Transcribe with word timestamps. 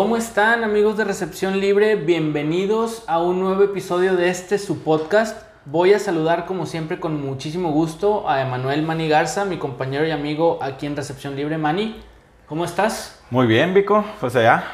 ¿Cómo 0.00 0.16
están 0.16 0.64
amigos 0.64 0.96
de 0.96 1.04
Recepción 1.04 1.60
Libre? 1.60 1.94
Bienvenidos 1.94 3.04
a 3.06 3.20
un 3.20 3.38
nuevo 3.38 3.62
episodio 3.64 4.16
de 4.16 4.30
este 4.30 4.56
su 4.56 4.82
podcast. 4.82 5.42
Voy 5.66 5.92
a 5.92 5.98
saludar 5.98 6.46
como 6.46 6.64
siempre 6.64 6.98
con 6.98 7.20
muchísimo 7.20 7.70
gusto 7.70 8.26
a 8.26 8.40
Emanuel 8.40 8.80
Mani 8.80 9.10
Garza, 9.10 9.44
mi 9.44 9.58
compañero 9.58 10.06
y 10.06 10.10
amigo 10.10 10.58
aquí 10.62 10.86
en 10.86 10.96
Recepción 10.96 11.36
Libre. 11.36 11.58
Mani, 11.58 12.00
¿cómo 12.46 12.64
estás? 12.64 13.20
Muy 13.28 13.46
bien, 13.46 13.74
Vico. 13.74 14.02
Pues 14.20 14.34
allá. 14.36 14.64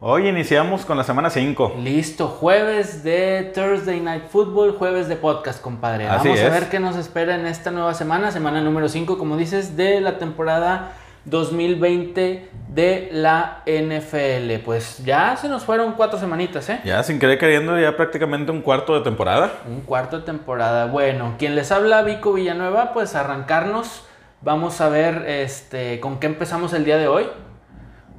Hoy 0.00 0.26
iniciamos 0.26 0.86
con 0.86 0.96
la 0.96 1.04
semana 1.04 1.28
5. 1.28 1.74
Listo, 1.78 2.28
jueves 2.28 3.04
de 3.04 3.52
Thursday 3.54 4.00
Night 4.00 4.28
Football, 4.30 4.78
jueves 4.78 5.06
de 5.06 5.16
podcast, 5.16 5.60
compadre. 5.60 6.08
Así 6.08 6.28
Vamos 6.28 6.42
a 6.42 6.46
es. 6.46 6.50
ver 6.50 6.70
qué 6.70 6.80
nos 6.80 6.96
espera 6.96 7.34
en 7.34 7.44
esta 7.44 7.70
nueva 7.72 7.92
semana, 7.92 8.30
semana 8.30 8.62
número 8.62 8.88
5, 8.88 9.18
como 9.18 9.36
dices, 9.36 9.76
de 9.76 10.00
la 10.00 10.16
temporada 10.16 10.94
2020 11.24 12.48
de 12.68 13.08
la 13.12 13.62
NFL. 13.66 14.64
Pues 14.64 15.04
ya 15.04 15.36
se 15.36 15.48
nos 15.48 15.64
fueron 15.64 15.92
cuatro 15.92 16.18
semanitas, 16.18 16.68
¿eh? 16.70 16.80
Ya 16.84 17.02
sin 17.02 17.18
querer 17.18 17.38
queriendo, 17.38 17.78
ya 17.78 17.96
prácticamente 17.96 18.50
un 18.50 18.62
cuarto 18.62 18.94
de 18.94 19.00
temporada. 19.02 19.52
Un 19.68 19.82
cuarto 19.82 20.18
de 20.18 20.24
temporada. 20.24 20.86
Bueno, 20.86 21.34
quien 21.38 21.54
les 21.54 21.70
habla, 21.70 22.02
Vico 22.02 22.32
Villanueva, 22.32 22.92
pues 22.92 23.14
arrancarnos. 23.14 24.04
Vamos 24.40 24.80
a 24.80 24.88
ver 24.88 25.24
este, 25.28 26.00
con 26.00 26.18
qué 26.18 26.26
empezamos 26.26 26.72
el 26.72 26.84
día 26.84 26.98
de 26.98 27.06
hoy. 27.06 27.28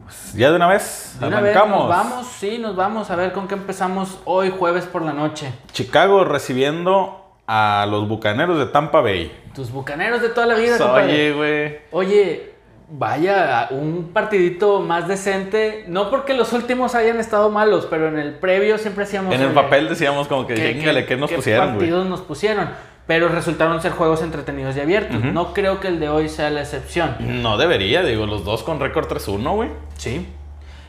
Pues 0.03 0.33
ya 0.33 0.49
de 0.49 0.55
una 0.55 0.67
vez, 0.67 1.17
De 1.19 1.27
una 1.27 1.41
vez 1.41 1.55
arrancamos. 1.55 1.79
nos 1.79 1.89
vamos, 1.89 2.27
sí, 2.27 2.57
nos 2.59 2.75
vamos 2.75 3.09
a 3.09 3.15
ver 3.15 3.31
con 3.33 3.47
qué 3.47 3.55
empezamos 3.55 4.19
hoy, 4.25 4.49
jueves 4.57 4.85
por 4.85 5.01
la 5.01 5.13
noche. 5.13 5.51
Chicago 5.71 6.23
recibiendo 6.23 7.19
a 7.47 7.85
los 7.89 8.07
bucaneros 8.07 8.57
de 8.57 8.67
Tampa 8.67 9.01
Bay. 9.01 9.31
Tus 9.53 9.71
bucaneros 9.71 10.21
de 10.21 10.29
toda 10.29 10.47
la 10.47 10.55
vida, 10.55 10.77
compadre. 10.77 11.03
Oye, 11.05 11.33
güey. 11.33 11.79
Oye, 11.91 12.52
vaya, 12.95 13.67
un 13.71 14.11
partidito 14.13 14.79
más 14.79 15.07
decente. 15.07 15.83
No 15.87 16.09
porque 16.09 16.33
los 16.33 16.53
últimos 16.53 16.93
hayan 16.95 17.19
estado 17.19 17.49
malos, 17.49 17.87
pero 17.89 18.07
en 18.07 18.19
el 18.19 18.33
previo 18.35 18.77
siempre 18.77 19.03
hacíamos. 19.05 19.33
En 19.33 19.41
el 19.41 19.49
papel 19.51 19.89
decíamos 19.89 20.27
como 20.27 20.45
que, 20.45 20.53
¿qué- 20.53 20.73
"Chíngale, 20.77 21.05
¿qué 21.05 21.17
nos 21.17 21.31
pusieron, 21.31 21.65
güey? 21.69 21.77
partidos 21.79 22.05
nos 22.07 22.21
pusieron? 22.21 22.69
Pero 23.07 23.27
resultaron 23.27 23.81
ser 23.81 23.91
juegos 23.91 24.21
entretenidos 24.21 24.77
y 24.77 24.79
abiertos. 24.79 25.21
No 25.23 25.53
creo 25.53 25.79
que 25.81 25.89
el 25.89 25.99
de 25.99 26.07
hoy 26.07 26.29
sea 26.29 26.49
la 26.49 26.61
excepción. 26.61 27.15
No 27.19 27.57
debería, 27.57 28.01
digo, 28.03 28.25
los 28.27 28.45
dos 28.45 28.63
con 28.63 28.79
récord 28.79 29.07
3-1, 29.07 29.53
güey. 29.55 29.69
Sí. 29.97 30.25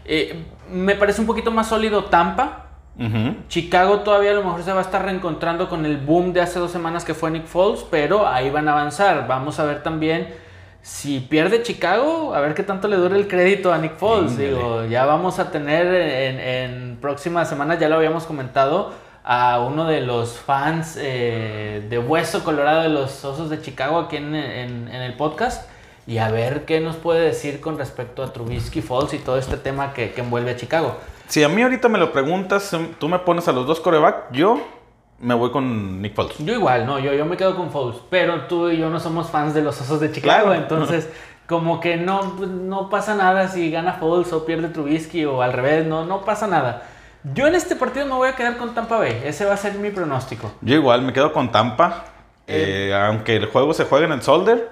Eh, 0.05 0.45
me 0.71 0.95
parece 0.95 1.21
un 1.23 1.27
poquito 1.27 1.51
más 1.51 1.69
sólido 1.69 2.05
Tampa. 2.05 2.61
Chicago 3.49 4.01
todavía 4.01 4.31
a 4.31 4.35
lo 4.35 4.45
mejor 4.45 4.63
se 4.63 4.73
va 4.73 4.79
a 4.79 4.83
estar 4.83 5.05
reencontrando 5.05 5.69
con 5.69 5.85
el 5.85 5.97
boom 5.97 6.33
de 6.33 6.41
hace 6.43 6.61
dos 6.61 6.71
semanas 6.71 7.05
que 7.05 7.15
fue 7.15 7.31
Nick 7.33 7.47
Foles, 7.47 7.85
pero 7.91 8.29
ahí 8.29 8.51
van 8.51 8.69
a 8.69 8.73
avanzar. 8.73 9.27
Vamos 9.27 9.59
a 9.59 9.65
ver 9.65 9.83
también 9.83 10.29
si 10.87 11.21
pierde 11.21 11.63
Chicago, 11.63 12.35
a 12.35 12.41
ver 12.41 12.53
qué 12.53 12.63
tanto 12.63 12.89
le 12.89 12.97
dura 12.97 13.17
el 13.17 13.27
crédito 13.27 13.73
a 13.73 13.79
Nick 13.79 13.97
Foles. 13.97 14.37
Digo, 14.37 14.85
ya 14.85 15.07
vamos 15.07 15.39
a 15.39 15.51
tener 15.51 15.87
en, 15.87 16.41
en 16.41 16.97
próximas 17.01 17.49
semanas, 17.49 17.81
ya 17.81 17.89
lo 17.89 17.95
habíamos 17.97 18.25
comentado, 18.25 18.93
a 19.25 19.61
uno 19.61 19.87
de 19.87 20.03
los 20.03 20.37
fans 20.39 20.99
eh, 21.01 21.87
de 21.89 21.99
Hueso 21.99 22.45
Colorado 22.45 22.83
de 22.83 22.91
los 22.91 23.25
Osos 23.25 23.49
de 23.49 23.63
Chicago 23.63 23.99
aquí 23.99 24.17
en, 24.17 24.35
en- 24.35 24.89
en 24.89 25.01
el 25.01 25.15
podcast. 25.17 25.67
Y 26.07 26.19
a 26.19 26.31
ver 26.31 26.67
qué 26.67 26.81
nos 26.81 26.97
puede 26.97 27.23
decir 27.23 27.63
con 27.63 27.79
respecto 27.79 28.23
a 28.23 28.31
Trubisky, 28.35 28.83
Foles 28.83 29.15
y 29.15 29.19
todo 29.21 29.39
este 29.39 29.57
tema 29.57 29.95
que, 29.95 30.11
que 30.13 30.21
envuelve 30.21 30.51
a 30.51 30.57
Chicago. 30.57 30.99
Si 31.29 31.43
a 31.43 31.49
mí 31.49 31.63
ahorita 31.63 31.89
me 31.89 31.99
lo 31.99 32.13
preguntas, 32.13 32.71
em, 32.75 32.89
tú 33.01 33.09
me 33.09 33.19
pones 33.21 33.49
a 33.49 33.53
los 33.53 33.67
dos 33.67 33.81
coreback, 33.81 34.31
yo 34.33 34.61
me 35.25 35.35
voy 35.35 35.51
con 35.51 36.03
Nick 36.03 36.15
Foles. 36.15 36.37
Yo 36.39 36.53
igual, 36.55 36.87
no, 36.87 36.99
yo, 36.99 37.15
yo 37.15 37.25
me 37.25 37.37
quedo 37.37 37.57
con 37.57 37.71
Foles, 37.71 37.97
pero 38.11 38.43
tú 38.43 38.69
y 38.69 38.77
yo 38.79 38.91
no 38.91 39.01
somos 39.01 39.31
fans 39.31 39.55
de 39.55 39.63
los 39.63 39.81
Osos 39.81 40.01
de 40.01 40.13
Chicago, 40.13 40.47
Claro. 40.47 40.55
entonces 40.63 41.09
como 41.47 41.81
que 41.81 41.97
no, 41.97 42.35
no 42.39 42.89
pasa 42.91 43.15
nada 43.15 43.49
si 43.49 43.71
gana 43.71 43.95
Foles 43.95 44.33
o 44.33 44.45
pierde 44.47 44.69
Trubisky 44.69 45.25
o 45.25 45.43
al 45.43 45.53
revés, 45.53 45.87
no, 45.87 46.05
no 46.05 46.25
pasa 46.25 46.47
nada. 46.47 46.83
Yo 47.33 47.47
en 47.47 47.55
este 47.55 47.75
partido 47.75 48.05
me 48.05 48.13
voy 48.13 48.29
a 48.29 48.37
quedar 48.37 48.59
con 48.59 48.75
Tampa 48.75 48.99
Bay, 48.99 49.23
ese 49.25 49.47
va 49.47 49.55
a 49.55 49.57
ser 49.57 49.75
mi 49.75 49.91
pronóstico. 49.91 50.53
Yo 50.61 50.75
igual 50.75 51.03
me 51.03 51.13
quedo 51.13 51.33
con 51.33 51.51
Tampa. 51.51 52.05
Eh, 52.47 52.95
aunque 52.95 53.37
el 53.37 53.47
juego 53.47 53.73
se 53.73 53.85
juegue 53.85 54.05
en 54.05 54.13
el 54.13 54.21
Solder, 54.21 54.69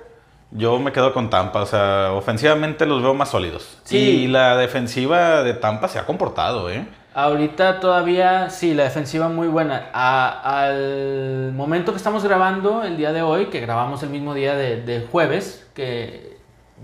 yo 0.50 0.78
me 0.78 0.92
quedo 0.92 1.14
con 1.14 1.30
Tampa. 1.30 1.62
O 1.62 1.66
sea, 1.66 2.12
ofensivamente 2.12 2.84
los 2.84 3.02
veo 3.02 3.14
más 3.14 3.30
sólidos. 3.30 3.78
Sí. 3.84 3.96
Y 3.96 4.26
la 4.28 4.56
defensiva 4.58 5.42
de 5.42 5.54
Tampa 5.54 5.88
se 5.88 5.98
ha 5.98 6.04
comportado, 6.04 6.70
¿eh? 6.70 6.86
Ahorita 7.14 7.78
todavía, 7.80 8.48
sí, 8.50 8.72
la 8.74 8.84
defensiva 8.84 9.28
muy 9.28 9.48
buena. 9.48 9.90
A- 9.92 10.64
al 10.64 11.52
momento 11.52 11.92
que 11.92 11.98
estamos 11.98 12.24
grabando 12.24 12.82
el 12.84 12.96
día 12.96 13.12
de 13.12 13.22
hoy, 13.22 13.46
que 13.46 13.60
grabamos 13.60 14.02
el 14.02 14.10
mismo 14.10 14.32
día 14.34 14.54
de, 14.54 14.80
de 14.82 15.06
jueves, 15.10 15.68
que 15.74 16.38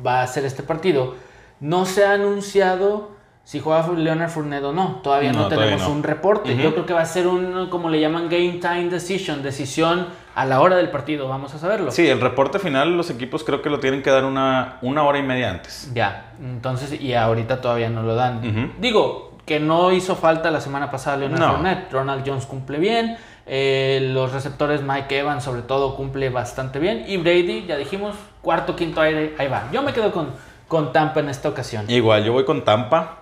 va 0.06 0.22
a 0.22 0.26
ser 0.26 0.44
este 0.44 0.62
partido, 0.62 1.14
no 1.60 1.86
se 1.86 2.04
ha 2.04 2.12
anunciado 2.12 3.16
si 3.44 3.60
juega 3.60 3.88
Leonard 3.96 4.28
Fournette 4.28 4.64
o 4.64 4.72
no. 4.74 5.00
Todavía 5.02 5.32
no, 5.32 5.38
No, 5.38 5.44
todavía 5.48 5.70
tenemos 5.70 5.88
no. 5.88 5.94
un 5.94 6.02
reporte. 6.02 6.54
Yo 6.58 6.72
creo 6.74 6.84
que 6.84 6.92
va 6.92 7.00
a 7.00 7.06
ser 7.06 7.26
un, 7.26 7.68
como 7.70 7.88
le 7.88 7.98
llaman, 7.98 8.28
game 8.28 8.58
time 8.60 8.90
decision, 8.90 9.42
decisión 9.42 10.08
a 10.34 10.44
la 10.44 10.60
hora 10.60 10.76
del 10.76 10.90
partido. 10.90 11.26
Vamos 11.28 11.54
a 11.54 11.58
saberlo. 11.58 11.90
Sí, 11.90 12.06
el 12.06 12.20
reporte 12.20 12.58
final 12.58 12.94
los 12.98 13.08
equipos 13.08 13.44
creo 13.44 13.62
que 13.62 13.70
lo 13.70 13.80
tienen 13.80 14.02
que 14.02 14.10
dar 14.10 14.26
una, 14.26 14.76
una 14.82 15.02
hora 15.04 15.18
y 15.18 15.22
media 15.22 15.50
antes. 15.50 15.90
Ya, 15.94 16.32
entonces, 16.42 17.00
y 17.00 17.14
ahorita 17.14 17.62
todavía 17.62 17.88
no 17.88 18.02
lo 18.02 18.14
dan. 18.14 18.74
Digo, 18.78 19.27
que 19.48 19.58
no 19.58 19.90
hizo 19.90 20.14
falta 20.14 20.52
la 20.52 20.60
semana 20.60 20.90
pasada 20.92 21.16
Leonard 21.16 21.40
No. 21.40 21.52
Fournette. 21.54 21.90
Ronald 21.92 22.22
Jones 22.24 22.46
cumple 22.46 22.78
bien. 22.78 23.16
eh, 23.50 24.10
los 24.12 24.32
receptores 24.34 24.82
Mike 24.82 25.18
Evans, 25.20 25.42
sobre 25.42 25.62
todo, 25.62 25.96
cumple 25.96 26.28
bastante 26.28 26.78
bien. 26.78 27.04
Y 27.08 27.16
Brady, 27.16 27.64
ya 27.66 27.76
dijimos, 27.78 28.14
cuarto, 28.42 28.76
quinto 28.76 29.00
aire, 29.00 29.34
ahí 29.38 29.48
va. 29.48 29.68
Yo 29.72 29.82
me 29.82 29.94
quedo 29.94 30.12
con, 30.12 30.32
con 30.68 30.92
Tampa 30.92 31.20
en 31.20 31.30
esta 31.30 31.48
ocasión. 31.48 31.86
Igual, 31.90 32.24
yo 32.24 32.32
voy 32.34 32.44
con 32.44 32.62
Tampa. 32.64 33.14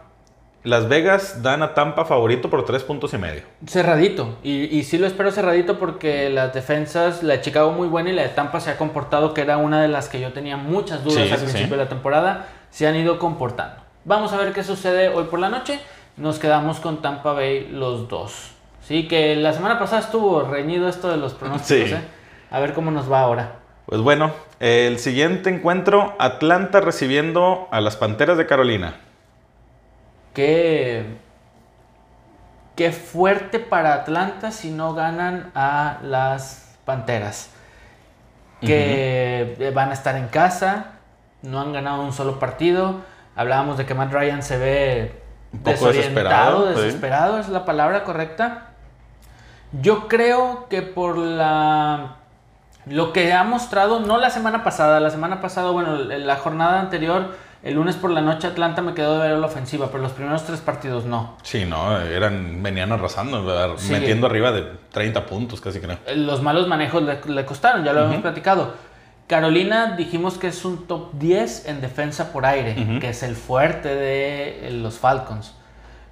Las 0.64 0.88
Vegas 0.88 1.42
dan 1.44 1.62
a 1.62 1.74
Tampa 1.74 2.04
favorito 2.06 2.50
por 2.50 2.64
tres 2.64 2.82
puntos 2.82 3.14
y 3.14 3.18
medio. 3.18 3.42
Cerradito. 3.68 4.36
Y, 4.42 4.64
y 4.76 4.82
sí 4.82 4.98
lo 4.98 5.06
espero 5.06 5.30
cerradito 5.30 5.78
porque 5.78 6.28
las 6.28 6.52
defensas, 6.52 7.22
la 7.22 7.34
de 7.34 7.40
Chicago 7.42 7.70
muy 7.70 7.86
buena 7.86 8.10
y 8.10 8.14
la 8.14 8.22
de 8.22 8.30
Tampa 8.30 8.58
se 8.58 8.72
ha 8.72 8.76
comportado, 8.76 9.32
que 9.32 9.42
era 9.42 9.58
una 9.58 9.80
de 9.80 9.86
las 9.86 10.08
que 10.08 10.18
yo 10.20 10.32
tenía 10.32 10.56
muchas 10.56 11.04
dudas 11.04 11.24
Sí, 11.24 11.30
al 11.30 11.38
principio 11.38 11.66
sí. 11.66 11.70
de 11.70 11.76
la 11.76 11.88
temporada, 11.88 12.48
se 12.70 12.88
han 12.88 12.96
ido 12.96 13.20
comportando. 13.20 13.76
Vamos 14.04 14.32
a 14.32 14.38
ver 14.38 14.52
qué 14.52 14.64
sucede 14.64 15.08
hoy 15.08 15.24
por 15.30 15.38
la 15.38 15.48
noche. 15.50 15.78
Nos 16.16 16.38
quedamos 16.38 16.80
con 16.80 17.02
Tampa 17.02 17.32
Bay 17.32 17.68
los 17.68 18.08
dos. 18.08 18.52
Sí, 18.80 19.06
que 19.08 19.36
la 19.36 19.52
semana 19.52 19.78
pasada 19.78 20.00
estuvo 20.00 20.42
reñido 20.42 20.88
esto 20.88 21.10
de 21.10 21.16
los 21.16 21.34
pronósticos. 21.34 21.88
Sí. 21.88 21.94
¿eh? 21.94 22.00
A 22.50 22.60
ver 22.60 22.72
cómo 22.72 22.90
nos 22.90 23.10
va 23.10 23.20
ahora. 23.20 23.56
Pues 23.86 24.00
bueno, 24.00 24.32
el 24.58 24.98
siguiente 24.98 25.50
encuentro, 25.50 26.14
Atlanta 26.18 26.80
recibiendo 26.80 27.68
a 27.70 27.80
las 27.80 27.96
Panteras 27.96 28.38
de 28.38 28.46
Carolina. 28.46 28.94
Qué, 30.34 31.04
qué 32.76 32.92
fuerte 32.92 33.58
para 33.58 33.94
Atlanta 33.94 34.50
si 34.52 34.70
no 34.70 34.94
ganan 34.94 35.50
a 35.54 35.98
las 36.02 36.78
Panteras. 36.84 37.50
Que 38.60 39.70
van 39.74 39.90
a 39.90 39.92
estar 39.92 40.16
en 40.16 40.28
casa, 40.28 40.92
no 41.42 41.60
han 41.60 41.72
ganado 41.72 42.02
un 42.02 42.12
solo 42.12 42.38
partido. 42.38 43.02
Hablábamos 43.36 43.76
de 43.76 43.84
que 43.84 43.94
Matt 43.94 44.12
Ryan 44.12 44.42
se 44.42 44.58
ve 44.58 45.25
Un 45.56 45.62
poco 45.62 45.70
desorientado, 45.92 46.66
desesperado, 46.66 46.74
sí. 46.74 46.84
desesperado, 46.84 47.38
es 47.38 47.48
la 47.48 47.64
palabra 47.64 48.04
correcta. 48.04 48.68
Yo 49.82 50.08
creo 50.08 50.66
que 50.68 50.82
por 50.82 51.18
la 51.18 52.16
lo 52.86 53.12
que 53.12 53.32
ha 53.32 53.42
mostrado, 53.42 53.98
no 54.00 54.16
la 54.18 54.30
semana 54.30 54.62
pasada, 54.62 55.00
la 55.00 55.10
semana 55.10 55.40
pasada, 55.40 55.70
bueno, 55.70 56.10
en 56.10 56.26
la 56.26 56.36
jornada 56.36 56.78
anterior, 56.80 57.34
el 57.64 57.74
lunes 57.74 57.96
por 57.96 58.10
la 58.10 58.20
noche 58.20 58.46
Atlanta 58.46 58.80
me 58.80 58.94
quedó 58.94 59.18
de 59.18 59.28
ver 59.28 59.38
la 59.38 59.46
ofensiva, 59.46 59.88
pero 59.90 60.04
los 60.04 60.12
primeros 60.12 60.44
tres 60.44 60.60
partidos 60.60 61.04
no. 61.04 61.34
Sí, 61.42 61.64
no, 61.64 62.00
eran, 62.00 62.62
venían 62.62 62.92
arrasando, 62.92 63.42
metiendo 63.90 64.28
arriba 64.28 64.52
de 64.52 64.70
30 64.92 65.26
puntos, 65.26 65.60
casi 65.60 65.80
creo. 65.80 65.98
Los 66.14 66.42
malos 66.42 66.68
manejos 66.68 67.02
le, 67.02 67.18
le 67.26 67.44
costaron, 67.44 67.82
ya 67.82 67.92
lo 67.92 68.02
hemos 68.02 68.12
Ujú. 68.12 68.22
platicado. 68.22 68.74
Carolina 69.26 69.96
dijimos 69.96 70.38
que 70.38 70.48
es 70.48 70.64
un 70.64 70.86
top 70.86 71.12
10 71.14 71.66
en 71.66 71.80
defensa 71.80 72.32
por 72.32 72.46
aire, 72.46 73.00
que 73.00 73.08
es 73.08 73.22
el 73.22 73.34
fuerte 73.34 73.94
de 73.94 74.68
eh, 74.68 74.70
los 74.70 74.98
Falcons. 74.98 75.52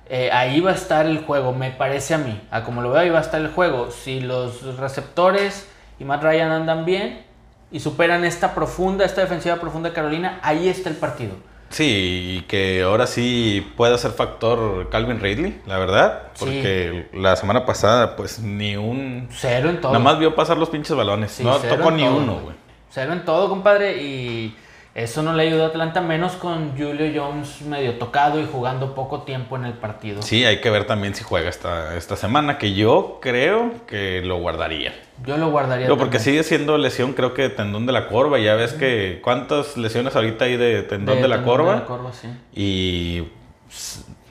Eh, 0.06 0.30
ahí 0.32 0.60
va 0.60 0.72
a 0.72 0.74
estar 0.74 1.06
el 1.06 1.18
juego, 1.18 1.52
me 1.52 1.70
parece 1.70 2.14
a 2.14 2.18
mí. 2.18 2.40
A 2.50 2.64
como 2.64 2.82
lo 2.82 2.90
veo, 2.90 3.00
ahí 3.00 3.10
va 3.10 3.18
a 3.18 3.22
estar 3.22 3.40
el 3.40 3.48
juego. 3.48 3.90
Si 3.90 4.20
los 4.20 4.76
receptores 4.78 5.68
y 5.98 6.04
Matt 6.04 6.22
Ryan 6.24 6.50
andan 6.50 6.84
bien 6.84 7.24
y 7.70 7.80
superan 7.80 8.24
esta 8.24 8.54
profunda, 8.54 9.04
esta 9.04 9.20
defensiva 9.20 9.56
profunda 9.56 9.90
de 9.90 9.94
Carolina, 9.94 10.40
ahí 10.42 10.68
está 10.68 10.90
el 10.90 10.96
partido. 10.96 11.34
Sí, 11.70 12.38
y 12.38 12.40
que 12.42 12.82
ahora 12.82 13.06
sí 13.06 13.72
pueda 13.76 13.96
ser 13.98 14.12
factor 14.12 14.90
Calvin 14.90 15.20
Ridley, 15.20 15.60
la 15.66 15.78
verdad. 15.78 16.22
Sí. 16.34 16.44
Porque 16.44 17.08
la 17.12 17.34
semana 17.36 17.64
pasada, 17.64 18.16
pues 18.16 18.38
ni 18.40 18.76
un. 18.76 19.28
Cero 19.30 19.70
en 19.70 19.80
todo. 19.80 19.92
Nada 19.92 20.04
más 20.04 20.18
vio 20.18 20.34
pasar 20.34 20.56
los 20.58 20.68
pinches 20.68 20.96
balones. 20.96 21.32
Sí, 21.32 21.42
no 21.44 21.56
tocó 21.56 21.90
ni 21.90 22.04
todo, 22.04 22.16
uno, 22.16 22.40
güey. 22.40 22.63
Cero 22.94 23.12
en 23.12 23.24
todo, 23.24 23.48
compadre. 23.48 24.00
Y 24.00 24.54
eso 24.94 25.24
no 25.24 25.32
le 25.32 25.42
ayudó 25.42 25.64
a 25.64 25.66
Atlanta, 25.66 26.00
menos 26.00 26.34
con 26.34 26.78
Julio 26.78 27.10
Jones 27.12 27.62
medio 27.62 27.98
tocado 27.98 28.38
y 28.38 28.46
jugando 28.46 28.94
poco 28.94 29.22
tiempo 29.22 29.56
en 29.56 29.64
el 29.64 29.72
partido. 29.72 30.22
Sí, 30.22 30.44
hay 30.44 30.60
que 30.60 30.70
ver 30.70 30.86
también 30.86 31.12
si 31.16 31.24
juega 31.24 31.48
esta, 31.48 31.96
esta 31.96 32.14
semana, 32.14 32.56
que 32.56 32.74
yo 32.74 33.18
creo 33.20 33.84
que 33.88 34.22
lo 34.22 34.38
guardaría. 34.38 34.94
Yo 35.26 35.36
lo 35.38 35.50
guardaría. 35.50 35.86
Digo, 35.86 35.98
porque 35.98 36.20
sigue 36.20 36.44
siendo 36.44 36.78
lesión, 36.78 37.14
creo 37.14 37.34
que 37.34 37.42
de 37.42 37.50
tendón 37.50 37.84
de 37.84 37.92
la 37.92 38.06
corva. 38.06 38.38
Ya 38.38 38.54
ves 38.54 38.74
que 38.74 39.18
cuántas 39.24 39.76
lesiones 39.76 40.14
ahorita 40.14 40.44
hay 40.44 40.56
de 40.56 40.84
tendón 40.84 41.20
de, 41.20 41.26
la 41.26 41.38
tendón 41.38 41.56
corva. 41.56 41.72
de 41.72 41.80
la 41.80 41.86
corva, 41.86 42.12
sí. 42.12 42.28
Y 42.54 43.24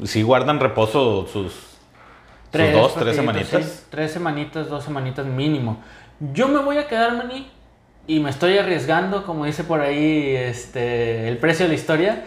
sí 0.05 0.21
guardan 0.21 0.61
reposo 0.61 1.27
sus, 1.27 1.31
sus 1.31 1.53
Tres 2.49 2.73
dos, 2.73 2.95
tres 2.95 3.17
semanitas. 3.17 3.65
sí, 3.65 3.85
tres 3.89 4.11
semanitas, 4.13 4.69
dos 4.69 4.85
semanitas 4.85 5.25
mínimo. 5.25 5.83
Yo 6.31 6.47
me 6.47 6.59
voy 6.59 6.77
a 6.77 6.87
quedar, 6.87 7.17
Manny, 7.17 7.51
y 8.07 8.19
me 8.19 8.29
estoy 8.29 8.57
arriesgando, 8.57 9.25
como 9.25 9.45
dice 9.45 9.63
por 9.63 9.81
ahí 9.81 10.35
este, 10.35 11.27
el 11.27 11.37
precio 11.37 11.65
de 11.65 11.69
la 11.69 11.75
historia. 11.75 12.23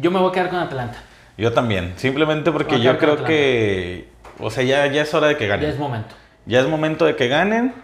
Yo 0.00 0.10
me 0.10 0.18
voy 0.20 0.30
a 0.30 0.32
quedar 0.32 0.50
con 0.50 0.58
Atlanta. 0.58 0.98
Yo 1.38 1.52
también, 1.52 1.94
simplemente 1.96 2.50
porque 2.50 2.80
yo 2.80 2.96
creo 2.98 3.24
que, 3.24 4.08
o 4.38 4.50
sea, 4.50 4.62
ya, 4.64 4.86
ya 4.86 5.02
es 5.02 5.12
hora 5.14 5.28
de 5.28 5.36
que 5.36 5.44
Ya 5.44 5.56
ganen. 5.56 5.70
es 5.70 5.78
momento. 5.78 6.14
Ya 6.46 6.60
es 6.60 6.68
momento 6.68 7.04
de 7.04 7.16
que 7.16 7.28
ganen. 7.28 7.74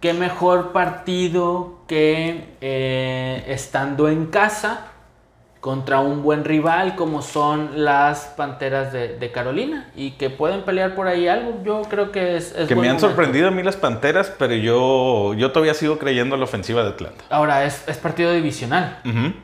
Qué 0.00 0.12
mejor 0.12 0.72
partido 0.72 1.80
que 1.86 2.44
eh, 2.60 3.44
estando 3.48 4.08
en 4.08 4.26
casa 4.26 4.88
contra 5.64 6.00
un 6.00 6.22
buen 6.22 6.44
rival 6.44 6.94
como 6.94 7.22
son 7.22 7.86
las 7.86 8.34
Panteras 8.36 8.92
de, 8.92 9.16
de 9.16 9.32
Carolina 9.32 9.88
y 9.96 10.10
que 10.10 10.28
pueden 10.28 10.60
pelear 10.60 10.94
por 10.94 11.06
ahí 11.08 11.26
algo. 11.26 11.62
Yo 11.64 11.80
creo 11.88 12.12
que 12.12 12.36
es... 12.36 12.54
es 12.54 12.68
Que 12.68 12.74
me 12.74 12.82
han 12.82 12.96
momento. 12.96 13.06
sorprendido 13.08 13.48
a 13.48 13.50
mí 13.50 13.62
las 13.62 13.76
Panteras, 13.76 14.30
pero 14.38 14.54
yo, 14.54 15.32
yo 15.32 15.52
todavía 15.52 15.72
sigo 15.72 15.98
creyendo 15.98 16.34
en 16.34 16.40
la 16.42 16.44
ofensiva 16.44 16.82
de 16.82 16.90
Atlanta. 16.90 17.24
Ahora, 17.30 17.64
es, 17.64 17.88
es 17.88 17.96
partido 17.96 18.34
divisional. 18.34 18.98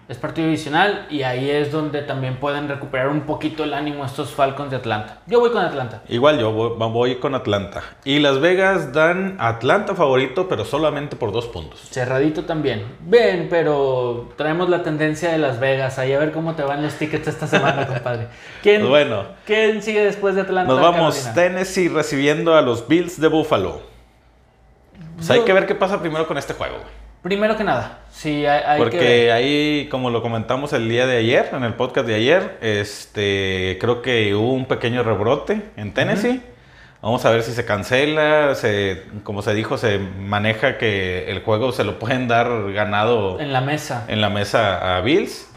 Es 0.08 0.18
partido 0.18 0.48
divisional 0.48 1.06
y 1.08 1.22
ahí 1.22 1.48
es 1.48 1.72
donde 1.72 2.02
también 2.02 2.36
pueden 2.36 2.68
recuperar 2.68 3.08
un 3.08 3.22
poquito 3.22 3.64
el 3.64 3.72
ánimo 3.72 4.04
estos 4.04 4.32
Falcons 4.32 4.70
de 4.70 4.76
Atlanta. 4.76 5.22
Yo 5.26 5.40
voy 5.40 5.52
con 5.52 5.64
Atlanta. 5.64 6.02
Igual 6.06 6.38
yo 6.38 6.52
voy, 6.52 6.72
voy 6.76 7.14
con 7.14 7.34
Atlanta. 7.34 7.82
Y 8.04 8.18
Las 8.18 8.40
Vegas 8.40 8.92
dan 8.92 9.36
Atlanta 9.38 9.94
favorito, 9.94 10.48
pero 10.50 10.66
solamente 10.66 11.16
por 11.16 11.32
dos 11.32 11.46
puntos. 11.46 11.80
Cerradito 11.90 12.44
también. 12.44 12.84
Bien, 13.00 13.46
pero 13.48 14.28
traemos 14.36 14.68
la 14.68 14.82
tendencia 14.82 15.32
de 15.32 15.38
Las 15.38 15.58
Vegas. 15.60 15.98
Ahí 15.98 16.09
a 16.12 16.18
ver 16.18 16.32
cómo 16.32 16.54
te 16.54 16.62
van 16.62 16.82
los 16.82 16.94
tickets 16.94 17.28
esta 17.28 17.46
semana, 17.46 17.86
compadre. 17.86 18.26
¿Quién, 18.62 18.80
Pues 18.80 18.90
bueno. 18.90 19.24
¿quién 19.46 19.82
sigue 19.82 20.04
después 20.04 20.34
de 20.34 20.42
Atlanta? 20.42 20.72
Nos 20.72 20.80
vamos 20.80 21.14
Carolina? 21.16 21.34
Tennessee 21.34 21.88
recibiendo 21.88 22.54
a 22.54 22.62
los 22.62 22.86
Bills 22.88 23.20
de 23.20 23.28
Buffalo. 23.28 23.82
Pues 25.16 25.30
hay 25.30 25.40
que 25.40 25.52
ver 25.52 25.66
qué 25.66 25.74
pasa 25.74 26.00
primero 26.00 26.26
con 26.26 26.38
este 26.38 26.54
juego. 26.54 26.78
Primero 27.22 27.54
que 27.54 27.64
nada, 27.64 27.98
sí, 28.10 28.46
hay, 28.46 28.62
hay 28.66 28.78
que 28.78 28.82
Porque 28.82 28.98
ver. 28.98 29.32
ahí, 29.32 29.88
como 29.90 30.08
lo 30.08 30.22
comentamos 30.22 30.72
el 30.72 30.88
día 30.88 31.06
de 31.06 31.18
ayer, 31.18 31.50
en 31.52 31.64
el 31.64 31.74
podcast 31.74 32.06
de 32.06 32.14
ayer, 32.14 32.56
este, 32.62 33.76
creo 33.78 34.00
que 34.00 34.34
hubo 34.34 34.54
un 34.54 34.64
pequeño 34.64 35.02
rebrote 35.02 35.60
en 35.76 35.92
Tennessee. 35.92 36.40
Vamos 37.02 37.24
a 37.26 37.30
ver 37.30 37.42
si 37.42 37.52
se 37.52 37.66
cancela, 37.66 38.54
se, 38.54 39.02
como 39.22 39.42
se 39.42 39.52
dijo, 39.52 39.76
se 39.76 39.98
maneja 39.98 40.78
que 40.78 41.30
el 41.30 41.42
juego 41.42 41.72
se 41.72 41.84
lo 41.84 41.98
pueden 41.98 42.26
dar 42.26 42.72
ganado 42.72 43.38
en 43.38 43.52
la 43.52 43.60
mesa. 43.60 44.04
en 44.08 44.22
la 44.22 44.30
mesa 44.30 44.96
a 44.96 45.00
Bills. 45.02 45.49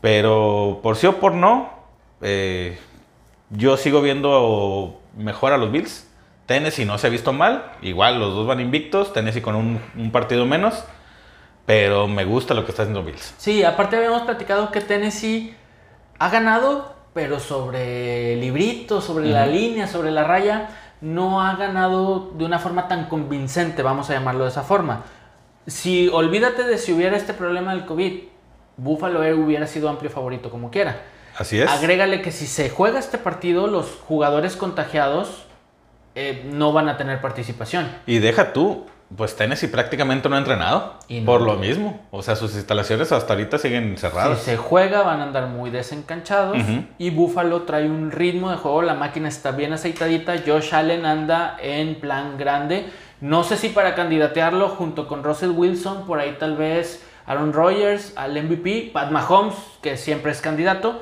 Pero 0.00 0.80
por 0.82 0.96
sí 0.96 1.06
o 1.06 1.20
por 1.20 1.34
no, 1.34 1.70
eh, 2.22 2.78
yo 3.50 3.76
sigo 3.76 4.00
viendo 4.02 5.00
mejor 5.16 5.52
a 5.52 5.58
los 5.58 5.70
Bills. 5.70 6.06
Tennessee 6.46 6.84
no 6.84 6.98
se 6.98 7.06
ha 7.06 7.10
visto 7.10 7.32
mal. 7.32 7.72
Igual 7.82 8.18
los 8.18 8.34
dos 8.34 8.46
van 8.46 8.60
invictos. 8.60 9.12
Tennessee 9.12 9.42
con 9.42 9.54
un, 9.56 9.80
un 9.96 10.10
partido 10.10 10.46
menos. 10.46 10.84
Pero 11.66 12.08
me 12.08 12.24
gusta 12.24 12.54
lo 12.54 12.64
que 12.64 12.72
está 12.72 12.82
haciendo 12.82 13.04
Bills. 13.04 13.34
Sí, 13.38 13.62
aparte 13.62 13.96
habíamos 13.96 14.22
platicado 14.22 14.72
que 14.72 14.80
Tennessee 14.80 15.54
ha 16.18 16.28
ganado, 16.28 16.94
pero 17.14 17.40
sobre 17.40 18.34
el 18.34 18.40
librito, 18.40 19.00
sobre 19.00 19.26
la 19.26 19.46
línea, 19.46 19.86
sobre 19.86 20.10
la 20.10 20.24
raya, 20.24 20.68
no 21.00 21.40
ha 21.40 21.56
ganado 21.56 22.32
de 22.34 22.44
una 22.44 22.58
forma 22.58 22.88
tan 22.88 23.06
convincente, 23.06 23.82
vamos 23.82 24.10
a 24.10 24.14
llamarlo 24.14 24.44
de 24.44 24.50
esa 24.50 24.62
forma. 24.62 25.04
Si 25.66 26.08
olvídate 26.08 26.64
de 26.64 26.78
si 26.78 26.92
hubiera 26.92 27.16
este 27.16 27.32
problema 27.32 27.74
del 27.74 27.86
COVID, 27.86 28.20
Buffalo 28.82 29.20
hubiera 29.36 29.66
sido 29.66 29.88
amplio 29.88 30.10
favorito 30.10 30.50
como 30.50 30.70
quiera. 30.70 30.96
Así 31.36 31.60
es. 31.60 31.70
Agrégale 31.70 32.22
que 32.22 32.32
si 32.32 32.46
se 32.46 32.70
juega 32.70 32.98
este 32.98 33.18
partido, 33.18 33.66
los 33.66 33.86
jugadores 34.06 34.56
contagiados 34.56 35.44
eh, 36.14 36.48
no 36.52 36.72
van 36.72 36.88
a 36.88 36.96
tener 36.96 37.20
participación. 37.20 37.88
Y 38.06 38.18
deja 38.18 38.52
tú, 38.52 38.86
pues 39.16 39.36
Tennessee 39.36 39.68
prácticamente 39.68 40.28
no 40.28 40.36
ha 40.36 40.38
entrenado. 40.38 40.94
Y 41.08 41.20
no. 41.20 41.26
Por 41.26 41.42
lo 41.42 41.56
mismo. 41.56 42.00
O 42.10 42.22
sea, 42.22 42.36
sus 42.36 42.54
instalaciones 42.54 43.12
hasta 43.12 43.34
ahorita 43.34 43.58
siguen 43.58 43.96
cerradas. 43.98 44.38
Si 44.38 44.46
se 44.46 44.56
juega 44.56 45.02
van 45.02 45.20
a 45.20 45.24
andar 45.24 45.48
muy 45.48 45.70
desencanchados 45.70 46.58
y 46.98 47.10
Buffalo 47.10 47.62
trae 47.62 47.86
un 47.86 48.10
ritmo 48.10 48.50
de 48.50 48.56
juego, 48.56 48.82
la 48.82 48.94
máquina 48.94 49.28
está 49.28 49.50
bien 49.50 49.72
aceitadita, 49.74 50.36
Josh 50.46 50.74
Allen 50.74 51.04
anda 51.04 51.58
en 51.60 52.00
plan 52.00 52.38
grande, 52.38 52.86
no 53.20 53.44
sé 53.44 53.56
si 53.56 53.68
para 53.68 53.94
candidatearlo 53.94 54.70
junto 54.70 55.06
con 55.06 55.22
Russell 55.22 55.50
Wilson, 55.50 56.06
por 56.06 56.18
ahí 56.18 56.36
tal 56.38 56.56
vez 56.56 57.02
Aaron 57.30 57.52
Rodgers 57.52 58.12
al 58.16 58.32
MVP, 58.42 58.90
Pat 58.92 59.10
Mahomes, 59.10 59.54
que 59.82 59.96
siempre 59.96 60.32
es 60.32 60.40
candidato, 60.40 61.00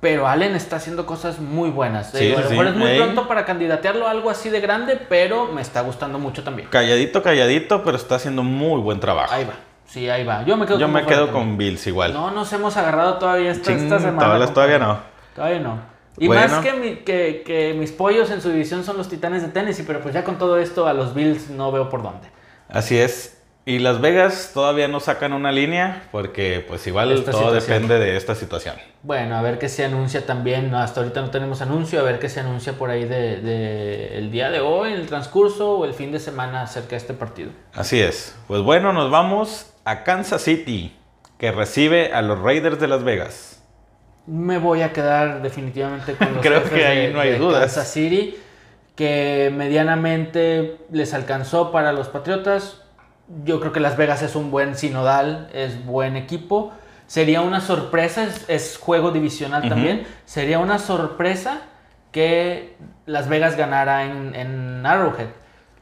pero 0.00 0.26
Allen 0.28 0.54
está 0.54 0.76
haciendo 0.76 1.06
cosas 1.06 1.38
muy 1.40 1.70
buenas. 1.70 2.10
Sí, 2.12 2.32
a 2.32 2.40
lo 2.40 2.42
sí, 2.44 2.50
mejor 2.50 2.66
es 2.68 2.74
muy 2.76 2.96
pronto 2.96 3.26
para 3.28 3.44
candidatearlo 3.44 4.06
a 4.06 4.10
algo 4.10 4.30
así 4.30 4.48
de 4.50 4.60
grande, 4.60 4.96
pero 5.08 5.46
me 5.46 5.60
está 5.62 5.80
gustando 5.82 6.18
mucho 6.18 6.42
también. 6.44 6.68
Calladito, 6.68 7.22
calladito, 7.22 7.82
pero 7.82 7.96
está 7.96 8.16
haciendo 8.16 8.42
muy 8.42 8.80
buen 8.80 9.00
trabajo. 9.00 9.32
Ahí 9.32 9.44
va, 9.44 9.54
sí, 9.86 10.08
ahí 10.08 10.24
va. 10.24 10.44
Yo 10.44 10.56
me 10.56 10.66
quedo 10.66 10.78
Yo 10.78 10.86
con 10.86 10.92
me 10.94 11.00
Buffalo 11.02 11.16
quedo 11.16 11.26
también. 11.26 11.48
con 11.48 11.58
Bills 11.58 11.86
igual. 11.86 12.12
No 12.12 12.30
nos 12.30 12.52
hemos 12.52 12.76
agarrado 12.76 13.14
todavía 13.18 13.50
esta, 13.50 13.70
Chin, 13.72 13.84
esta 13.84 13.98
semana. 13.98 14.18
todavía- 14.18 14.46
todavía 14.54 14.78
no. 14.78 14.98
Todavía 15.34 15.60
no. 15.60 15.78
Y 16.18 16.26
Bueno. 16.26 16.48
más 16.48 16.62
que, 16.62 16.72
mi- 16.74 16.96
que, 16.96 17.42
que 17.46 17.72
mis 17.74 17.92
pollos 17.92 18.30
en 18.30 18.42
su 18.42 18.50
división 18.50 18.84
son 18.84 18.98
los 18.98 19.08
titanes 19.08 19.40
de 19.42 19.48
Tennessee, 19.48 19.84
pero 19.86 20.00
pues 20.00 20.12
ya 20.12 20.24
con 20.24 20.36
todo 20.36 20.58
esto 20.58 20.86
a 20.86 20.92
los 20.92 21.14
Bills 21.14 21.48
no 21.50 21.72
veo 21.72 21.88
por 21.88 22.02
dónde. 22.02 22.28
Así 22.68 22.98
es. 22.98 23.39
Y 23.70 23.78
Las 23.78 24.00
Vegas 24.00 24.50
todavía 24.52 24.88
no 24.88 24.98
sacan 24.98 25.32
una 25.32 25.52
línea 25.52 26.02
porque 26.10 26.64
pues 26.66 26.84
igual 26.88 27.12
Esta 27.12 27.30
todo 27.30 27.40
situación. 27.42 27.82
depende 27.82 27.98
de 28.04 28.16
esta 28.16 28.34
situación. 28.34 28.74
Bueno, 29.04 29.36
a 29.36 29.42
ver 29.42 29.58
qué 29.60 29.68
se 29.68 29.84
anuncia 29.84 30.26
también. 30.26 30.74
Hasta 30.74 31.00
ahorita 31.00 31.20
no 31.20 31.30
tenemos 31.30 31.62
anuncio. 31.62 32.00
A 32.00 32.02
ver 32.02 32.18
qué 32.18 32.28
se 32.28 32.40
anuncia 32.40 32.72
por 32.72 32.90
ahí 32.90 33.04
de, 33.04 33.40
de 33.40 34.18
el 34.18 34.32
día 34.32 34.50
de 34.50 34.58
hoy, 34.58 34.92
en 34.92 34.98
el 35.00 35.06
transcurso 35.06 35.78
o 35.78 35.84
el 35.84 35.94
fin 35.94 36.10
de 36.10 36.18
semana 36.18 36.62
acerca 36.62 36.90
de 36.90 36.96
este 36.96 37.14
partido. 37.14 37.50
Así 37.72 38.00
es. 38.00 38.36
Pues 38.48 38.60
bueno, 38.62 38.92
nos 38.92 39.08
vamos 39.10 39.72
a 39.84 40.02
Kansas 40.02 40.42
City, 40.42 40.96
que 41.38 41.52
recibe 41.52 42.12
a 42.12 42.22
los 42.22 42.40
Raiders 42.40 42.80
de 42.80 42.88
Las 42.88 43.04
Vegas. 43.04 43.62
Me 44.26 44.58
voy 44.58 44.82
a 44.82 44.92
quedar 44.92 45.42
definitivamente 45.42 46.14
con 46.14 46.32
los 46.34 46.42
Creo 46.42 46.64
que 46.64 46.84
ahí 46.86 47.06
de- 47.06 47.12
no 47.12 47.20
hay 47.20 47.38
dudas. 47.38 47.60
Kansas 47.60 47.92
City, 47.92 48.36
que 48.96 49.52
medianamente 49.54 50.78
les 50.90 51.14
alcanzó 51.14 51.70
para 51.70 51.92
los 51.92 52.08
Patriotas. 52.08 52.79
Yo 53.44 53.60
creo 53.60 53.72
que 53.72 53.80
Las 53.80 53.96
Vegas 53.96 54.22
es 54.22 54.34
un 54.36 54.50
buen 54.50 54.74
sinodal, 54.76 55.48
es 55.52 55.84
buen 55.84 56.16
equipo. 56.16 56.72
Sería 57.06 57.40
una 57.42 57.60
sorpresa, 57.60 58.24
es, 58.24 58.44
es 58.48 58.78
juego 58.78 59.10
divisional 59.10 59.68
también. 59.68 60.06
Sería 60.24 60.58
una 60.58 60.78
sorpresa 60.78 61.62
que 62.12 62.76
Las 63.06 63.28
Vegas 63.28 63.56
ganara 63.56 64.04
en, 64.04 64.34
en 64.34 64.84
Arrowhead. 64.86 65.28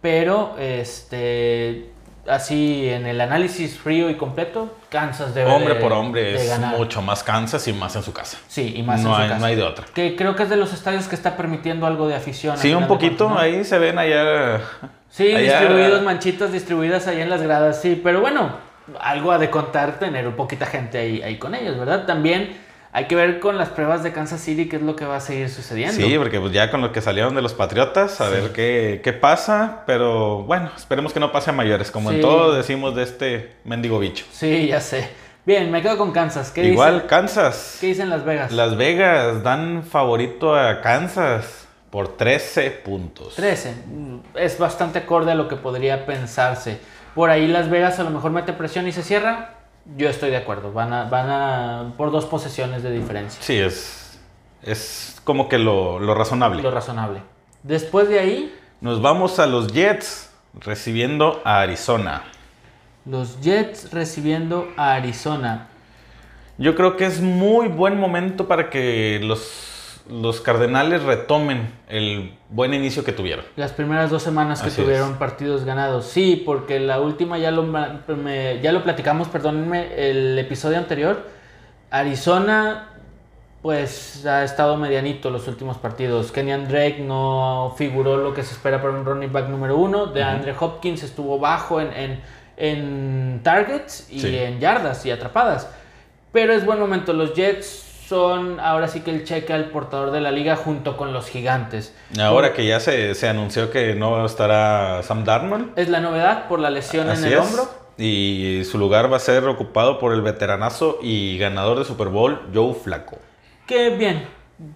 Pero 0.00 0.54
este 0.58 1.90
así 2.26 2.86
en 2.90 3.06
el 3.06 3.20
análisis 3.22 3.78
frío 3.78 4.10
y 4.10 4.16
completo, 4.16 4.76
Kansas 4.90 5.34
debe 5.34 5.50
hombre 5.50 5.74
de- 5.74 5.80
por 5.80 5.92
hombre 5.94 6.34
es 6.34 6.46
ganar. 6.46 6.76
mucho 6.76 7.00
más 7.00 7.22
Kansas 7.24 7.66
y 7.68 7.72
más 7.72 7.96
en 7.96 8.02
su 8.02 8.12
casa. 8.12 8.36
Sí, 8.48 8.74
y 8.76 8.82
más 8.82 9.00
no, 9.00 9.08
en 9.10 9.14
su 9.16 9.22
hay, 9.22 9.28
casa. 9.28 9.40
no 9.40 9.46
hay 9.46 9.56
de 9.56 9.62
otra. 9.62 9.86
Que 9.94 10.14
creo 10.14 10.36
que 10.36 10.42
es 10.42 10.50
de 10.50 10.56
los 10.56 10.74
estadios 10.74 11.08
que 11.08 11.14
está 11.14 11.38
permitiendo 11.38 11.86
algo 11.86 12.06
de 12.06 12.14
afición. 12.14 12.58
Sí, 12.58 12.74
un 12.74 12.86
poquito, 12.86 13.36
ahí 13.38 13.64
se 13.64 13.78
ven 13.78 13.98
allá. 13.98 14.60
Sí, 15.10 15.34
allá- 15.34 15.60
distribuidos, 15.60 16.02
manchitas 16.02 16.52
distribuidas 16.52 17.06
ahí 17.06 17.20
en 17.20 17.30
las 17.30 17.42
gradas, 17.42 17.80
sí. 17.80 18.00
Pero 18.02 18.20
bueno, 18.20 18.50
algo 19.00 19.32
ha 19.32 19.38
de 19.38 19.50
contar 19.50 19.98
tener 19.98 20.26
un 20.26 20.34
poquita 20.34 20.66
gente 20.66 20.98
ahí, 20.98 21.22
ahí 21.22 21.38
con 21.38 21.54
ellos, 21.54 21.78
¿verdad? 21.78 22.06
También 22.06 22.56
hay 22.92 23.04
que 23.06 23.14
ver 23.14 23.38
con 23.38 23.58
las 23.58 23.68
pruebas 23.68 24.02
de 24.02 24.12
Kansas 24.12 24.40
City 24.40 24.66
qué 24.68 24.76
es 24.76 24.82
lo 24.82 24.96
que 24.96 25.04
va 25.04 25.16
a 25.16 25.20
seguir 25.20 25.50
sucediendo. 25.50 25.94
Sí, 25.94 26.16
porque 26.18 26.40
pues 26.40 26.52
ya 26.52 26.70
con 26.70 26.80
lo 26.80 26.90
que 26.92 27.00
salieron 27.00 27.34
de 27.34 27.42
los 27.42 27.52
Patriotas, 27.54 28.20
a 28.20 28.28
ver 28.30 28.52
qué, 28.52 29.00
qué 29.04 29.12
pasa. 29.12 29.82
Pero 29.86 30.42
bueno, 30.44 30.70
esperemos 30.76 31.12
que 31.12 31.20
no 31.20 31.30
pase 31.30 31.50
a 31.50 31.52
mayores, 31.52 31.90
como 31.90 32.10
Sí. 32.10 32.16
en 32.16 32.20
todo 32.22 32.54
decimos 32.54 32.94
de 32.96 33.02
este 33.02 33.52
mendigo 33.64 33.98
bicho. 33.98 34.24
Sí, 34.32 34.68
ya 34.68 34.80
sé. 34.80 35.08
Bien, 35.44 35.70
me 35.70 35.80
quedo 35.82 35.96
con 35.96 36.12
Kansas. 36.12 36.50
¿Qué 36.50 36.64
Igual, 36.64 37.06
Kansas. 37.06 37.78
¿Qué 37.80 37.86
dicen 37.88 38.10
Las 38.10 38.24
Vegas? 38.24 38.52
Las 38.52 38.76
Vegas 38.76 39.42
dan 39.42 39.82
favorito 39.82 40.54
a 40.54 40.80
Kansas 40.82 41.67
por 41.90 42.16
13 42.16 42.70
puntos. 42.70 43.34
13. 43.34 43.74
Mm, 43.86 44.18
Es 44.34 44.58
bastante 44.58 44.98
acorde 45.00 45.32
a 45.32 45.34
lo 45.34 45.48
que 45.48 45.56
podría 45.56 46.04
pensarse. 46.06 46.80
Por 47.14 47.30
ahí 47.30 47.46
Las 47.48 47.70
Vegas 47.70 47.98
a 47.98 48.04
lo 48.04 48.10
mejor 48.10 48.30
mete 48.30 48.52
presión 48.52 48.86
y 48.86 48.92
se 48.92 49.02
cierra. 49.02 49.54
Yo 49.96 50.08
estoy 50.08 50.30
de 50.30 50.36
acuerdo. 50.36 50.72
Van 50.72 50.92
a, 50.92 51.04
van 51.04 51.30
a 51.30 51.92
por 51.96 52.10
dos 52.10 52.26
posesiones 52.26 52.82
de 52.82 52.90
diferencia. 52.90 53.40
Sí, 53.42 53.56
es, 53.56 54.18
es 54.62 55.20
como 55.24 55.48
que 55.48 55.58
lo, 55.58 55.98
lo 55.98 56.14
razonable. 56.14 56.62
Lo 56.62 56.70
razonable. 56.70 57.22
Después 57.62 58.08
de 58.08 58.18
ahí, 58.20 58.54
Nos 58.80 59.00
vamos 59.02 59.38
a 59.38 59.46
los 59.46 59.72
Jets 59.72 60.30
recibiendo 60.60 61.40
a 61.44 61.60
Arizona. 61.60 62.22
los 63.04 63.40
Jets 63.40 63.90
recibiendo 63.92 64.68
a 64.76 64.92
Arizona. 64.94 65.68
Yo 66.58 66.74
creo 66.74 66.96
que 66.96 67.06
es 67.06 67.20
muy 67.20 67.68
buen 67.68 67.98
momento 67.98 68.46
para 68.46 68.68
que 68.70 69.20
los, 69.22 69.77
los 70.08 70.40
Cardenales 70.40 71.02
retomen 71.02 71.72
el 71.88 72.34
buen 72.50 72.72
inicio 72.74 73.04
que 73.04 73.12
tuvieron. 73.12 73.44
Las 73.56 73.72
primeras 73.72 74.10
dos 74.10 74.22
semanas 74.22 74.62
que 74.62 74.68
Así 74.68 74.82
tuvieron 74.82 75.12
es. 75.12 75.16
partidos 75.18 75.64
ganados. 75.64 76.06
Sí, 76.06 76.42
porque 76.46 76.80
la 76.80 77.00
última 77.00 77.38
ya 77.38 77.50
lo, 77.50 77.62
me- 77.62 78.60
ya 78.62 78.72
lo 78.72 78.82
platicamos, 78.82 79.28
perdónenme, 79.28 80.10
el 80.10 80.38
episodio 80.38 80.78
anterior. 80.78 81.26
Arizona 81.90 82.90
pues 83.62 84.24
ha 84.24 84.44
estado 84.44 84.76
medianito 84.76 85.30
los 85.30 85.48
últimos 85.48 85.78
partidos. 85.78 86.30
Kenyan 86.30 86.68
Drake 86.68 87.00
no 87.00 87.74
figuró 87.76 88.16
lo 88.16 88.32
que 88.32 88.44
se 88.44 88.52
espera 88.54 88.80
para 88.80 88.94
un 88.94 89.04
running 89.04 89.32
back 89.32 89.48
número 89.48 89.76
uno. 89.76 90.06
De 90.06 90.22
Andre 90.22 90.54
Hopkins 90.58 91.02
estuvo 91.02 91.38
bajo 91.40 91.80
en, 91.80 91.92
en, 91.92 92.20
en 92.56 93.40
targets 93.42 94.06
y 94.10 94.20
Sí. 94.20 94.36
en 94.38 94.60
yardas 94.60 95.04
y 95.06 95.10
atrapadas. 95.10 95.68
Pero 96.30 96.52
es 96.52 96.64
buen 96.64 96.78
momento. 96.78 97.12
Los 97.12 97.34
Jets 97.34 97.87
son 98.08 98.58
ahora 98.60 98.88
sí 98.88 99.00
que 99.00 99.10
el 99.10 99.24
cheque 99.24 99.52
al 99.52 99.66
portador 99.66 100.10
de 100.10 100.20
la 100.20 100.30
liga 100.30 100.56
junto 100.56 100.96
con 100.96 101.12
los 101.12 101.28
gigantes. 101.28 101.94
Ahora 102.18 102.54
que 102.54 102.66
ya 102.66 102.80
se, 102.80 103.14
se 103.14 103.28
anunció 103.28 103.70
que 103.70 103.94
no 103.94 104.24
estará 104.24 105.02
Sam 105.02 105.24
Darnold. 105.24 105.78
Es 105.78 105.88
la 105.88 106.00
novedad 106.00 106.48
por 106.48 106.58
la 106.58 106.70
lesión 106.70 107.08
Así 107.10 107.26
en 107.26 107.32
el 107.32 107.38
es. 107.38 107.40
hombro. 107.40 107.68
Y 107.98 108.62
su 108.64 108.78
lugar 108.78 109.12
va 109.12 109.16
a 109.16 109.20
ser 109.20 109.44
ocupado 109.46 109.98
por 109.98 110.12
el 110.12 110.22
veteranazo 110.22 110.98
y 111.02 111.36
ganador 111.36 111.78
de 111.78 111.84
Super 111.84 112.08
Bowl, 112.08 112.40
Joe 112.54 112.72
Flaco. 112.74 113.18
Que 113.66 113.90
bien, 113.90 114.24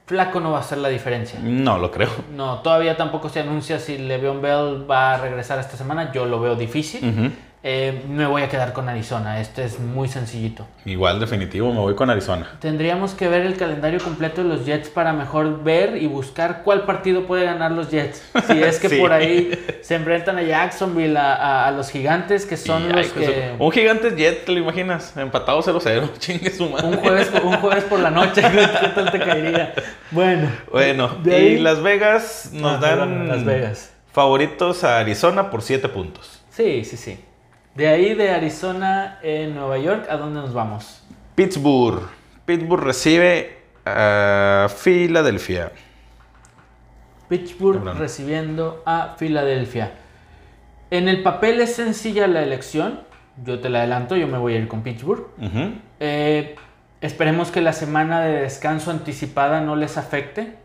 Flaco 0.07 0.41
no 0.41 0.51
va 0.51 0.59
a 0.59 0.61
hacer 0.61 0.79
la 0.79 0.89
diferencia. 0.89 1.39
No 1.43 1.79
lo 1.79 1.91
creo. 1.91 2.11
No, 2.35 2.59
todavía 2.63 2.97
tampoco 2.97 3.29
se 3.29 3.41
anuncia 3.41 3.79
si 3.79 3.97
Le'Veon 3.97 4.43
Bell 4.43 4.91
va 4.91 5.15
a 5.15 5.19
regresar 5.19 5.59
esta 5.59 5.77
semana. 5.77 6.13
Yo 6.13 6.27
lo 6.27 6.41
veo 6.41 6.57
difícil. 6.57 7.33
Eh, 7.65 8.03
me 8.09 8.27
voy 8.27 8.43
a 8.43 8.49
quedar 8.49 8.73
con 8.73 8.89
Arizona. 8.89 9.41
Este 9.41 9.65
es 9.65 9.79
muy 9.79 10.09
sencillito. 10.09 10.67
Igual, 10.85 11.21
definitivo, 11.21 11.73
me 11.73 11.79
voy 11.79 11.95
con 11.95 12.11
Arizona. 12.11 12.57
Tendríamos 12.59 13.15
que 13.15 13.29
ver 13.29 13.43
el 13.43 13.57
calendario 13.57 14.01
completo 14.01 14.43
de 14.43 14.49
los 14.49 14.67
Jets 14.67 14.89
para 14.89 15.13
mejor 15.13 15.63
ver 15.63 15.97
y 15.97 16.09
buscar 16.09 16.63
cuál 16.65 16.83
partido 16.83 17.25
puede 17.25 17.45
ganar 17.45 17.71
los 17.71 17.89
Jets. 17.89 18.21
Si 18.49 18.61
es 18.61 18.81
que 18.81 18.89
Sí. 18.93 18.99
por 18.99 19.13
ahí 19.13 19.53
se 19.81 19.95
enfrentan 19.95 20.39
a 20.39 20.43
Jacksonville, 20.43 21.17
a, 21.17 21.35
a- 21.37 21.69
a 21.69 21.71
los 21.71 21.89
gigantes, 21.91 22.47
que 22.47 22.57
son 22.57 22.83
Y, 22.83 22.87
los 22.93 23.07
pues, 23.09 23.29
que... 23.29 23.55
Un 23.57 23.71
gigante 23.71 24.11
Jet, 24.17 24.45
¿te 24.45 24.51
lo 24.51 24.59
imaginas? 24.59 25.17
Empatado 25.17 25.63
0-0. 25.63 26.11
Chingue 26.19 26.51
su 26.51 26.69
madre. 26.69 26.89
Un 26.89 26.97
jueves, 26.97 27.31
un 27.45 27.57
jueves 27.59 27.85
por 27.85 28.01
la 28.01 28.11
noche, 28.11 28.43
¿qué 28.81 28.89
tal 28.89 29.13
te 29.13 29.21
caería? 29.21 29.73
Bueno, 30.11 30.49
Bueno, 30.73 31.09
De 31.23 31.37
ahí- 31.37 31.47
y 31.55 31.59
Las 31.59 31.81
Vegas 31.81 32.51
nos 32.53 32.79
Ah, 32.79 32.79
dan 32.81 32.99
bueno, 33.21 33.25
Las 33.37 33.45
Vegas. 33.45 33.93
favoritos 34.13 34.83
a 34.83 34.99
Arizona 34.99 35.49
por 35.49 35.63
7 35.63 35.89
puntos. 35.89 36.41
Sí, 36.51 36.85
sí, 36.85 36.97
sí. 36.97 37.21
De 37.75 37.89
ahí 37.89 38.15
de 38.15 38.31
Arizona 38.31 39.19
en 39.23 39.55
Nueva 39.55 39.79
York, 39.79 40.07
¿a 40.11 40.19
dónde 40.19 40.41
nos 40.41 40.53
vamos? 40.53 41.03
Pittsburgh. 41.35 42.03
Pittsburgh 42.45 42.83
recibe 42.83 43.57
a 43.87 44.67
Filadelfia. 44.69 45.73
Pittsburgh 47.29 47.83
recibiendo 47.97 48.83
a 48.85 49.15
Filadelfia. 49.17 49.93
En 50.91 51.09
el 51.09 51.23
papel 51.23 51.63
es 51.63 51.75
sencilla 51.75 52.27
la 52.27 52.43
elección. 52.43 53.01
Yo 53.43 53.61
te 53.61 53.71
la 53.71 53.79
adelanto, 53.79 54.17
yo 54.17 54.29
me 54.29 54.37
voy 54.37 54.53
a 54.53 54.59
ir 54.59 54.69
con 54.69 54.83
Pittsburgh. 54.83 55.29
Eh, 55.99 56.57
esperemos 57.01 57.51
que 57.51 57.63
la 57.63 57.73
semana 57.73 58.21
de 58.21 58.43
descanso 58.43 58.91
anticipada 58.91 59.63
no 59.63 59.77
les 59.77 59.97
afecte. 59.97 60.59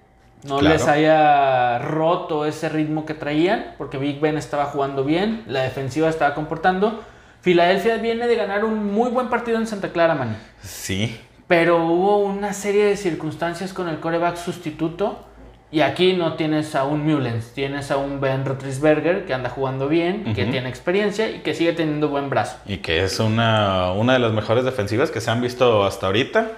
No 0.44 0.60
Claro. 0.60 0.76
les 0.76 0.88
haya 0.88 1.80
roto 1.80 2.46
ese 2.46 2.70
ritmo 2.70 3.06
que 3.06 3.14
traían, 3.14 3.74
porque 3.78 3.98
Big 3.98 4.20
Ben 4.20 4.38
estaba 4.38 4.66
jugando 4.66 5.04
bien, 5.04 5.44
la 5.48 5.62
defensiva 5.64 6.10
estaba 6.10 6.36
comportando. 6.36 7.04
Filadelfia 7.42 7.98
viene 7.98 8.28
de 8.28 8.36
ganar 8.36 8.64
un 8.66 8.94
muy 8.94 9.10
buen 9.10 9.30
partido 9.30 9.58
en 9.58 9.68
Santa 9.68 9.90
Clara, 9.90 10.16
man. 10.16 10.38
Sí. 10.62 11.20
Pero 11.48 11.86
hubo 11.86 12.18
una 12.20 12.54
serie 12.54 12.86
de 12.86 12.98
circunstancias 12.98 13.74
con 13.74 13.88
el 13.90 14.00
coreback 14.00 14.36
sustituto. 14.38 15.24
Y 15.70 15.82
aquí 15.82 16.14
no 16.14 16.36
tienes 16.36 16.76
a 16.76 16.86
un 16.86 17.06
Mullens, 17.06 17.52
tienes 17.54 17.92
a 17.92 17.98
un 17.98 18.22
Ben 18.22 18.46
Roethlisberger 18.46 19.26
que 19.26 19.34
anda 19.34 19.50
jugando 19.50 19.90
bien, 19.90 20.34
que 20.34 20.46
tiene 20.46 20.70
experiencia 20.70 21.30
y 21.30 21.40
que 21.40 21.54
sigue 21.54 21.74
teniendo 21.74 22.08
buen 22.08 22.30
brazo. 22.30 22.56
Y 22.66 22.78
que 22.78 23.04
es 23.04 23.20
una, 23.20 23.92
una 23.92 24.14
de 24.14 24.20
las 24.20 24.32
mejores 24.32 24.64
defensivas 24.64 25.12
que 25.12 25.20
se 25.20 25.30
han 25.30 25.42
visto 25.42 25.84
hasta 25.84 26.06
ahorita. 26.06 26.52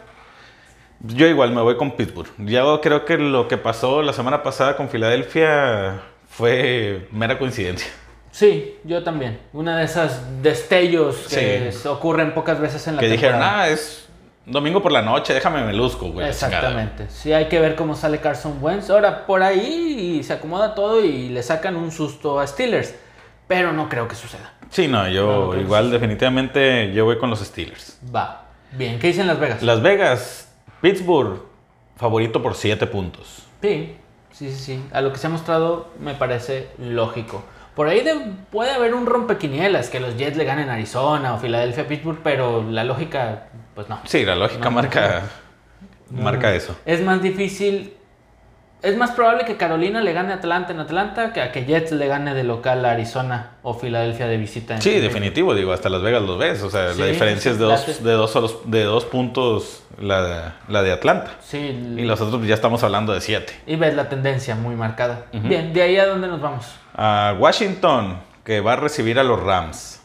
Yo 1.01 1.27
igual 1.27 1.51
me 1.51 1.61
voy 1.61 1.77
con 1.77 1.91
Pittsburgh. 1.95 2.29
Yo 2.39 2.81
creo 2.81 3.05
que 3.05 3.17
lo 3.17 3.47
que 3.47 3.57
pasó 3.57 4.01
la 4.01 4.13
semana 4.13 4.43
pasada 4.43 4.75
con 4.75 4.89
Filadelfia 4.89 6.01
fue 6.27 7.07
mera 7.11 7.37
coincidencia. 7.37 7.87
Sí, 8.31 8.75
yo 8.83 9.03
también. 9.03 9.39
Una 9.53 9.77
de 9.77 9.85
esas 9.85 10.41
destellos 10.43 11.27
que 11.29 11.71
Sí. 11.71 11.87
ocurren 11.87 12.33
pocas 12.33 12.59
veces 12.59 12.85
en 12.87 12.95
la 12.95 13.01
Que 13.01 13.09
dijeron, 13.09 13.39
temporada. 13.39 13.61
ah, 13.63 13.69
es 13.69 14.07
domingo 14.45 14.81
por 14.83 14.91
la 14.91 15.01
noche, 15.01 15.33
déjame 15.33 15.63
me 15.63 15.73
luzco, 15.73 16.09
güey. 16.11 16.27
la 16.27 16.33
chingada". 16.33 16.57
Exactamente. 16.57 17.07
Sí, 17.09 17.33
hay 17.33 17.45
que 17.45 17.59
ver 17.59 17.75
cómo 17.75 17.95
sale 17.95 18.19
Carson 18.19 18.57
Wentz. 18.61 18.89
Ahora, 18.89 19.25
por 19.25 19.41
ahí 19.41 20.21
se 20.23 20.33
acomoda 20.33 20.75
todo 20.75 21.03
y 21.03 21.29
le 21.29 21.41
sacan 21.43 21.75
un 21.75 21.91
susto 21.91 22.39
a 22.39 22.45
Steelers. 22.47 22.93
Pero 23.47 23.71
no 23.73 23.89
creo 23.89 24.07
que 24.07 24.13
suceda. 24.15 24.53
Sí, 24.69 24.87
no, 24.87 25.07
yo 25.09 25.47
no 25.47 25.51
que 25.51 25.61
igual 25.61 25.89
definitivamente 25.89 26.93
yo 26.93 27.05
voy 27.05 27.17
con 27.17 27.31
los 27.31 27.39
Steelers. 27.39 27.97
Va. 28.15 28.45
Bien, 28.73 28.99
¿qué 28.99 29.07
dicen 29.07 29.25
Las 29.25 29.39
Vegas? 29.39 29.63
Las 29.63 29.81
Vegas, 29.81 30.48
Pittsburgh, 30.81 31.41
favorito 31.97 32.41
por 32.41 32.55
7 32.55 32.87
puntos. 32.87 33.43
Sí, 33.61 33.95
sí, 34.31 34.49
sí, 34.51 34.57
sí. 34.57 34.83
A 34.93 35.01
lo 35.01 35.11
que 35.11 35.17
se 35.19 35.27
ha 35.27 35.29
mostrado 35.29 35.87
me 35.99 36.13
parece 36.13 36.69
lógico. 36.77 37.43
Por 37.75 37.87
ahí 37.87 38.01
de- 38.01 38.33
puede 38.51 38.71
haber 38.71 38.93
un 38.93 39.05
rompequinielas, 39.05 39.89
que 39.89 39.99
los 39.99 40.17
Jets 40.17 40.37
le 40.37 40.43
ganen 40.45 40.69
a 40.69 40.73
Arizona 40.73 41.33
o 41.33 41.37
Filadelfia 41.39 41.83
a 41.83 41.87
Pittsburgh, 41.87 42.19
pero 42.23 42.63
la 42.69 42.83
lógica, 42.83 43.47
pues 43.75 43.87
no. 43.89 43.99
Sí, 44.05 44.25
la 44.25 44.35
lógica 44.35 44.65
No, 44.65 44.71
marca, 44.71 45.21
no. 46.09 46.21
marca 46.21 46.53
eso. 46.53 46.75
Es 46.85 47.01
más 47.01 47.21
difícil, 47.21 47.93
es 48.81 48.95
más 48.97 49.11
probable 49.11 49.43
que 49.45 49.57
Carolina 49.57 50.01
le 50.01 50.13
gane 50.13 50.31
a 50.31 50.35
Atlanta 50.37 50.71
en 50.71 50.79
Atlanta 50.79 51.33
que 51.33 51.41
a 51.41 51.51
que 51.51 51.65
Jets 51.65 51.91
le 51.91 52.07
gane 52.07 52.33
de 52.33 52.43
local 52.43 52.85
a 52.85 52.91
Arizona 52.91 53.51
o 53.61 53.73
Filadelfia 53.73 54.27
de 54.27 54.37
visita. 54.37 54.75
en 54.75 54.81
Sí, 54.81 54.99
definitivo, 54.99 55.53
digo, 55.53 55.73
hasta 55.73 55.89
Las 55.89 56.01
Vegas 56.01 56.21
los 56.23 56.37
ves. 56.37 56.61
O 56.63 56.69
sea, 56.69 56.93
Sí, 56.93 56.99
la 56.99 57.07
diferencia 57.07 57.51
es 57.51 57.59
de 57.59 57.65
dos, 57.65 58.03
de 58.03 58.11
dos, 58.13 58.31
solos- 58.31 58.59
de 58.65 58.83
dos 58.83 59.05
puntos 59.05 59.83
la 59.99 60.21
de, 60.23 60.41
la 60.69 60.81
de 60.81 60.91
Atlanta. 60.93 61.31
Sí, 61.41 61.57
Y 61.97 62.01
los 62.03 62.21
otros 62.21 62.45
ya 62.47 62.55
estamos 62.55 62.81
hablando 62.83 63.13
de 63.13 63.19
7. 63.21 63.51
y 63.67 63.75
ves 63.75 63.95
la 63.95 64.07
tendencia 64.07 64.55
muy 64.55 64.75
marcada. 64.75 65.25
Bien, 65.33 65.73
de 65.73 65.81
ahí 65.81 65.97
a 65.97 66.05
dónde 66.05 66.27
nos 66.27 66.39
vamos. 66.39 66.65
A 66.95 67.35
Washington, 67.37 68.19
que 68.45 68.61
va 68.61 68.73
a 68.73 68.75
recibir 68.77 69.19
a 69.19 69.23
los 69.23 69.41
Rams. 69.43 69.99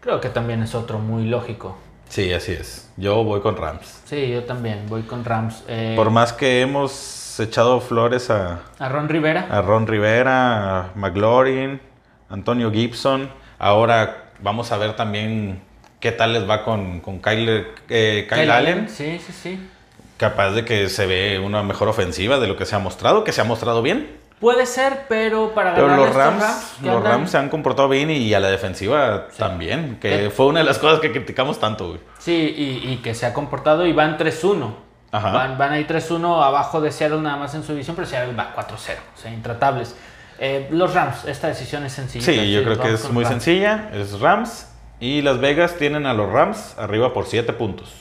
Creo 0.00 0.20
que 0.20 0.28
también 0.28 0.62
es 0.62 0.74
otro 0.76 0.98
muy 1.00 1.24
lógico. 1.26 1.76
Sí, 2.08 2.32
así 2.32 2.52
es. 2.52 2.90
Yo 2.96 3.22
voy 3.24 3.40
con 3.40 3.56
Rams. 3.56 4.02
Sí, 4.04 4.30
yo 4.30 4.44
también 4.44 4.84
voy 4.88 5.02
con 5.02 5.24
Rams. 5.24 5.62
Eh, 5.68 5.94
Por 5.96 6.10
más 6.10 6.32
que 6.32 6.60
hemos 6.60 6.92
echado 7.40 7.80
flores 7.80 8.30
a, 8.30 8.60
a 8.78 8.88
Ron 8.88 9.08
Rivera. 9.08 9.46
a 9.50 9.62
Ron 9.62 9.86
Rivera, 9.86 10.78
a 10.80 10.90
McLaurin, 10.94 11.80
Antonio 12.28 12.70
Gibson. 12.70 13.30
Ahora 13.58 14.30
vamos 14.40 14.72
a 14.72 14.76
ver 14.78 14.94
también 14.96 15.62
qué 16.00 16.12
tal 16.12 16.32
les 16.32 16.48
va 16.48 16.64
con, 16.64 17.00
con 17.00 17.20
Kyle, 17.20 17.66
eh, 17.88 18.26
Kyle 18.28 18.40
Kyle 18.42 18.50
Allen. 18.50 18.88
Sí, 18.88 19.18
sí, 19.24 19.32
sí. 19.32 19.68
Capaz 20.16 20.50
de 20.50 20.64
que 20.64 20.88
se 20.88 21.06
ve 21.06 21.38
una 21.38 21.62
mejor 21.62 21.88
ofensiva 21.88 22.38
de 22.38 22.46
lo 22.46 22.56
que 22.56 22.66
se 22.66 22.76
ha 22.76 22.78
mostrado, 22.78 23.24
que 23.24 23.32
se 23.32 23.40
ha 23.40 23.44
mostrado 23.44 23.82
bien. 23.82 24.18
Puede 24.38 24.64
ser, 24.64 25.04
pero 25.06 25.52
para 25.54 25.74
Pero 25.74 25.88
ganar 25.88 25.98
los 26.06 26.14
Rams, 26.14 26.76
los 26.82 27.02
Rams 27.04 27.30
se 27.30 27.36
han 27.36 27.50
comportado 27.50 27.90
bien 27.90 28.10
y 28.10 28.32
a 28.32 28.40
la 28.40 28.48
defensiva 28.48 29.28
también, 29.36 29.98
que 30.00 30.30
fue 30.30 30.46
una 30.46 30.60
de 30.60 30.64
las 30.64 30.78
cosas 30.78 31.00
que 31.00 31.10
criticamos 31.12 31.60
tanto, 31.60 31.88
güey. 31.88 32.00
Sí, 32.18 32.54
y, 32.56 32.90
y 32.90 32.96
que 33.02 33.14
se 33.14 33.26
ha 33.26 33.34
comportado 33.34 33.86
y 33.86 33.92
van 33.92 34.16
3-1. 34.16 34.72
Ajá. 35.12 35.32
Van, 35.32 35.58
van 35.58 35.72
ahí 35.72 35.84
3-1 35.84 36.44
abajo 36.44 36.80
de 36.80 36.92
Seattle 36.92 37.20
nada 37.20 37.36
más 37.36 37.54
en 37.54 37.62
su 37.62 37.72
división, 37.72 37.96
pero 37.96 38.06
Seattle 38.06 38.34
va 38.34 38.54
4-0. 38.54 38.68
O 38.74 39.18
sea, 39.18 39.32
intratables. 39.32 39.96
Eh, 40.38 40.68
los 40.70 40.94
Rams, 40.94 41.26
esta 41.26 41.48
decisión 41.48 41.84
es 41.84 41.92
sencilla. 41.92 42.24
Sí, 42.24 42.52
yo 42.52 42.62
creo 42.62 42.80
que 42.80 42.92
es 42.92 43.10
muy 43.10 43.24
sencilla. 43.24 43.88
sencilla, 43.88 44.02
es 44.02 44.20
Rams. 44.20 44.66
Y 45.00 45.22
Las 45.22 45.40
Vegas 45.40 45.76
tienen 45.76 46.06
a 46.06 46.14
los 46.14 46.30
Rams 46.30 46.76
arriba 46.78 47.12
por 47.12 47.26
7 47.26 47.52
puntos. 47.54 47.92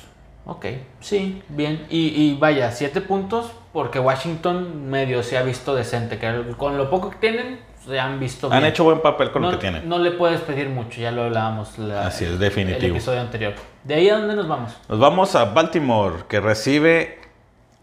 Ok, 0.46 0.66
sí, 1.00 1.44
bien. 1.50 1.86
Y, 1.90 2.08
y 2.08 2.38
vaya, 2.38 2.72
7 2.72 3.02
puntos 3.02 3.52
porque 3.74 4.00
Washington 4.00 4.90
medio 4.90 5.24
se 5.24 5.38
ha 5.38 5.44
visto 5.44 5.76
decente. 5.76 6.18
Que 6.18 6.56
con 6.58 6.78
lo 6.78 6.90
poco 6.90 7.10
que 7.12 7.18
tienen, 7.18 7.60
se 7.90 8.00
han 8.00 8.20
visto 8.20 8.48
bien. 8.50 8.64
Han 8.64 8.70
hecho 8.70 8.84
buen 8.86 9.02
papel 9.02 9.32
con 9.32 9.42
no, 9.42 9.52
lo 9.52 9.58
que 9.58 9.62
tienen. 9.62 9.90
No 9.90 9.98
le 10.00 10.12
puedes 10.12 10.40
pedir 10.42 10.70
mucho, 10.70 11.02
ya 11.02 11.12
lo 11.12 11.24
hablábamos 11.24 11.78
la- 11.78 12.08
Así 12.08 12.24
es, 12.26 12.32
el 12.32 12.40
definitivo. 12.40 12.96
episodio 12.96 13.20
anterior. 13.22 13.54
¿De 13.84 13.96
ahí 13.96 14.10
a 14.10 14.18
dónde 14.18 14.36
nos 14.36 14.48
vamos? 14.48 14.78
Nos 14.88 15.00
vamos 15.00 15.36
a 15.36 15.46
Baltimore, 15.46 16.24
que 16.30 16.40
recibe 16.40 17.20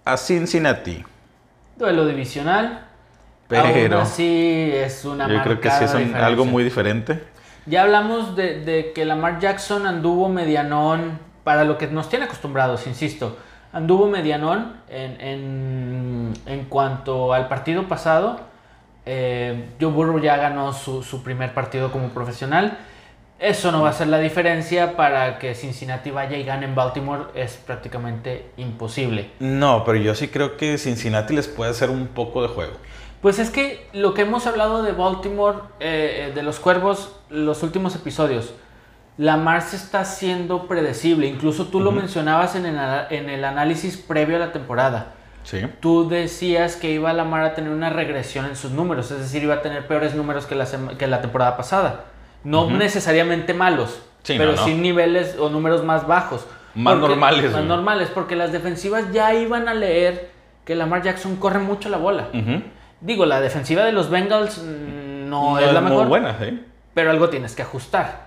a 0.04 0.16
Cincinnati. 0.16 1.04
Duelo 1.76 2.06
divisional. 2.06 2.84
Pero 3.48 3.62
Aún 3.62 3.92
así 4.02 4.70
es 4.74 5.04
una 5.04 5.28
yo 5.28 5.40
creo 5.42 5.60
que 5.60 5.70
sí 5.70 5.84
es 5.84 5.94
un- 5.94 6.14
algo 6.16 6.44
muy 6.44 6.64
diferente. 6.64 7.22
Ya 7.66 7.82
hablamos 7.82 8.34
de, 8.34 8.60
de 8.64 8.92
que 8.92 9.04
Lamar 9.04 9.38
Jackson 9.38 9.86
anduvo 9.86 10.28
medianón 10.28 11.18
para 11.44 11.62
lo 11.64 11.78
que 11.78 11.86
nos 11.86 12.08
tiene 12.08 12.24
acostumbrados, 12.24 12.86
insisto. 12.88 13.36
Anduvo 13.72 14.08
medianón 14.08 14.76
en, 14.88 15.20
en, 15.20 16.32
en 16.46 16.64
cuanto 16.64 17.32
al 17.32 17.46
partido 17.46 17.84
pasado. 17.88 18.40
Eh, 19.06 19.70
Joe 19.80 19.90
Burrow 19.92 20.18
ya 20.20 20.36
ganó 20.36 20.72
su, 20.72 21.02
su 21.02 21.22
primer 21.22 21.54
partido 21.54 21.90
como 21.92 22.08
profesional. 22.08 22.78
Eso 23.38 23.70
no 23.70 23.82
va 23.82 23.90
a 23.90 23.92
ser 23.92 24.08
la 24.08 24.18
diferencia 24.18 24.96
para 24.96 25.38
que 25.38 25.54
Cincinnati 25.54 26.10
vaya 26.10 26.36
y 26.38 26.42
gane 26.44 26.64
en 26.66 26.74
Baltimore. 26.74 27.24
Es 27.34 27.52
prácticamente 27.56 28.46
imposible. 28.56 29.30
No, 29.40 29.84
pero 29.84 29.98
yo 29.98 30.14
sí 30.14 30.28
creo 30.28 30.56
que 30.56 30.78
Cincinnati 30.78 31.34
les 31.34 31.46
puede 31.46 31.70
hacer 31.70 31.90
un 31.90 32.06
poco 32.08 32.42
de 32.42 32.48
juego. 32.48 32.72
Pues 33.20 33.38
es 33.38 33.50
que 33.50 33.86
lo 33.92 34.14
que 34.14 34.22
hemos 34.22 34.46
hablado 34.46 34.82
de 34.82 34.92
Baltimore, 34.92 35.58
eh, 35.80 36.28
eh, 36.28 36.32
de 36.34 36.42
los 36.42 36.58
cuervos, 36.58 37.14
los 37.30 37.62
últimos 37.62 37.94
episodios, 37.94 38.54
Lamar 39.18 39.62
se 39.62 39.76
está 39.76 40.00
haciendo 40.00 40.66
predecible. 40.66 41.26
Incluso 41.26 41.66
tú 41.66 41.80
lo 41.80 41.90
mencionabas 41.92 42.54
en 42.54 42.66
el, 42.66 42.78
ana- 42.78 43.06
en 43.10 43.28
el 43.30 43.44
análisis 43.44 43.96
previo 43.96 44.36
a 44.36 44.40
la 44.40 44.52
temporada. 44.52 45.14
Sí. 45.46 45.64
tú 45.78 46.08
decías 46.08 46.74
que 46.74 46.90
iba 46.90 47.12
Lamar 47.12 47.44
a 47.44 47.54
tener 47.54 47.70
una 47.70 47.88
regresión 47.88 48.46
en 48.46 48.56
sus 48.56 48.72
números, 48.72 49.12
es 49.12 49.20
decir, 49.20 49.44
iba 49.44 49.54
a 49.54 49.62
tener 49.62 49.86
peores 49.86 50.16
números 50.16 50.44
que 50.44 50.56
la, 50.56 50.66
que 50.98 51.06
la 51.06 51.20
temporada 51.20 51.56
pasada. 51.56 52.06
No 52.42 52.68
necesariamente 52.68 53.54
malos, 53.54 54.02
Sí, 54.24 54.34
pero 54.36 54.52
no, 54.52 54.56
no. 54.56 54.64
sí 54.64 54.74
niveles 54.74 55.36
o 55.38 55.48
números 55.48 55.84
más 55.84 56.04
bajos. 56.06 56.44
Más 56.74 56.98
normales, 56.98 57.52
Más 57.52 57.64
normales, 57.64 58.10
porque 58.12 58.34
las 58.34 58.50
defensivas 58.50 59.12
ya 59.12 59.32
iban 59.34 59.68
a 59.68 59.74
leer 59.74 60.30
que 60.64 60.74
Lamar 60.74 61.02
Jackson 61.02 61.36
corre 61.36 61.60
mucho 61.60 61.88
la 61.88 61.96
bola. 61.96 62.28
Digo, 63.00 63.24
la 63.24 63.40
defensiva 63.40 63.84
de 63.84 63.92
los 63.92 64.10
Bengals 64.10 64.58
mm, 64.58 65.28
no, 65.28 65.58
es 65.60 65.72
la 65.72 65.80
muy 65.80 65.90
mejor, 65.90 66.08
buena, 66.08 66.36
sí. 66.40 66.60
pero 66.92 67.10
algo 67.12 67.28
tienes 67.28 67.54
que 67.54 67.62
ajustar. 67.62 68.26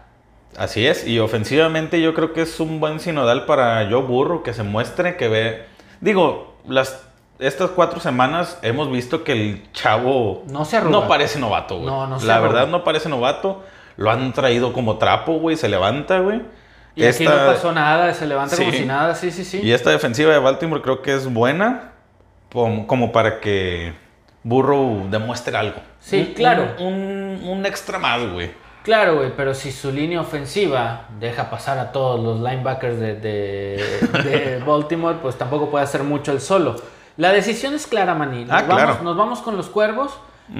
Así 0.57 0.87
es, 0.87 1.05
y 1.05 1.19
ofensivamente 1.19 2.01
yo 2.01 2.13
creo 2.13 2.31
que 2.33 2.43
es 2.43 2.59
un 2.61 2.79
buen 2.79 2.99
sinodal 3.01 3.45
para 3.45 3.87
Joe 3.89 4.03
Burro 4.03 4.41
que 4.41 4.53
se 4.53 4.63
muestre, 4.63 5.17
que 5.17 5.27
ve. 5.27 5.65
Digo, 6.01 6.55
las 6.67 7.08
estas 7.39 7.71
cuatro 7.71 7.99
semanas 7.99 8.59
hemos 8.61 8.91
visto 8.91 9.23
que 9.23 9.31
el 9.31 9.71
chavo 9.71 10.43
No 10.47 10.65
se 10.65 10.77
arruga. 10.77 10.99
no 10.99 11.07
parece 11.07 11.39
novato, 11.39 11.75
güey. 11.75 11.87
No, 11.87 12.05
no 12.07 12.19
se 12.19 12.27
La 12.27 12.35
arruga. 12.35 12.49
verdad 12.51 12.67
no 12.67 12.83
parece 12.83 13.09
novato. 13.09 13.63
Lo 13.97 14.11
han 14.11 14.31
traído 14.33 14.71
como 14.73 14.97
trapo, 14.97 15.39
güey, 15.39 15.55
se 15.57 15.67
levanta, 15.69 16.19
güey. 16.19 16.41
Y 16.95 17.05
aquí 17.05 17.23
no 17.25 17.31
pasó 17.31 17.71
nada, 17.71 18.13
se 18.13 18.25
levanta 18.27 18.55
como 18.57 18.71
Sí. 18.71 18.77
si 18.79 18.85
nada, 18.85 19.15
sí, 19.15 19.31
sí, 19.31 19.45
sí. 19.45 19.61
Y 19.63 19.71
esta 19.71 19.89
defensiva 19.89 20.31
de 20.33 20.39
Baltimore 20.39 20.81
creo 20.81 21.01
que 21.01 21.13
es 21.13 21.31
buena 21.33 21.91
como, 22.51 22.87
como 22.87 23.11
para 23.11 23.39
que 23.39 23.93
Burrow 24.43 25.07
demuestre 25.09 25.55
algo. 25.55 25.79
Sí, 25.99 26.25
Un- 26.29 26.33
claro. 26.33 26.67
Un, 26.79 26.93
un- 26.93 27.49
un 27.49 27.65
extra 27.65 27.99
más, 27.99 28.21
güey. 28.31 28.51
Claro, 28.83 29.17
güey, 29.17 29.31
pero 29.35 29.53
si 29.53 29.71
su 29.71 29.91
línea 29.91 30.19
ofensiva 30.21 31.07
deja 31.19 31.49
pasar 31.49 31.77
a 31.77 31.91
todos 31.91 32.19
los 32.21 32.39
linebackers 32.39 32.99
de, 32.99 33.15
de- 33.15 33.83
de 34.23 34.63
Baltimore, 34.65 35.17
pues 35.21 35.37
tampoco 35.37 35.69
puede 35.69 35.83
hacer 35.83 36.03
mucho 36.03 36.31
el 36.31 36.41
solo. 36.41 36.75
La 37.19 37.31
decisión 37.33 37.73
es 37.73 37.85
clara, 37.85 38.15
Maní. 38.15 38.45
Nos, 38.45 38.51
Ah, 38.53 38.63
vamos, 38.67 38.83
claro. 38.83 39.03
nos 39.03 39.17
vamos 39.17 39.39
con 39.41 39.55
los 39.57 39.67
cuervos, 39.67 40.17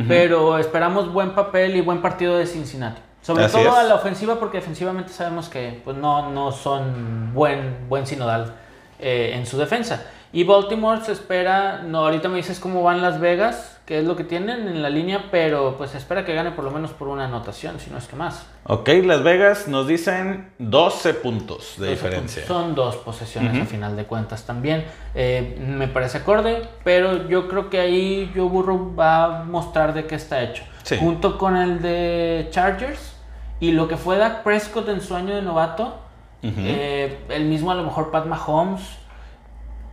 pero 0.08 0.58
esperamos 0.60 1.12
buen 1.12 1.34
papel 1.34 1.76
y 1.76 1.82
buen 1.82 2.02
partido 2.02 2.38
de 2.38 2.46
Cincinnati. 2.46 3.02
Sobre 3.22 3.46
Así 3.46 3.58
todo 3.58 3.70
es. 3.70 3.76
a 3.76 3.84
la 3.84 3.96
ofensiva, 3.96 4.36
porque 4.36 4.58
defensivamente 4.58 5.12
sabemos 5.14 5.50
que 5.50 5.82
pues, 5.84 5.98
no, 5.98 6.30
no 6.32 6.52
son 6.52 7.34
buen, 7.34 7.88
buen 7.90 8.06
sinodal 8.06 8.54
eh, 9.00 9.32
en 9.36 9.46
su 9.46 9.58
defensa. 9.58 10.04
Y 10.32 10.44
Baltimore 10.44 11.02
se 11.02 11.12
espera, 11.12 11.82
no, 11.84 12.00
ahorita 12.00 12.30
me 12.30 12.38
dices 12.38 12.60
cómo 12.60 12.84
van 12.84 13.02
Las 13.02 13.20
Vegas, 13.20 13.80
qué 13.88 13.98
es 13.98 14.06
lo 14.06 14.16
que 14.16 14.24
tienen 14.24 14.68
en 14.68 14.84
la 14.84 14.92
línea, 14.92 15.26
pero 15.32 15.76
pues 15.76 15.90
se 15.90 15.98
espera 15.98 16.24
que 16.24 16.36
gane 16.36 16.52
por 16.52 16.64
lo 16.64 16.70
menos 16.70 16.92
por 16.92 17.08
una 17.08 17.26
anotación, 17.26 17.80
si 17.80 17.90
no 17.90 17.98
es 17.98 18.06
que 18.08 18.16
más. 18.16 18.46
Ok, 18.66 18.90
Las 19.06 19.24
Vegas 19.24 19.68
nos 19.68 19.88
dicen 19.88 20.52
12 20.60 21.16
puntos 21.16 21.80
de 21.80 21.90
diferencia. 21.90 22.46
Son 22.46 22.76
dos 22.76 22.98
posesiones 22.98 23.54
Ujú. 23.56 23.64
a 23.64 23.66
final 23.66 23.96
de 23.96 24.04
cuentas 24.06 24.46
también. 24.46 24.86
Eh, 25.16 25.58
me 25.60 25.88
parece 25.88 26.20
acorde, 26.20 26.62
pero 26.84 27.28
yo 27.28 27.48
creo 27.48 27.72
que 27.72 27.80
ahí 27.80 28.32
Joe 28.36 28.48
Burrow 28.48 28.96
va 28.96 29.40
a 29.42 29.44
mostrar 29.46 29.96
de 29.96 30.06
qué 30.06 30.14
está 30.14 30.44
hecho. 30.44 30.62
Sí. 30.84 30.98
Junto 31.00 31.40
con 31.40 31.58
el 31.58 31.82
de 31.82 32.50
Chargers 32.52 33.16
y 33.60 33.72
lo 33.72 33.88
que 33.88 33.98
fue 33.98 34.18
Dak 34.18 34.44
Prescott 34.44 34.88
en 34.90 35.02
su 35.02 35.16
año 35.16 35.34
de 35.36 35.42
novato. 35.42 35.98
Eh, 36.44 37.18
el 37.30 37.46
mismo 37.46 37.72
a 37.72 37.76
lo 37.76 37.84
mejor 37.84 38.12
Pat 38.12 38.28
Mahomes. 38.28 38.99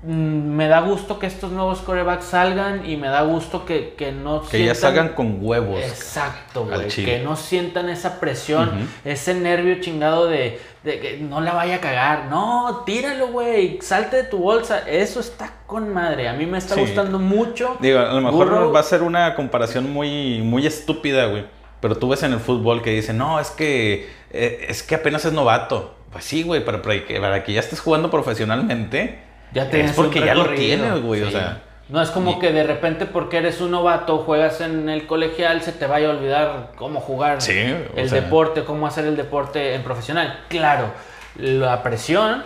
Mm, 0.09 0.55
Me 0.57 0.69
da 0.69 0.81
gusto 0.81 1.19
que 1.19 1.27
estos 1.27 1.51
nuevos 1.51 1.81
corebacks 1.81 2.27
salgan 2.27 2.89
y 2.89 2.97
me 2.97 3.09
da 3.09 3.23
gusto 3.23 3.65
que, 3.65 3.95
que 3.95 4.13
no 4.13 4.41
que 4.43 4.59
ya 4.65 4.73
sientan- 4.73 4.81
salgan 4.81 5.09
con 5.11 5.39
huevos. 5.41 5.81
Exacto, 5.83 6.65
güey. 6.67 6.87
Que 6.89 7.21
no 7.25 7.35
sientan 7.35 7.89
esa 7.89 8.21
presión, 8.21 8.89
ese 9.05 9.35
nervio 9.35 9.81
chingado 9.81 10.27
de, 10.27 10.61
de 10.85 11.01
que 11.01 11.17
no 11.19 11.41
la 11.41 11.55
vaya 11.55 11.77
a 11.77 11.81
cagar. 11.81 12.27
No, 12.27 12.83
tíralo, 12.87 13.29
güey. 13.29 13.79
Salte 13.83 14.17
de 14.17 14.25
tu 14.25 14.39
bolsa. 14.39 14.89
Eso 14.89 15.19
está 15.21 15.53
con 15.67 15.93
madre. 15.93 16.29
A 16.29 16.35
mí 16.35 16.47
me 16.47 16.59
está 16.59 16.75
Sí. 16.77 16.83
gustando 16.83 17.19
mucho. 17.19 17.77
Digo, 17.81 17.99
a 17.99 18.13
lo 18.13 18.21
mejor 18.21 18.49
Burrow. 18.49 18.73
va 18.73 18.81
a 18.81 18.85
ser 18.85 19.03
una 19.03 19.35
comparación 19.35 19.93
muy, 19.93 20.41
muy 20.43 20.67
estúpida, 20.67 21.27
güey. 21.27 21.45
Pero 21.81 21.97
tú 21.97 22.09
ves 22.09 22.23
en 22.23 22.33
el 22.33 22.41
fútbol 22.41 22.81
que 22.81 22.91
dicen, 22.91 23.19
no, 23.19 23.41
es 23.41 23.51
que, 23.51 24.09
eh, 24.31 24.67
es 24.69 24.83
que 24.83 24.95
apenas 24.95 25.25
es 25.25 25.33
novato. 25.33 25.95
Pues 26.13 26.25
sí, 26.25 26.43
güey, 26.45 26.65
para, 26.65 26.81
para 26.81 27.05
que, 27.05 27.21
para 27.21 27.43
que 27.45 27.53
ya 27.53 27.61
estés 27.61 27.81
jugando 27.81 28.11
profesionalmente, 28.11 29.19
Ya 29.53 29.71
tienes 29.71 29.91
es 29.93 29.97
porque 29.97 30.21
ya 30.21 30.35
lo 30.35 30.47
tienes, 30.51 31.03
güey. 31.03 31.23
O 31.23 31.27
Sí. 31.27 31.33
sea, 31.33 31.63
No 31.89 32.03
es 32.03 32.11
como 32.11 32.41
que 32.41 32.53
de 32.53 32.65
repente 32.65 33.07
porque 33.07 33.37
eres 33.39 33.61
un 33.61 33.71
novato, 33.71 34.19
juegas 34.19 34.61
en 34.61 34.89
el 34.89 35.07
colegial, 35.07 35.63
se 35.63 35.71
te 35.73 35.87
vaya 35.87 36.09
a 36.09 36.11
olvidar 36.11 36.73
cómo 36.77 37.01
jugar 37.01 37.41
Sí, 37.41 37.53
el 37.95 38.09
sea. 38.11 38.21
deporte, 38.23 38.65
cómo 38.65 38.87
hacer 38.89 39.05
el 39.07 39.17
deporte 39.17 39.75
en 39.75 39.83
profesional. 39.85 40.41
Claro, 40.49 40.87
la 41.37 41.85
presión, 41.85 42.43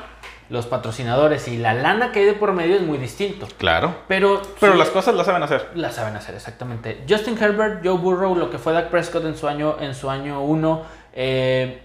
los 0.51 0.67
patrocinadores 0.67 1.49
y 1.49 1.57
la 1.57 1.73
lana 1.73 2.13
que 2.13 2.19
hay 2.19 2.25
de 2.27 2.33
por 2.35 2.53
medio 2.53 2.77
es 2.77 2.83
muy 2.83 2.99
distinto. 2.99 3.47
claro. 3.57 3.95
Pero, 4.09 4.43
Pero 4.61 4.73
sí, 4.75 4.79
las 4.79 4.91
cosas 4.91 5.15
las 5.15 5.25
saben 5.25 5.43
hacer. 5.43 5.69
la 5.75 5.91
saben 5.91 6.15
hacer, 6.17 6.35
exactamente. 6.35 7.03
Justin 7.09 7.39
Herbert, 7.43 7.81
Joe 7.83 7.97
Burrow, 7.97 8.35
lo 8.35 8.51
que 8.51 8.59
fue 8.59 8.75
Dak 8.75 8.89
Prescott 8.89 9.25
en 9.25 9.37
su 9.39 9.49
año, 9.49 9.77
en 9.81 9.95
su 9.95 10.11
año 10.11 10.43
uno. 10.43 10.83
eh, 11.15 11.81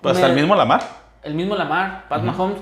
Pues 0.00 0.14
hasta 0.14 0.28
el 0.28 0.34
mismo 0.34 0.54
Lamar. 0.54 0.80
el 1.24 1.34
mismo 1.34 1.56
Lamar, 1.56 2.04
Pat 2.08 2.22
Mahomes. 2.22 2.58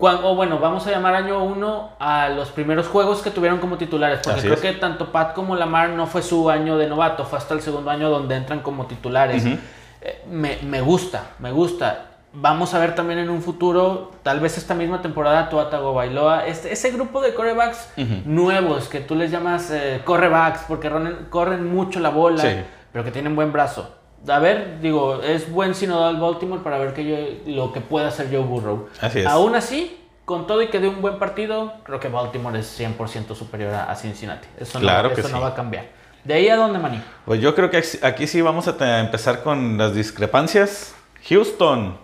O 0.00 0.34
bueno, 0.36 0.58
vamos 0.58 0.86
a 0.86 0.90
llamar 0.90 1.14
año 1.14 1.42
uno 1.42 1.90
a 1.98 2.28
los 2.28 2.50
primeros 2.50 2.86
juegos 2.86 3.20
que 3.22 3.30
tuvieron 3.30 3.58
como 3.58 3.76
titulares. 3.78 4.20
Porque 4.22 4.38
Así 4.38 4.48
creo 4.48 4.54
es. 4.54 4.60
que 4.60 4.72
tanto 4.74 5.10
Pat 5.10 5.34
como 5.34 5.56
Lamar 5.56 5.90
no 5.90 6.06
fue 6.06 6.22
su 6.22 6.48
año 6.50 6.76
de 6.78 6.86
novato, 6.86 7.24
fue 7.24 7.38
hasta 7.38 7.54
el 7.54 7.60
segundo 7.62 7.90
año 7.90 8.08
donde 8.08 8.36
entran 8.36 8.60
como 8.60 8.86
titulares. 8.86 9.44
Eh, 9.44 10.22
me, 10.30 10.58
me 10.62 10.80
gusta, 10.80 11.22
me 11.40 11.50
gusta. 11.50 12.04
Vamos 12.32 12.74
a 12.74 12.78
ver 12.78 12.94
también 12.94 13.18
en 13.18 13.30
un 13.30 13.40
futuro, 13.42 14.12
tal 14.22 14.38
vez 14.38 14.56
esta 14.58 14.74
misma 14.74 15.00
temporada, 15.02 15.48
Tua 15.48 15.70
Tagovailoa, 15.70 16.46
este, 16.46 16.70
ese 16.72 16.90
grupo 16.92 17.20
de 17.22 17.34
corebacks 17.34 17.90
nuevos 18.26 18.88
que 18.88 19.00
tú 19.00 19.14
les 19.14 19.30
llamas 19.30 19.70
eh, 19.70 20.02
correbacks 20.04 20.60
porque 20.68 20.90
corren, 20.90 21.26
corren 21.30 21.74
mucho 21.74 22.00
la 22.00 22.10
bola, 22.10 22.42
Sí. 22.42 22.50
pero 22.92 23.02
que 23.02 23.10
tienen 23.10 23.34
buen 23.34 23.50
brazo. 23.50 23.94
A 24.26 24.38
ver, 24.40 24.80
digo, 24.80 25.22
es 25.22 25.50
buen 25.50 25.74
sinodal 25.74 26.16
Baltimore 26.18 26.62
para 26.62 26.78
ver 26.78 26.92
que 26.92 27.04
yo- 27.04 27.52
lo 27.52 27.72
que 27.72 27.80
puede 27.80 28.06
hacer 28.06 28.28
Joe 28.30 28.40
Burrow. 28.40 28.88
Así 29.00 29.20
es. 29.20 29.26
Aún 29.26 29.54
así, 29.54 29.98
con 30.24 30.46
todo 30.46 30.60
y 30.62 30.68
que 30.68 30.80
dé 30.80 30.88
un 30.88 31.00
buen 31.00 31.18
partido, 31.18 31.74
creo 31.84 32.00
que 32.00 32.08
Baltimore 32.08 32.58
es 32.58 32.66
100% 32.66 33.34
superior 33.34 33.72
a, 33.74 33.94
Cincinnati. 33.94 34.48
Eso, 34.58 34.80
Claro 34.80 35.08
no, 35.10 35.14
que 35.14 35.20
eso 35.20 35.30
no 35.30 35.36
sí. 35.36 35.42
va 35.42 35.48
a 35.48 35.54
cambiar. 35.54 35.86
¿De 36.24 36.34
ahí 36.34 36.48
a 36.48 36.56
dónde, 36.56 36.78
Maní? 36.78 37.00
Pues 37.24 37.40
yo 37.40 37.54
creo 37.54 37.70
que 37.70 37.82
aquí- 38.02 38.26
sí 38.26 38.42
vamos 38.42 38.66
a 38.68 39.00
empezar 39.00 39.42
con 39.42 39.78
las 39.78 39.94
discrepancias. 39.94 40.94
Houston 41.28 41.96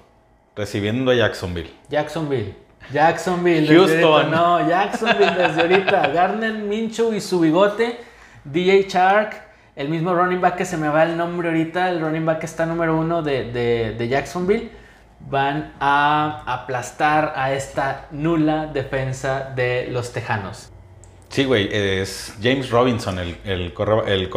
recibiendo 0.56 1.10
a 1.10 1.14
Jacksonville. 1.14 1.70
Jacksonville. 1.90 2.54
Jacksonville. 2.92 3.66
Houston. 3.66 4.30
No, 4.30 4.66
Jacksonville 4.68 5.32
desde 5.36 5.60
ahorita. 5.62 6.06
Garner 6.14 6.52
Minshew 6.54 7.12
y 7.12 7.20
su 7.20 7.40
bigote. 7.40 8.00
DJ 8.44 8.86
Shark. 8.88 9.42
El 9.76 9.88
mismo 9.88 10.14
running 10.14 10.40
back 10.40 10.56
que 10.56 10.64
se 10.64 10.76
me 10.76 10.88
va 10.88 11.02
el 11.04 11.16
nombre 11.16 11.48
ahorita. 11.48 11.90
El 11.90 12.00
running 12.00 12.24
back 12.24 12.38
que 12.40 12.46
está 12.46 12.64
número 12.66 12.96
uno 12.96 13.22
de, 13.22 13.50
de- 13.52 13.94
de 13.98 14.08
Jacksonville. 14.08 14.70
Van 15.28 15.72
a 15.80 16.42
aplastar 16.46 17.32
a 17.36 17.52
esta 17.52 18.06
nula 18.10 18.66
defensa 18.66 19.52
de 19.56 19.88
los 19.90 20.12
Tejanos. 20.12 20.70
Sí, 21.30 21.44
güey, 21.44 21.68
es 21.72 22.34
James 22.42 22.70
Robinson, 22.70 23.18
el, 23.18 23.36
el, 23.44 23.74
corre- 23.74 24.12
el 24.12 24.28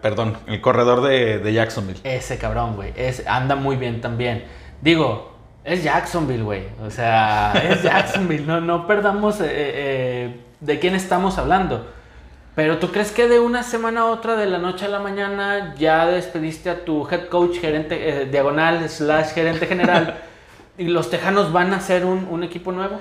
perdón, 0.00 0.36
el 0.46 0.60
corredor 0.60 1.00
de, 1.02 1.38
de 1.38 1.52
Jacksonville. 1.52 1.98
Ese 2.04 2.38
cabrón, 2.38 2.76
güey. 2.76 2.92
es- 2.96 3.26
Anda 3.26 3.56
muy 3.56 3.76
bien 3.76 4.00
también. 4.00 4.44
Digo, 4.82 5.34
es 5.64 5.82
Jacksonville, 5.82 6.42
güey. 6.44 6.62
O 6.86 6.90
sea, 6.90 7.52
es 7.68 7.82
Jacksonville. 7.82 8.46
No, 8.46 8.60
no 8.60 8.86
perdamos 8.86 9.40
eh, 9.40 9.46
eh, 9.50 10.40
de 10.60 10.78
quién 10.78 10.94
estamos 10.94 11.38
hablando. 11.38 11.90
Pero 12.56 12.78
tú 12.78 12.90
crees 12.90 13.12
que 13.12 13.28
de 13.28 13.38
una 13.38 13.62
semana 13.62 14.00
a 14.00 14.04
otra, 14.06 14.34
de 14.34 14.46
la 14.46 14.58
noche 14.58 14.86
a 14.86 14.88
la 14.88 14.98
mañana, 14.98 15.74
ya 15.78 16.06
despediste 16.06 16.70
a 16.70 16.84
tu 16.86 17.06
head 17.08 17.28
coach, 17.28 17.58
gerente 17.58 18.22
eh, 18.22 18.24
diagonal, 18.24 18.88
slash 18.88 19.34
gerente 19.34 19.66
general, 19.66 20.22
y 20.78 20.84
los 20.84 21.10
tejanos 21.10 21.52
van 21.52 21.74
a 21.74 21.80
ser 21.80 22.06
un, 22.06 22.26
un 22.30 22.42
equipo 22.42 22.72
nuevo? 22.72 22.98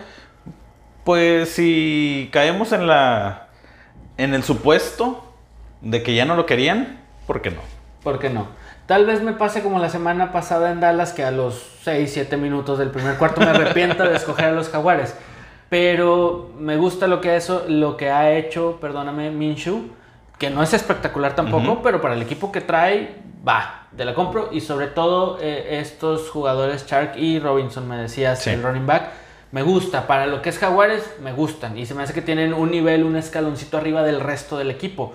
Pues 1.05 1.51
si 1.51 2.29
caemos 2.33 2.73
en 2.73 2.85
la 2.85 3.47
en 4.17 4.33
el 4.33 4.43
supuesto 4.43 5.33
de 5.81 6.03
que 6.03 6.15
ya 6.15 6.25
no 6.25 6.35
lo 6.35 6.45
querían, 6.45 6.99
¿por 7.25 7.41
qué 7.41 7.51
no? 7.51 7.61
¿Por 8.03 8.19
qué 8.19 8.29
no? 8.29 8.47
Tal 8.87 9.05
vez 9.05 9.21
me 9.21 9.33
pase 9.33 9.63
como 9.63 9.79
la 9.79 9.89
semana 9.89 10.31
pasada 10.31 10.71
en 10.71 10.81
Dallas, 10.81 11.13
que 11.13 11.23
a 11.23 11.31
los 11.31 11.79
6, 11.83 12.11
7 12.13 12.37
minutos 12.37 12.77
del 12.77 12.91
primer 12.91 13.17
cuarto 13.17 13.39
me 13.39 13.47
arrepienta 13.51 14.07
de 14.07 14.17
escoger 14.17 14.45
a 14.45 14.51
los 14.51 14.69
Jaguares. 14.69 15.15
Pero 15.69 16.51
me 16.59 16.77
gusta 16.77 17.07
lo 17.07 17.21
que, 17.21 17.35
eso, 17.35 17.65
lo 17.67 17.97
que 17.97 18.09
ha 18.11 18.31
hecho, 18.33 18.77
perdóname, 18.79 19.31
Minshew, 19.31 19.89
que 20.37 20.49
no 20.49 20.61
es 20.61 20.73
espectacular 20.73 21.35
tampoco, 21.35 21.81
pero 21.81 22.01
para 22.01 22.13
el 22.13 22.21
equipo 22.21 22.51
que 22.51 22.61
trae, 22.61 23.15
va, 23.47 23.87
te 23.95 24.05
la 24.05 24.13
compro. 24.13 24.49
Y 24.51 24.61
sobre 24.61 24.87
todo 24.87 25.39
eh, 25.41 25.79
estos 25.79 26.29
jugadores, 26.29 26.85
Shark 26.87 27.17
y 27.17 27.39
Robinson, 27.39 27.87
me 27.87 27.97
decías, 27.97 28.41
Sí. 28.43 28.51
el 28.51 28.61
running 28.61 28.85
back, 28.85 29.09
me 29.51 29.63
gusta. 29.63 30.05
Para 30.05 30.27
lo 30.27 30.41
que 30.41 30.49
es 30.49 30.59
Jaguares, 30.59 31.15
me 31.23 31.31
gustan. 31.33 31.77
Y 31.77 31.85
se 31.85 31.93
me 31.95 32.03
hace 32.03 32.13
que 32.13 32.21
tienen 32.21 32.53
un 32.53 32.69
nivel, 32.69 33.03
un 33.03 33.15
escaloncito 33.15 33.77
arriba 33.77 34.03
del 34.03 34.19
resto 34.19 34.57
del 34.57 34.69
equipo. 34.69 35.13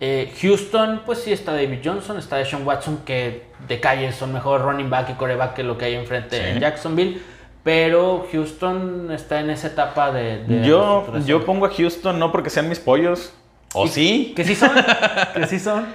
Eh, 0.00 0.32
Houston, 0.42 1.02
pues 1.06 1.20
sí 1.20 1.32
está 1.32 1.52
David 1.52 1.78
Johnson, 1.84 2.18
está 2.18 2.36
Deshaun 2.36 2.66
Watson, 2.66 3.02
que 3.04 3.44
de 3.68 3.78
calle 3.78 4.10
son 4.10 4.32
mejor 4.32 4.62
running 4.62 4.90
back 4.90 5.10
y 5.10 5.12
coreback 5.12 5.54
que 5.54 5.62
lo 5.62 5.78
que 5.78 5.84
hay 5.84 5.94
enfrente 5.94 6.38
Sí. 6.38 6.42
en 6.48 6.58
Jacksonville. 6.60 7.22
Pero 7.62 8.26
Houston 8.32 9.10
está 9.12 9.38
en 9.40 9.50
esa 9.50 9.68
etapa 9.68 10.10
de... 10.10 10.44
de 10.44 10.66
Yo, 10.66 11.06
yo 11.24 11.44
pongo 11.46 11.66
a 11.66 11.70
Houston 11.70 12.18
no 12.18 12.32
porque 12.32 12.50
sean 12.50 12.68
mis 12.68 12.80
pollos, 12.80 13.32
o 13.72 13.86
sí, 13.86 14.32
Que 14.34 14.44
sí 14.44 14.54
son, 14.56 14.70
que 15.34 15.46
sí 15.46 15.60
son. 15.60 15.86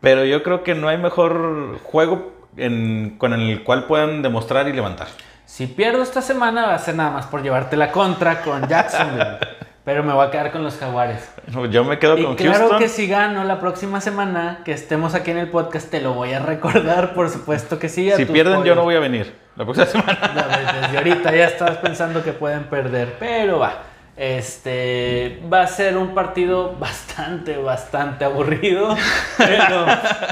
pero 0.00 0.24
yo 0.24 0.42
creo 0.44 0.62
que 0.62 0.74
no 0.76 0.88
hay 0.88 0.96
mejor 0.98 1.78
juego 1.82 2.32
en- 2.56 3.16
con 3.18 3.32
el 3.32 3.64
cual 3.64 3.84
puedan 3.84 4.22
demostrar 4.22 4.68
y 4.68 4.72
levantar. 4.72 5.08
Si 5.44 5.66
pierdo 5.66 6.02
esta 6.02 6.22
semana 6.22 6.66
va 6.66 6.74
a 6.74 6.78
ser 6.78 6.94
nada 6.94 7.10
más 7.10 7.26
por 7.26 7.42
llevarte 7.42 7.76
la 7.76 7.90
contra 7.90 8.42
con 8.42 8.68
Jacksonville. 8.68 9.38
pero 9.88 10.02
me 10.04 10.12
voy 10.12 10.26
a 10.26 10.30
quedar 10.30 10.52
con 10.52 10.62
los 10.62 10.76
jaguares. 10.76 11.26
Yo 11.70 11.82
me 11.82 11.98
quedo 11.98 12.18
Y 12.18 12.22
con 12.22 12.34
claro 12.36 12.58
Houston. 12.58 12.78
que 12.78 12.90
si 12.90 13.06
gano 13.08 13.42
la 13.44 13.58
próxima 13.58 14.02
semana, 14.02 14.60
que 14.62 14.72
estemos 14.72 15.14
aquí 15.14 15.30
en 15.30 15.38
el 15.38 15.48
podcast, 15.48 15.90
te 15.90 16.02
lo 16.02 16.12
voy 16.12 16.34
a 16.34 16.40
recordar, 16.40 17.14
por 17.14 17.30
supuesto 17.30 17.78
que 17.78 17.88
sí. 17.88 18.12
a 18.12 18.16
Si 18.16 18.26
pierden, 18.26 18.64
yo 18.64 18.74
no 18.74 18.82
voy 18.82 18.96
a 18.96 19.00
venir 19.00 19.32
la 19.56 19.64
próxima 19.64 19.86
semana. 19.90 20.18
No, 20.34 20.82
Desde 20.82 20.98
ahorita 20.98 21.34
ya 21.34 21.46
estás 21.46 21.78
pensando 21.78 22.22
que 22.22 22.34
pueden 22.34 22.64
perder, 22.64 23.16
pero 23.18 23.60
va. 23.60 23.78
Este 24.14 25.40
va 25.50 25.62
a 25.62 25.66
ser 25.66 25.96
un 25.96 26.14
partido 26.14 26.76
bastante, 26.78 27.56
bastante 27.56 28.26
aburrido. 28.26 28.94
Pero, 29.38 29.86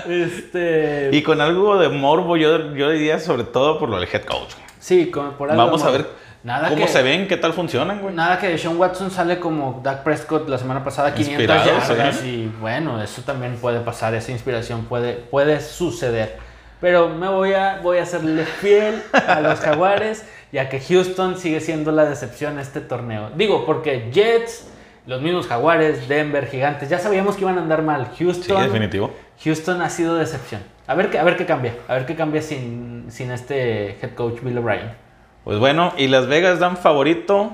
este. 0.09 1.09
Y 1.13 1.23
con 1.23 1.41
algo 1.41 1.79
de 1.79 1.89
morbo, 1.89 2.37
yo, 2.37 2.75
yo 2.75 2.91
diría 2.91 3.19
sobre 3.21 3.45
todo 3.45 3.79
por 3.79 3.89
lo 3.89 3.99
del 3.99 4.09
head 4.13 4.25
coach. 4.25 4.53
sí, 4.81 5.11
como 5.11 5.31
por 5.33 5.51
algo 5.51 5.65
Vamos 5.65 5.83
a 5.83 5.87
como- 5.87 5.99
ver 5.99 6.07
nada 6.47 6.69
cómo 6.71 6.87
que- 6.87 6.91
se 6.93 7.03
ven, 7.03 7.29
qué 7.29 7.37
tal 7.37 7.53
funcionan, 7.53 8.01
güey. 8.01 8.15
Nada 8.15 8.39
que 8.39 8.57
Sean 8.57 8.79
Watson 8.79 9.11
sale 9.11 9.39
como 9.39 9.81
Dak 9.83 10.03
Prescott 10.03 10.49
la 10.49 10.57
semana 10.59 10.83
pasada, 10.83 11.13
500 11.15 11.43
Inspirado, 11.57 11.89
yardas. 11.89 12.17
sí. 12.17 12.27
Y 12.29 12.61
bueno, 12.61 13.03
eso 13.03 13.21
también 13.23 13.57
puede 13.57 13.81
pasar, 13.81 14.15
esa 14.15 14.33
inspiración 14.33 14.85
puede, 14.87 15.13
puede 15.15 15.61
suceder. 15.61 16.39
Pero 16.81 17.09
me 17.09 17.29
voy 17.29 17.53
a, 17.55 17.81
voy 17.83 17.99
a 17.99 18.07
serle 18.07 18.45
fiel 18.45 19.03
a 19.13 19.41
los 19.41 19.61
Jaguares, 19.61 20.25
ya 20.53 20.69
que 20.69 20.79
Houston 20.81 21.39
sigue 21.39 21.61
siendo 21.61 21.91
la 21.91 22.05
decepción 22.05 22.55
en 22.55 22.59
este 22.61 22.81
torneo. 22.81 23.31
Digo, 23.35 23.65
porque 23.67 24.11
Jets, 24.13 24.69
los 25.07 25.23
mismos 25.23 25.47
Jaguares, 25.47 26.07
Denver, 26.07 26.47
Gigantes, 26.49 26.89
ya 26.91 26.99
sabíamos 26.99 27.35
que 27.37 27.43
iban 27.43 27.57
a 27.59 27.63
andar 27.63 27.83
mal. 27.83 28.09
Sí, 28.17 28.25
Houston, 28.25 28.63
definitivo. 28.63 29.11
Houston 29.43 29.81
ha 29.81 29.89
sido 29.91 30.15
decepción. 30.17 30.61
A 30.87 30.95
ver, 30.95 31.11
qué- 31.11 31.19
a 31.19 31.25
ver 31.25 31.37
qué 31.37 31.47
cambia, 31.47 31.75
a 31.89 31.95
ver 31.95 32.07
qué 32.07 32.15
cambia 32.15 32.43
sin, 32.43 33.07
sin 33.09 33.31
este 33.31 33.93
head 34.03 34.15
coach 34.15 34.41
Bill 34.43 34.59
O'Brien. 34.59 35.06
Pues 35.47 35.61
bueno, 35.61 35.93
y 35.97 36.09
Las 36.09 36.27
Vegas 36.27 36.59
dan 36.59 36.77
favorito 36.77 37.53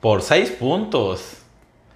por 0.00 0.22
6 0.22 0.52
puntos 0.52 1.42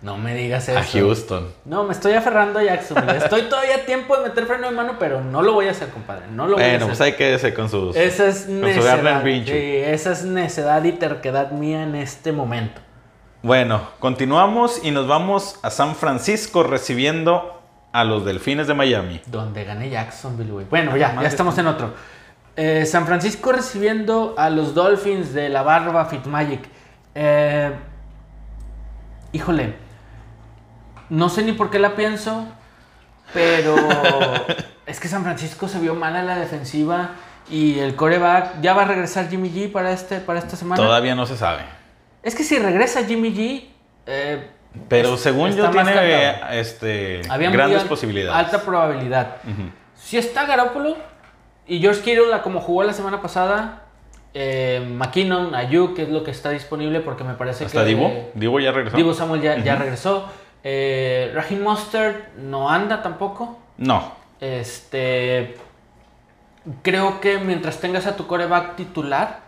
No 0.03 0.19
me 0.19 0.35
digas 0.35 0.69
eso. 0.69 0.79
a 0.79 0.83
Houston. 0.83 1.49
No, 1.65 1.85
me 1.85 1.93
estoy 1.95 2.13
aferrando 2.13 2.59
a 2.59 2.63
Jacksonville. 2.63 3.17
Estoy 3.25 3.43
todavía 3.49 3.77
a 3.77 3.87
tiempo 3.87 4.15
de 4.19 4.29
meter 4.29 4.45
freno 4.45 4.69
de 4.69 4.77
mano, 4.77 4.97
pero 4.99 5.23
no 5.25 5.41
lo 5.41 5.55
voy 5.55 5.69
a 5.69 5.71
hacer, 5.71 5.89
compadre. 5.89 6.27
No 6.31 6.47
lo 6.47 6.57
voy 6.57 6.63
a 6.63 6.69
Bueno, 6.69 6.85
hacer. 6.85 6.89
pues 6.89 7.01
hay 7.01 7.41
que 7.41 7.55
con 7.55 7.71
sus. 7.71 7.97
Esa 7.97 8.27
es 8.27 8.43
con 8.43 8.61
necedad. 8.61 9.23
Sí, 9.47 9.53
esa 9.55 10.13
es 10.13 10.25
necedad 10.25 10.85
y 10.85 10.93
terquedad 10.93 11.53
mía 11.53 11.83
en 11.83 11.95
este 11.95 12.31
momento. 12.33 12.83
Bueno, 13.43 13.81
continuamos 13.99 14.85
y 14.85 14.91
nos 14.91 15.09
vamos 15.09 15.59
a 15.63 15.71
San 15.71 15.95
Francisco 15.97 16.65
recibiendo 16.65 17.63
a 17.93 18.05
los 18.05 18.27
Delfines 18.27 18.67
de 18.67 18.75
Miami. 18.75 19.23
Donde 19.25 19.65
gane 19.65 19.89
Jacksonville, 19.89 20.53
güey. 20.53 20.67
Bueno, 20.69 20.99
ya, 20.99 21.19
ya 21.19 21.27
estamos 21.27 21.57
en 21.57 21.67
otro. 21.67 21.95
Eh, 22.63 22.85
San 22.85 23.07
Francisco 23.07 23.53
recibiendo 23.53 24.35
a 24.37 24.51
los 24.51 24.75
Dolphins 24.75 25.33
de 25.33 25.49
la 25.49 25.63
barba 25.63 26.05
Fitzmagic. 26.05 26.61
Eh, 27.15 27.73
híjole, 29.33 29.77
no 31.09 31.31
sé 31.31 31.43
ni 31.43 31.53
por 31.53 31.71
qué 31.71 31.79
la 31.79 31.97
pienso, 31.97 32.47
pero 33.33 33.75
es 34.87 35.01
que 35.01 35.09
San 35.09 35.23
Francisco 35.23 35.69
se 35.69 35.79
vio 35.79 35.95
mal 35.95 36.15
a 36.17 36.23
la 36.23 36.37
defensiva 36.37 37.13
y 37.49 37.79
el 37.79 37.97
coreback 37.97 38.61
ya 38.61 38.75
va 38.75 38.83
a 38.83 38.85
regresar 38.85 39.31
Jimmy 39.31 39.49
G 39.51 39.73
para, 39.73 39.93
este, 39.93 40.19
para 40.21 40.39
esta 40.39 40.55
semana. 40.55 40.77
Todavía 40.83 41.15
no 41.15 41.25
se 41.25 41.39
sabe. 41.39 41.63
Es 42.23 42.35
que 42.35 42.45
si 42.45 42.59
regresa 42.59 43.07
Jimmy 43.07 43.33
G, 43.35 43.69
eh, 44.05 44.51
Pero 44.87 45.15
es- 45.15 45.21
según 45.23 45.57
yo 45.57 45.71
tiene 45.71 46.59
este, 46.61 47.23
había 47.31 47.49
grandes 47.51 47.85
posibilidades. 47.85 48.37
Alta 48.47 48.61
probabilidad. 48.63 49.37
Si 49.95 50.19
está 50.19 50.45
Garoppolo 50.45 51.09
y 51.71 51.81
George 51.81 52.01
Kittle, 52.03 52.27
la- 52.29 52.43
como 52.43 52.61
jugó 52.61 52.83
la 52.83 52.93
semana 52.93 53.23
pasada, 53.23 53.85
eh, 54.35 54.85
McKinnon, 54.93 55.55
Ayuk, 55.55 55.95
que 55.95 56.03
es 56.03 56.09
lo 56.09 56.25
que 56.25 56.31
está 56.31 56.51
disponible 56.51 57.01
porque 57.01 57.25
me 57.25 57.35
parece 57.35 57.65
¿Hasta 57.65 57.81
que... 57.83 57.89
Divo? 57.91 58.31
Divo 58.35 58.61
ya 58.61 58.73
regresó. 58.73 58.97
Divo 58.97 59.15
Samuel 59.15 59.41
ya, 59.41 59.57
ya 59.59 59.77
regresó. 59.77 60.29
Eh, 60.65 61.33
Raheem 61.35 61.63
Mostert 61.63 62.35
no 62.37 62.69
anda 62.71 63.03
tampoco. 63.03 63.59
No. 63.79 64.13
Este... 64.41 65.57
Creo 66.83 67.21
que 67.21 67.39
mientras 67.39 67.81
tengas 67.81 68.07
a 68.07 68.17
tu 68.17 68.27
coreback 68.27 68.77
titular, 68.77 69.41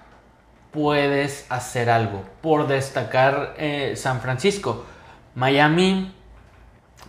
puedes 0.71 1.47
hacer 1.51 1.91
algo. 1.91 2.23
Por 2.41 2.67
destacar 2.67 3.55
eh, 3.59 3.95
San 3.97 4.21
Francisco. 4.21 4.85
Miami 5.35 6.13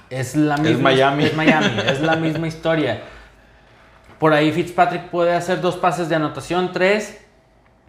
es 0.09 0.35
la 0.35 0.57
misma. 0.57 0.89
Miami. 0.91 1.23
Es 1.25 1.35
Miami, 1.35 1.79
es 1.87 2.01
la 2.01 2.15
misma 2.17 2.47
historia. 2.47 3.01
Por 4.23 4.33
ahí 4.33 4.53
Fitzpatrick 4.53 5.09
puede 5.09 5.33
hacer 5.33 5.59
dos 5.59 5.75
pases 5.75 6.07
de 6.07 6.15
anotación, 6.15 6.71
tres, 6.71 7.19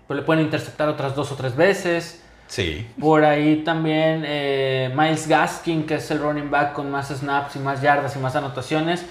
pero 0.08 0.18
le 0.18 0.26
pueden 0.26 0.44
interceptar 0.44 0.88
otras 0.88 1.14
dos 1.14 1.30
o 1.30 1.36
tres 1.36 1.54
veces. 1.54 2.24
Sí. 2.48 2.88
Por 2.98 3.24
ahí 3.24 3.62
también 3.64 4.24
eh, 4.26 4.92
Miles 4.96 5.28
Gaskin, 5.28 5.86
que 5.86 5.94
es 5.94 6.10
el 6.10 6.18
running 6.18 6.50
back 6.50 6.72
con 6.72 6.90
más 6.90 7.10
snaps 7.10 7.54
y 7.54 7.60
más 7.60 7.80
yardas 7.80 8.16
y 8.16 8.18
más 8.18 8.34
anotaciones. 8.34 9.06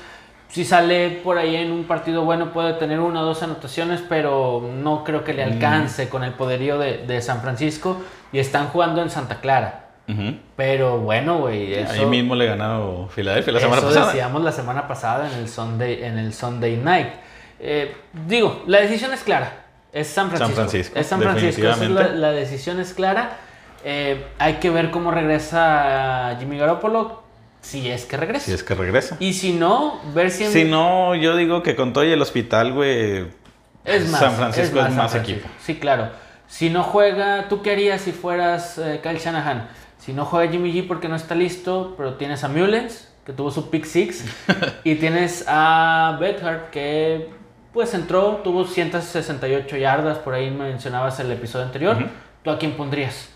Si 0.50 0.66
sale 0.66 1.22
por 1.24 1.38
ahí 1.38 1.56
en 1.56 1.72
un 1.72 1.86
partido 1.86 2.26
bueno 2.26 2.52
puede 2.52 2.74
tener 2.74 3.00
una 3.00 3.22
o 3.22 3.24
dos 3.24 3.42
anotaciones, 3.42 4.04
pero 4.10 4.70
no 4.74 5.06
creo 5.06 5.24
que 5.24 5.34
le 5.34 5.46
alcance 5.46 6.10
con 6.10 6.26
el 6.26 6.34
poderío 6.34 6.78
de, 6.78 7.08
de 7.08 7.22
San 7.22 7.40
Francisco. 7.40 8.02
Y 8.34 8.40
están 8.40 8.68
jugando 8.68 9.02
en 9.02 9.10
Santa 9.10 9.40
Clara. 9.40 9.83
Pero 10.56 11.00
bueno, 11.00 11.40
güey. 11.40 11.76
Ahí 11.76 12.06
mismo 12.06 12.36
le 12.36 12.46
ganó 12.46 13.08
Filadelfia 13.14 13.54
la 13.54 13.60
semana 13.60 13.78
Eso 13.78 13.88
pasada. 13.88 14.08
decíamos 14.08 14.44
la 14.44 14.52
semana 14.52 14.88
pasada 14.88 15.32
en 15.32 15.40
el 15.40 15.48
Sunday, 15.48 16.04
en 16.04 16.18
el 16.18 16.34
Sunday 16.34 16.78
Night. 16.78 17.08
Eh, 17.60 17.96
digo, 18.28 18.64
la 18.68 18.82
decisión 18.82 19.14
es 19.14 19.22
clara. 19.22 19.66
Es 19.94 20.08
San 20.08 20.30
Francisco. 20.30 20.56
Francisco, 20.56 21.00
Es 21.00 21.08
San 21.08 21.22
Francisco. 21.22 21.68
Es 21.68 21.90
la, 21.90 22.32
decisión 22.32 22.80
es 22.80 22.94
clara. 22.94 23.38
Eh, 23.86 24.26
hay 24.40 24.56
que 24.56 24.70
ver 24.70 24.92
cómo 24.92 25.12
regresa 25.12 26.36
Jimmy 26.40 26.58
Garoppolo. 26.58 27.24
Si 27.62 27.90
es 27.90 28.06
que 28.06 28.18
regresa. 28.18 28.46
Si 28.46 28.52
es 28.52 28.64
que 28.64 28.76
regresa. 28.76 29.16
Y 29.20 29.34
si 29.34 29.54
no, 29.54 30.02
ver 30.14 30.32
si, 30.32 30.48
Si 30.48 30.66
no, 30.66 31.16
yo 31.16 31.38
digo 31.38 31.64
que 31.64 31.78
con 31.78 31.94
todo 31.94 32.04
y 32.04 32.12
el 32.12 32.22
hospital, 32.22 32.74
güey. 32.74 33.26
es 33.86 34.10
más. 34.10 34.20
San 34.20 34.34
Francisco 34.34 34.82
es 34.82 34.92
más 34.92 35.16
equipo. 35.16 35.48
Sí, 35.62 35.76
claro. 35.76 36.10
Si 36.48 36.70
no 36.70 36.84
juega, 36.84 37.48
¿tú 37.48 37.62
qué 37.62 37.72
harías 37.72 38.02
si 38.02 38.12
fueras 38.12 38.78
eh, 38.78 39.00
Kyle 39.02 39.18
Shanahan? 39.18 39.70
Si 40.04 40.12
no 40.12 40.26
juega 40.26 40.52
Jimmy 40.52 40.74
G 40.74 40.86
porque 40.86 41.08
no 41.08 41.16
está 41.16 41.34
listo, 41.34 41.94
pero 41.96 42.16
tienes 42.16 42.44
a 42.44 42.50
Mullens, 42.50 43.10
que 43.26 43.32
tuvo 43.32 43.52
su 43.52 43.70
pick 43.70 43.86
six, 43.86 44.26
y 44.84 44.96
tienes 44.96 45.46
a 45.48 46.18
Bethard, 46.20 46.72
que 46.72 47.30
pues 47.72 47.94
entró, 47.94 48.42
tuvo 48.44 48.66
168 48.66 49.78
yardas, 49.78 50.18
por 50.18 50.34
ahí 50.34 50.52
mencionabas 50.52 51.22
el 51.22 51.32
episodio 51.32 51.68
anterior. 51.68 51.98
¿Tú 52.44 52.52
a 52.52 52.60
quién 52.60 52.74
pondrías? 52.74 53.33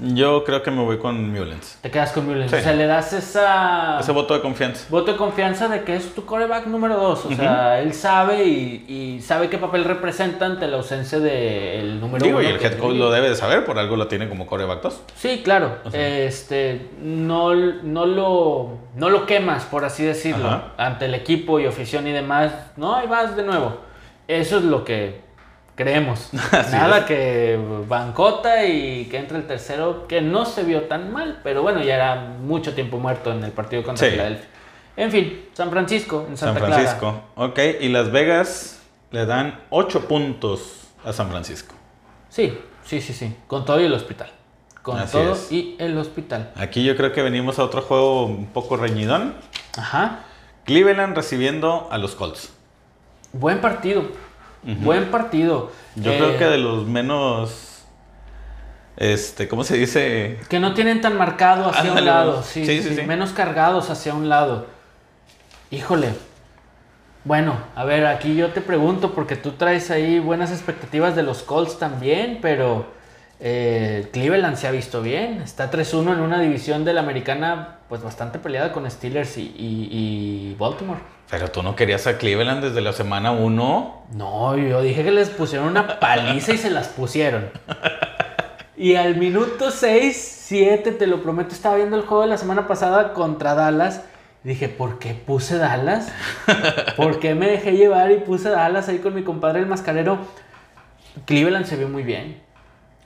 Yo 0.00 0.44
creo 0.44 0.62
que 0.62 0.70
me 0.70 0.82
voy 0.82 0.98
con 0.98 1.32
Mullens. 1.32 1.78
Te 1.82 1.90
quedas 1.90 2.12
con 2.12 2.26
Mullens. 2.26 2.50
Sí. 2.52 2.56
O 2.58 2.60
sea, 2.60 2.72
le 2.72 2.86
das 2.86 3.12
esa... 3.12 3.98
Ese 3.98 4.12
voto 4.12 4.32
de 4.34 4.40
confianza. 4.40 4.86
voto 4.90 5.10
de 5.10 5.18
confianza 5.18 5.66
de 5.66 5.82
que 5.82 5.96
es 5.96 6.14
tu 6.14 6.24
coreback 6.24 6.66
número 6.66 6.96
dos. 6.96 7.24
O 7.26 7.34
sea, 7.34 7.80
él 7.80 7.92
sabe 7.92 8.44
y, 8.44 8.84
y 8.88 9.20
sabe 9.22 9.48
qué 9.48 9.58
papel 9.58 9.82
representa 9.82 10.46
ante 10.46 10.68
la 10.68 10.76
ausencia 10.76 11.18
del 11.18 11.98
número 12.00 12.24
Digo, 12.24 12.38
uno. 12.38 12.48
y 12.48 12.52
el 12.52 12.62
head 12.64 12.78
coach 12.78 12.94
lo 12.94 13.10
debe 13.10 13.28
de 13.30 13.34
saber, 13.34 13.64
por 13.64 13.76
algo 13.78 13.96
lo 13.96 14.06
tiene 14.06 14.28
como 14.28 14.46
coreback 14.46 14.82
2. 14.82 15.02
Sí, 15.16 15.40
claro. 15.42 15.78
Este, 15.92 16.90
no, 17.02 17.54
no, 17.54 18.06
lo, 18.06 18.78
no 18.94 19.10
lo 19.10 19.26
quemas, 19.26 19.64
por 19.64 19.84
así 19.84 20.04
decirlo, 20.04 20.62
ante 20.76 21.06
el 21.06 21.14
equipo 21.14 21.58
y 21.58 21.66
afición 21.66 22.06
y 22.06 22.12
demás. 22.12 22.52
No, 22.76 22.94
ahí 22.94 23.08
vas 23.08 23.34
de 23.34 23.42
nuevo. 23.42 23.78
Eso 24.28 24.58
es 24.58 24.64
lo 24.64 24.84
que 24.84 25.26
creemos. 25.78 26.28
Así 26.52 26.72
Nada 26.72 26.98
es. 26.98 27.04
que 27.06 27.58
bancota 27.88 28.66
y 28.66 29.06
que 29.06 29.16
entre 29.16 29.38
el 29.38 29.46
tercero, 29.46 30.06
que 30.06 30.20
no 30.20 30.44
se 30.44 30.64
vio 30.64 30.82
tan 30.82 31.10
mal, 31.12 31.40
pero 31.42 31.62
bueno, 31.62 31.80
ya 31.82 31.94
era 31.94 32.16
mucho 32.42 32.74
tiempo 32.74 32.98
muerto 32.98 33.32
en 33.32 33.42
el 33.44 33.52
partido 33.52 33.82
contra 33.82 34.04
Sí. 34.06 34.10
Filadelfia. 34.12 34.46
En 34.96 35.10
fin, 35.12 35.44
San 35.54 35.70
Francisco, 35.70 36.26
en 36.28 36.36
San 36.36 36.52
Santa 36.54 36.66
Francisco. 36.66 37.22
Ok, 37.36 37.58
y 37.80 37.88
Las 37.88 38.10
Vegas 38.10 38.82
le 39.12 39.24
dan 39.24 39.60
8 39.70 40.08
puntos 40.08 40.88
a 41.04 41.12
San 41.12 41.30
Francisco. 41.30 41.68
Clara. 41.68 42.28
Sí, 42.28 42.58
sí, 42.84 43.00
sí, 43.00 43.12
sí. 43.14 43.36
Con 43.46 43.64
todo 43.64 43.80
y 43.80 43.84
el 43.84 43.92
hospital. 43.94 44.28
Con 44.82 44.98
Así 44.98 45.12
todo 45.12 45.32
es. 45.34 45.52
y 45.52 45.76
el 45.78 45.96
hospital. 45.98 46.50
Aquí 46.56 46.82
yo 46.84 46.96
creo 46.96 47.12
que 47.12 47.22
venimos 47.22 47.58
a 47.58 47.64
otro 47.64 47.80
juego 47.82 48.24
un 48.26 48.46
poco 48.46 48.76
reñidón. 48.76 49.34
Ajá. 49.76 50.20
Cleveland 50.64 51.14
recibiendo 51.16 51.88
a 51.92 51.98
los 51.98 52.14
Colts. 52.16 52.52
Buen 53.32 53.60
partido. 53.60 54.02
Buen 54.62 55.10
partido. 55.10 55.70
Yo 55.96 56.12
Eh, 56.12 56.16
creo 56.18 56.38
que 56.38 56.44
de 56.44 56.58
los 56.58 56.86
menos. 56.86 57.64
Este, 58.96 59.46
¿cómo 59.46 59.62
se 59.62 59.76
dice? 59.76 60.38
que 60.48 60.58
no 60.58 60.74
tienen 60.74 61.00
tan 61.00 61.16
marcado 61.16 61.68
hacia 61.70 61.92
un 61.92 62.04
lado. 62.04 62.42
Sí, 62.42 62.66
Sí, 62.66 62.82
sí, 62.82 62.88
sí, 62.90 62.94
sí. 62.96 63.02
Menos 63.02 63.30
cargados 63.32 63.90
hacia 63.90 64.12
un 64.14 64.28
lado. 64.28 64.66
Híjole. 65.70 66.08
Bueno, 67.24 67.58
a 67.76 67.84
ver, 67.84 68.06
aquí 68.06 68.34
yo 68.34 68.48
te 68.48 68.60
pregunto, 68.60 69.12
porque 69.14 69.36
tú 69.36 69.52
traes 69.52 69.90
ahí 69.90 70.18
buenas 70.18 70.50
expectativas 70.50 71.14
de 71.14 71.22
los 71.22 71.42
Colts 71.42 71.78
también, 71.78 72.38
pero 72.42 72.86
eh, 73.38 74.08
Cleveland 74.12 74.56
se 74.56 74.66
ha 74.66 74.70
visto 74.72 75.02
bien. 75.02 75.42
Está 75.42 75.70
3-1 75.70 76.14
en 76.14 76.20
una 76.20 76.40
división 76.40 76.84
de 76.84 76.92
la 76.94 77.00
americana, 77.02 77.76
pues 77.88 78.02
bastante 78.02 78.38
peleada 78.38 78.72
con 78.72 78.90
Steelers 78.90 79.36
y, 79.36 79.42
y- 79.42 79.88
y 79.90 80.56
Baltimore. 80.58 81.00
Pero 81.30 81.50
tú 81.50 81.62
no 81.62 81.76
querías 81.76 82.06
a 82.06 82.16
Cleveland 82.16 82.62
desde 82.64 82.80
la 82.80 82.92
semana 82.92 83.32
1. 83.32 84.04
No, 84.12 84.56
yo 84.56 84.80
dije 84.80 85.04
que 85.04 85.10
les 85.10 85.28
pusieron 85.28 85.68
una 85.68 86.00
paliza 86.00 86.52
y 86.54 86.58
se 86.58 86.70
las 86.70 86.88
pusieron. 86.88 87.50
Y 88.76 88.94
al 88.94 89.16
minuto 89.16 89.70
6, 89.70 90.42
7, 90.46 90.92
te 90.92 91.06
lo 91.06 91.22
prometo, 91.22 91.54
estaba 91.54 91.76
viendo 91.76 91.96
el 91.96 92.02
juego 92.06 92.22
de 92.22 92.28
la 92.30 92.38
semana 92.38 92.66
pasada 92.66 93.12
contra 93.12 93.54
Dallas. 93.54 94.02
Dije, 94.44 94.68
¿por 94.68 94.98
qué 94.98 95.12
puse 95.14 95.58
Dallas? 95.58 96.10
¿Por 96.96 97.18
qué 97.18 97.34
me 97.34 97.48
dejé 97.50 97.72
llevar 97.72 98.10
y 98.12 98.18
puse 98.18 98.48
Dallas 98.48 98.88
ahí 98.88 98.98
con 98.98 99.14
mi 99.14 99.22
compadre 99.24 99.60
el 99.60 99.66
mascarero? 99.66 100.18
Cleveland 101.26 101.66
se 101.66 101.76
vio 101.76 101.88
muy 101.88 102.04
bien. 102.04 102.40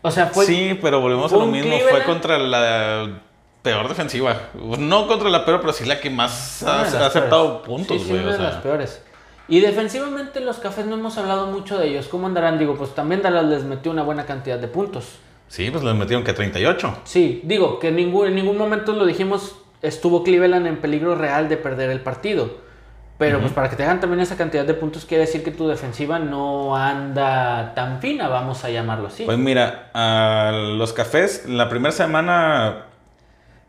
O 0.03 0.11
sea, 0.11 0.27
fue... 0.27 0.45
sí, 0.47 0.79
pero 0.81 1.01
volvemos 1.01 1.33
a 1.33 1.37
lo 1.37 1.47
mismo. 1.47 1.73
Cleveland- 1.75 1.91
Fue 1.91 2.03
contra 2.05 2.39
la 2.39 3.21
peor 3.63 3.89
defensiva. 3.89 4.37
No 4.79 5.07
contra 5.07 5.29
la 5.31 5.45
peor, 5.45 5.61
pero 5.61 5.73
sí 5.73 5.85
la 5.85 6.01
que 6.01 6.11
más 6.11 6.61
una 6.63 6.81
ha, 6.83 6.91
de 6.91 6.99
aceptado 6.99 7.63
peores. 7.63 7.67
puntos, 7.87 7.97
Sí, 7.99 8.05
sí, 8.05 8.11
güey. 8.11 8.21
una 8.23 8.29
o 8.29 8.33
de 8.33 8.39
sea. 8.39 8.47
las 8.51 8.57
peores. 8.63 9.03
Y 9.49 9.61
defensivamente 9.61 10.41
los 10.41 10.59
cafés 10.59 10.87
no 10.87 10.95
hemos 10.95 11.19
hablado 11.19 11.47
mucho 11.49 11.79
de 11.79 11.89
ellos. 11.89 12.09
¿Cómo 12.09 12.27
andarán? 12.27 12.59
Digo, 12.59 12.77
pues 12.77 12.95
también 12.95 13.23
Dallas 13.23 13.45
les 13.45 13.65
metió 13.65 13.91
una 13.91 14.03
buena 14.03 14.25
cantidad 14.25 14.59
de 14.59 14.69
puntos. 14.69 15.17
Sí, 15.49 15.71
pues 15.71 15.85
les 15.85 15.95
metieron 15.95 16.25
que 16.25 16.33
38. 16.33 16.99
Sí, 17.05 17.41
digo 17.45 17.79
que 17.79 17.89
en 17.89 17.97
ningún, 17.97 18.29
en 18.29 18.35
ningún 18.37 18.57
momento 18.57 18.93
lo 18.93 19.05
dijimos, 19.05 19.57
estuvo 19.83 20.23
Cleveland 20.25 20.67
en 20.67 20.77
peligro 20.81 21.15
real 21.15 21.49
de 21.49 21.57
perder 21.59 21.91
el 21.91 22.01
partido. 22.01 22.73
Pero 23.19 23.39
pues 23.41 23.53
para 23.53 23.69
que 23.69 23.77
te 23.77 23.85
hagan 23.85 24.01
también 24.01 24.21
esa 24.21 24.37
cantidad 24.37 24.65
de 24.65 24.75
puntos 24.75 25.05
quiere 25.05 25.27
decir 25.27 25.45
que 25.45 25.51
tu 25.53 25.69
defensiva 25.69 26.19
no 26.19 26.75
anda 26.77 27.73
tan 27.75 28.01
fina, 28.01 28.27
vamos 28.29 28.65
a 28.65 28.71
llamarlo 28.71 29.09
así. 29.09 29.25
Pues 29.25 29.39
mira, 29.39 29.91
a 29.95 30.51
los 30.77 30.93
cafés, 30.93 31.45
la 31.47 31.69
primera 31.69 31.93
semana 31.93 32.87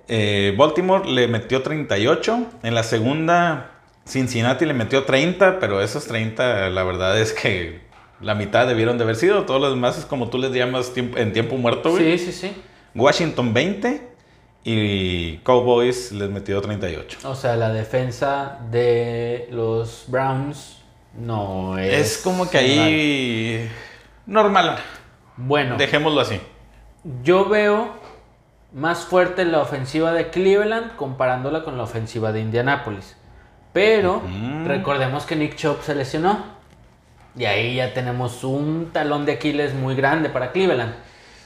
eh, 0.08 0.54
Baltimore 0.58 1.10
le 1.10 1.28
metió 1.28 1.62
38. 1.62 2.46
En 2.64 2.76
la 2.76 2.84
segunda, 2.84 3.72
Cincinnati 4.06 4.66
le 4.66 4.74
metió 4.74 5.04
30, 5.04 5.60
pero 5.60 5.82
esos 5.82 6.06
30, 6.06 6.70
la 6.70 6.84
verdad 6.84 7.20
es 7.20 7.32
que 7.34 7.82
la 8.22 8.36
mitad 8.36 8.68
debieron 8.68 8.98
de 8.98 9.04
haber 9.04 9.16
sido. 9.16 9.44
Todos 9.44 9.62
los 9.62 9.72
demás 9.74 9.98
es 9.98 10.06
como 10.06 10.30
tú 10.30 10.38
les 10.38 10.52
llamas 10.52 10.94
tiempo- 10.94 11.18
en 11.18 11.34
tiempo 11.34 11.56
muerto, 11.58 11.92
güey. 11.92 12.18
sí, 12.18 12.32
sí, 12.32 12.48
sí. 12.50 12.62
Washington 12.96 13.54
20 13.54 14.08
y 14.64 15.38
Cowboys 15.38 16.12
les 16.12 16.30
metió 16.30 16.62
38. 16.62 17.20
O 17.26 17.36
sea, 17.36 17.56
la 17.56 17.74
defensa 17.74 18.60
de 18.72 19.48
los 19.52 20.06
Browns 20.08 20.78
no 21.20 21.78
es... 21.78 21.94
Es 21.94 22.18
como 22.20 22.50
que 22.50 22.58
ahí 22.60 23.70
normal. 24.26 24.78
Bueno, 25.36 25.76
Dejémoslo 25.78 26.22
así. 26.22 26.40
yo 27.24 27.50
veo 27.50 27.94
más 28.74 29.06
fuerte 29.06 29.46
la 29.46 29.62
ofensiva 29.62 30.12
de 30.12 30.30
Cleveland 30.30 30.96
comparándola 30.96 31.64
con 31.64 31.78
la 31.78 31.84
ofensiva 31.84 32.32
de 32.32 32.42
Indianapolis. 32.42 33.16
Pero 33.72 34.22
recordemos 34.66 35.26
que 35.26 35.36
Nick 35.36 35.56
Chubb 35.56 35.82
se 35.82 35.96
lesionó. 35.96 36.44
Y 37.36 37.46
ahí 37.46 37.76
ya 37.76 37.94
tenemos 37.94 38.44
un 38.44 38.92
talón 38.94 39.26
de 39.26 39.34
Aquiles 39.34 39.74
muy 39.74 39.96
grande 39.96 40.30
para 40.30 40.52
Cleveland. 40.52 40.94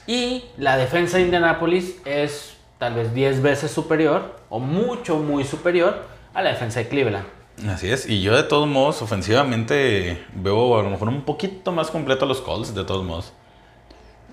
Y 0.06 0.44
la 0.56 0.76
defensa 0.76 1.16
de 1.16 1.24
Indianapolis 1.24 1.96
es 2.04 2.56
tal 2.78 2.94
vez 2.94 3.12
10 3.12 3.42
veces 3.42 3.70
superior, 3.70 4.36
o 4.48 4.60
mucho, 4.60 5.16
muy 5.18 5.44
superior, 5.44 6.06
a 6.32 6.42
la 6.42 6.50
defensa 6.50 6.80
de 6.80 6.88
Cleveland. 6.88 7.26
Así 7.68 7.90
es, 7.90 8.08
y 8.08 8.22
yo 8.22 8.36
de 8.36 8.44
todos 8.44 8.68
modos, 8.68 9.02
ofensivamente, 9.02 10.24
veo 10.34 10.78
a 10.78 10.82
lo 10.82 10.90
mejor 10.90 11.08
un 11.08 11.22
poquito 11.22 11.72
más 11.72 11.90
completo 11.90 12.24
a 12.24 12.28
los 12.28 12.40
Colts, 12.40 12.74
de 12.74 12.84
todos 12.84 13.04
modos. 13.04 13.32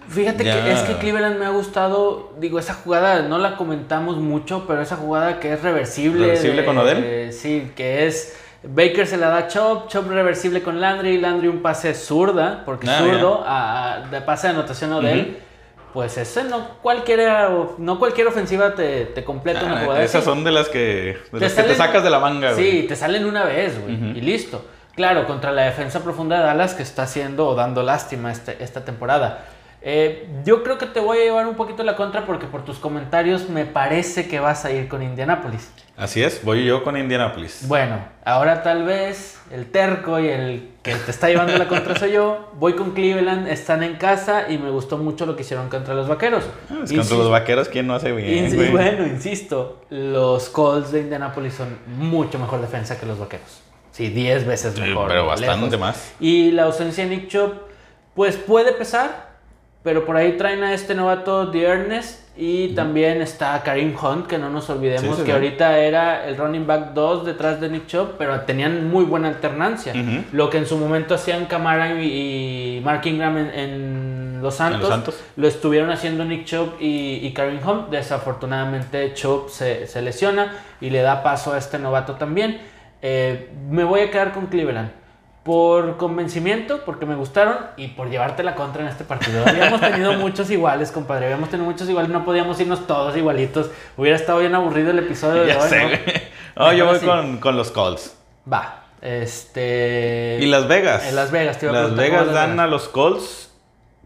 Fíjate 0.10 0.44
Ya. 0.44 0.64
que 0.64 0.72
es 0.72 0.82
que 0.82 0.96
Cleveland 0.98 1.38
me 1.40 1.46
ha 1.46 1.50
gustado, 1.50 2.34
digo, 2.40 2.60
esa 2.60 2.74
jugada 2.76 3.24
no 3.24 3.38
la 3.40 3.58
comentamos 3.58 4.18
mucho, 4.18 4.66
pero 4.68 4.82
esa 4.82 4.96
jugada 4.98 5.40
que 5.40 5.54
es 5.54 5.62
reversible. 5.64 6.28
¿Reversible 6.28 6.62
de- 6.62 6.66
con 6.66 6.78
Odell? 6.78 7.02
de- 7.02 7.32
sí, 7.32 7.72
que 7.76 8.06
es 8.08 8.38
Baker 8.68 9.06
se 9.08 9.18
la 9.18 9.30
da 9.30 9.38
a 9.38 9.48
Chop, 9.48 9.90
Chop 9.90 10.10
reversible 10.10 10.62
con 10.62 10.80
Landry, 10.82 11.20
Landry 11.20 11.48
un 11.48 11.62
pase 11.62 11.94
zurda, 11.94 12.64
porque 12.66 12.88
Ah, 12.90 13.00
zurdo, 13.00 13.44
a, 13.46 13.94
a- 13.94 14.00
de 14.08 14.22
pase 14.22 14.48
de 14.48 14.54
anotación 14.54 14.92
a 14.94 14.98
Odell. 14.98 15.38
Pues 15.94 16.18
ese 16.18 16.44
no 16.44 16.68
cualquiera, 16.82 17.50
no 17.78 18.00
cualquier 18.00 18.28
ofensiva 18.28 18.76
te, 18.76 19.06
te 19.06 19.24
completa 19.24 19.64
una 19.64 19.78
Ah, 19.78 19.84
jugada. 19.86 20.04
esas 20.04 20.16
así. 20.18 20.26
son 20.26 20.44
de 20.44 20.52
las 20.52 20.68
que, 20.68 21.18
de 21.32 21.40
las 21.40 21.54
que 21.54 21.64
te 21.64 21.74
sacas 21.76 22.04
de 22.04 22.10
la 22.10 22.20
manga, 22.20 22.52
güey. 22.54 22.82
Sí, 22.82 22.88
te 22.88 22.96
salen 22.98 23.26
una 23.26 23.46
vez, 23.46 23.80
güey, 23.82 23.96
y 24.18 24.22
listo. 24.22 24.66
Claro, 24.96 25.26
contra 25.26 25.52
la 25.52 25.64
defensa 25.64 26.02
profunda 26.04 26.38
de 26.40 26.44
Dallas 26.46 26.74
que 26.74 26.84
está 26.84 27.04
haciendo 27.04 27.48
o 27.48 27.56
dando 27.56 27.82
lástima 27.84 28.32
este- 28.32 28.58
esta 28.62 28.84
temporada. 28.84 29.46
Eh, 29.88 30.28
yo 30.44 30.64
creo 30.64 30.80
que 30.80 30.88
te 30.88 31.00
voy 31.00 31.20
a 31.20 31.24
llevar 31.26 31.46
un 31.48 31.54
poquito 31.54 31.84
la 31.84 31.96
contra 31.96 32.26
porque 32.26 32.48
por 32.48 32.66
tus 32.66 32.80
comentarios 32.80 33.50
me 33.50 33.66
parece 33.68 34.28
que 34.28 34.40
vas 34.40 34.66
a 34.66 34.72
ir 34.72 34.88
con 34.88 35.04
Indianapolis. 35.04 35.72
Así 35.96 36.24
es, 36.24 36.44
voy 36.44 36.66
yo 36.66 36.84
con 36.84 36.98
Indianapolis. 36.98 37.68
Bueno, 37.68 38.00
ahora 38.26 38.64
tal 38.64 38.84
vez 38.84 39.40
el 39.52 39.68
terco 39.70 40.20
y 40.20 40.28
el 40.28 40.72
que 40.82 40.96
te 40.96 41.12
está 41.12 41.28
llevando 41.30 41.56
la 41.56 41.68
contra 41.68 41.96
soy 42.00 42.14
yo. 42.14 42.50
Voy 42.56 42.74
con 42.74 42.94
Cleveland, 42.94 43.48
están 43.48 43.84
en 43.84 43.98
casa 43.98 44.50
y 44.50 44.58
me 44.58 44.72
gustó 44.72 44.98
mucho 44.98 45.28
lo 45.28 45.36
que 45.36 45.44
hicieron 45.44 45.70
contra 45.70 45.94
los 45.94 46.08
vaqueros. 46.08 46.44
Ah, 46.72 46.80
es 46.84 46.92
contra 46.92 47.18
los 47.18 47.30
vaqueros, 47.30 47.70
¿quién 47.70 47.86
no 47.86 47.94
hace 47.94 48.12
bien, 48.12 48.48
y 48.52 48.56
güey? 48.56 48.72
bueno, 48.72 49.06
insisto, 49.06 49.84
los 49.92 50.50
Colts 50.50 50.92
de 50.94 51.02
Indianapolis 51.02 51.54
son 51.54 51.78
mucho 51.86 52.40
mejor 52.40 52.60
defensa 52.60 53.00
que 53.00 53.06
los 53.06 53.20
vaqueros. 53.20 53.62
Sí, 53.92 54.10
10 54.10 54.48
veces 54.48 54.74
Sí, 54.74 54.82
mejor. 54.82 55.10
pero 55.10 55.28
bastante 55.28 55.66
lejos. 55.68 55.80
más. 55.80 56.14
Y 56.20 56.52
la 56.54 56.64
ausencia 56.64 57.04
de 57.08 57.12
Nick 57.16 57.28
Chubb, 57.28 57.54
pues 58.16 58.36
puede 58.36 58.72
pesar, 58.74 59.35
pero 59.86 60.04
por 60.04 60.18
ahí 60.18 60.36
traen 60.36 60.64
a 60.64 60.74
este 60.74 60.96
novato 60.96 61.46
de 61.46 61.64
Ernest 61.64 62.22
y 62.36 62.70
también 62.70 63.22
está 63.22 63.62
Karim 63.62 63.96
Hunt, 63.96 64.26
que 64.26 64.40
no 64.40 64.50
nos 64.50 64.68
olvidemos 64.72 65.16
Sí, 65.16 65.24
que 65.24 65.32
ahorita 65.32 65.78
era 65.78 66.28
el 66.28 66.38
running 66.38 66.66
back 66.66 66.94
2 66.96 67.24
detrás 67.24 67.62
de 67.62 67.70
Nick 67.70 67.86
Chubb, 67.86 68.16
pero 68.18 68.42
tenían 68.42 68.90
muy 68.90 69.06
buena 69.06 69.28
alternancia. 69.28 69.94
Lo 70.32 70.50
que 70.50 70.58
en 70.58 70.66
su 70.66 70.78
momento 70.78 71.14
hacían 71.14 71.46
Camara 71.46 72.02
y, 72.02 72.82
Mark 72.84 73.06
Ingram 73.06 73.38
en, 73.38 73.52
en 73.52 74.40
Los 74.42 74.56
Santos, 74.56 74.90
Santos. 74.90 75.24
lo 75.36 75.48
estuvieron 75.48 75.92
haciendo 75.92 76.26
Nick 76.26 76.46
Chubb 76.46 76.74
y, 76.80 77.20
y 77.22 77.32
Karim 77.34 77.60
Hunt. 77.64 77.90
Desafortunadamente 77.90 79.14
Chubb 79.14 79.52
se, 79.52 79.86
se 79.86 80.02
lesiona 80.02 80.52
y 80.82 80.90
le 80.90 81.04
da 81.04 81.22
paso 81.22 81.54
a 81.54 81.60
este 81.60 81.78
novato 81.78 82.16
también. 82.16 82.60
Eh, 83.04 83.52
me 83.70 83.84
voy 83.84 84.00
a 84.00 84.10
quedar 84.10 84.34
con 84.34 84.48
Cleveland. 84.48 85.05
Por 85.46 85.98
convencimiento, 85.98 86.82
porque 86.86 87.06
me 87.06 87.14
gustaron 87.14 87.58
y 87.78 87.90
por 87.90 88.10
llevarte 88.10 88.42
la 88.42 88.56
contra 88.56 88.82
en 88.82 88.88
este 88.88 89.04
partido. 89.04 89.46
Habíamos 89.48 89.80
tenido 89.80 90.14
muchos 90.18 90.50
iguales, 90.50 90.92
compadre. 90.92 91.26
Habíamos 91.26 91.50
tenido 91.52 91.70
muchos 91.70 91.88
iguales. 91.88 92.10
No 92.10 92.26
podíamos 92.26 92.60
irnos 92.60 92.88
todos 92.88 93.16
igualitos. 93.16 93.70
Hubiera 93.96 94.18
estado 94.18 94.40
bien 94.40 94.56
aburrido 94.56 94.90
el 94.90 94.98
episodio 94.98 95.44
de 95.44 95.50
Ya 95.50 95.62
hoy. 95.62 95.70
sé, 95.70 96.30
¿no? 96.56 96.66
No, 96.66 96.74
yo 96.74 96.88
voy 96.88 96.98
con, 96.98 97.38
con 97.38 97.56
los 97.58 97.70
Colts. 97.70 98.18
Va. 98.52 98.86
Este. 99.04 100.40
Y 100.42 100.48
Las 100.48 100.68
Vegas. 100.68 101.06
En 101.08 101.16
Las 101.16 101.30
Vegas, 101.30 101.60
te 101.60 101.68
iba 101.68 101.78
a 101.78 101.84
Las 101.84 101.96
Vegas 101.96 102.34
dan 102.34 102.60
a 102.60 102.66
los 102.66 102.90
Colts 102.90 103.45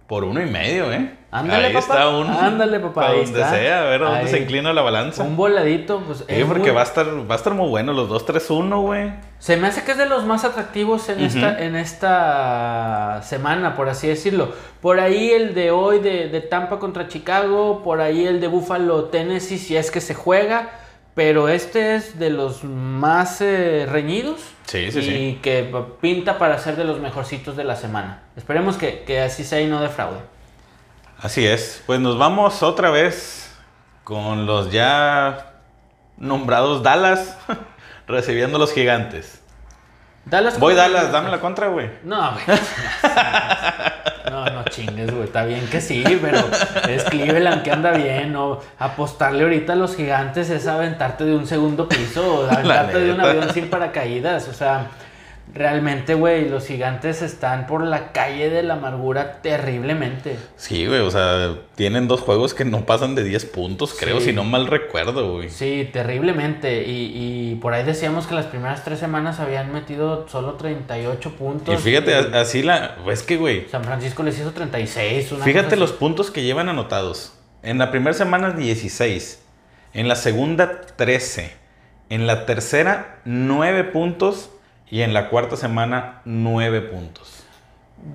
por 0.09 0.23
uno 0.25 0.41
y 0.41 0.45
medio, 0.47 0.91
¿eh? 0.91 1.13
Ándale, 1.31 1.67
ahí 1.67 1.73
papá. 1.73 1.93
está 1.93 2.09
un. 2.09 2.25
Ándale, 2.27 2.79
papá, 2.79 2.93
Para 2.95 3.09
ahí 3.11 3.23
donde 3.23 3.39
está. 3.39 3.51
sea, 3.51 3.81
a 3.81 3.85
ver 3.85 4.01
a 4.03 4.09
dónde 4.09 4.27
se 4.27 4.39
inclina 4.39 4.73
la 4.73 4.81
balanza. 4.81 5.21
Un 5.23 5.37
voladito, 5.37 6.01
pues. 6.01 6.17
Sí, 6.19 6.23
es 6.27 6.45
porque 6.45 6.61
muy- 6.63 6.71
va 6.71 6.81
a 6.81 6.83
estar 6.85 7.05
va 7.29 7.35
a 7.35 7.37
estar 7.37 7.53
muy 7.53 7.69
bueno 7.69 7.93
los 7.93 8.09
2-3-1, 8.09 8.81
güey. 8.81 9.11
Se 9.37 9.55
me 9.55 9.67
hace 9.67 9.83
que 9.83 9.91
es 9.91 9.97
de 9.99 10.07
los 10.07 10.25
más 10.25 10.43
atractivos 10.45 11.07
en, 11.09 11.19
esta, 11.21 11.63
en 11.63 11.75
esta 11.75 13.21
semana, 13.23 13.75
por 13.75 13.89
así 13.89 14.07
decirlo. 14.07 14.51
Por 14.81 14.99
ahí 14.99 15.29
el 15.29 15.53
de 15.53 15.71
hoy 15.71 15.99
de, 15.99 16.27
de 16.29 16.41
Tampa 16.41 16.79
contra 16.79 17.07
Chicago, 17.07 17.81
por 17.83 18.01
ahí 18.01 18.25
el 18.25 18.41
de 18.41 18.47
Buffalo 18.47 19.05
Tennessee, 19.05 19.57
si 19.59 19.77
es 19.77 19.91
que 19.91 20.01
se 20.01 20.15
juega. 20.15 20.69
Pero 21.15 21.49
este 21.49 21.95
es 21.95 22.17
de 22.17 22.29
los 22.29 22.63
más 22.63 23.41
eh, 23.41 23.87
reñidos. 23.89 24.39
Sí, 24.65 24.91
sí, 24.91 24.99
y 24.99 25.01
sí. 25.01 25.39
que 25.41 25.73
pinta 25.99 26.37
para 26.37 26.57
ser 26.59 26.75
de 26.75 26.83
los 26.83 26.99
mejorcitos 26.99 27.57
de 27.57 27.63
la 27.63 27.75
semana. 27.75 28.23
Esperemos 28.37 28.77
que, 28.77 29.03
que 29.03 29.19
así 29.19 29.43
sea 29.43 29.59
y 29.61 29.67
no 29.67 29.81
defraude. 29.81 30.19
Así 31.19 31.45
es. 31.45 31.83
Pues 31.85 31.99
nos 31.99 32.17
vamos 32.17 32.63
otra 32.63 32.89
vez 32.91 33.53
con 34.03 34.45
los 34.45 34.71
ya 34.71 35.53
nombrados 36.17 36.83
Dallas 36.83 37.37
recibiendo 38.07 38.57
a 38.57 38.59
los 38.59 38.73
gigantes. 38.73 39.41
Dallas 40.25 40.59
Voy 40.59 40.75
Dallas, 40.75 41.11
dame 41.11 41.29
la 41.29 41.39
contra, 41.39 41.67
güey. 41.67 41.89
No, 42.03 42.33
güey. 42.33 42.43
Chingues, 44.69 45.11
güey. 45.11 45.25
Está 45.25 45.43
bien 45.45 45.65
que 45.67 45.81
sí, 45.81 46.03
pero 46.21 46.39
es 46.87 47.03
Cleveland 47.05 47.63
que 47.63 47.71
anda 47.71 47.91
bien. 47.91 48.33
¿no? 48.33 48.59
Apostarle 48.77 49.43
ahorita 49.43 49.73
a 49.73 49.75
los 49.75 49.95
gigantes 49.95 50.49
es 50.49 50.67
aventarte 50.67 51.25
de 51.25 51.35
un 51.35 51.47
segundo 51.47 51.87
piso 51.87 52.41
o 52.41 52.45
aventarte 52.49 52.99
de 52.99 53.13
un 53.13 53.21
avión 53.21 53.53
sin 53.53 53.69
paracaídas. 53.69 54.47
O 54.47 54.53
sea, 54.53 54.87
realmente, 55.53 56.13
güey, 56.13 56.47
los 56.47 56.65
gigantes 56.67 57.21
están 57.21 57.65
por 57.67 57.83
la 57.83 58.11
calle 58.11 58.49
de 58.49 58.61
la 58.63 58.75
amargura 58.75 59.41
terriblemente. 59.41 60.37
Sí, 60.55 60.85
güey, 60.85 60.99
o 60.99 61.09
sea, 61.11 61.55
tienen 61.75 62.07
dos 62.07 62.21
juegos 62.21 62.53
que 62.53 62.65
no 62.65 62.85
pasan 62.85 63.15
de 63.15 63.23
10 63.23 63.45
puntos, 63.45 63.95
creo, 63.99 64.19
Sí. 64.19 64.27
si 64.27 64.33
no 64.33 64.43
mal 64.43 64.67
recuerdo, 64.67 65.33
güey. 65.33 65.49
Sí, 65.49 65.89
terriblemente. 65.91 66.83
Y, 66.87 67.51
y 67.51 67.55
por 67.55 67.73
ahí 67.73 67.83
decíamos 67.83 68.27
que 68.27 68.35
las 68.35 68.45
primeras 68.45 68.83
tres 68.83 68.99
semanas 68.99 69.39
habían 69.39 69.73
metido 69.73 70.27
solo 70.29 70.53
38 70.53 71.31
puntos. 71.35 71.73
Y 71.73 71.77
fíjate, 71.77 72.15
así 72.15 72.61
la. 72.61 72.97
Es 73.09 73.23
que, 73.23 73.37
güey. 73.37 73.67
San 73.69 73.83
Francisco 73.83 74.23
les 74.23 74.39
hizo 74.39 74.51
36. 74.51 75.31
una 75.31 75.45
Fíjate 75.45 75.75
los 75.75 75.91
puntos 75.93 76.31
que 76.31 76.43
llevan 76.43 76.69
anotados. 76.69 77.33
En 77.63 77.77
la 77.77 77.91
primera 77.91 78.13
semana 78.13 78.51
16. 78.51 79.41
En 79.93 80.07
la 80.07 80.15
segunda 80.15 80.81
13. 80.95 81.51
En 82.09 82.27
la 82.27 82.45
tercera 82.45 83.19
9 83.25 83.83
puntos. 83.85 84.51
Y 84.91 85.01
en 85.01 85.13
la 85.13 85.29
cuarta 85.29 85.55
semana 85.55 86.21
9 86.25 86.81
puntos. 86.81 87.43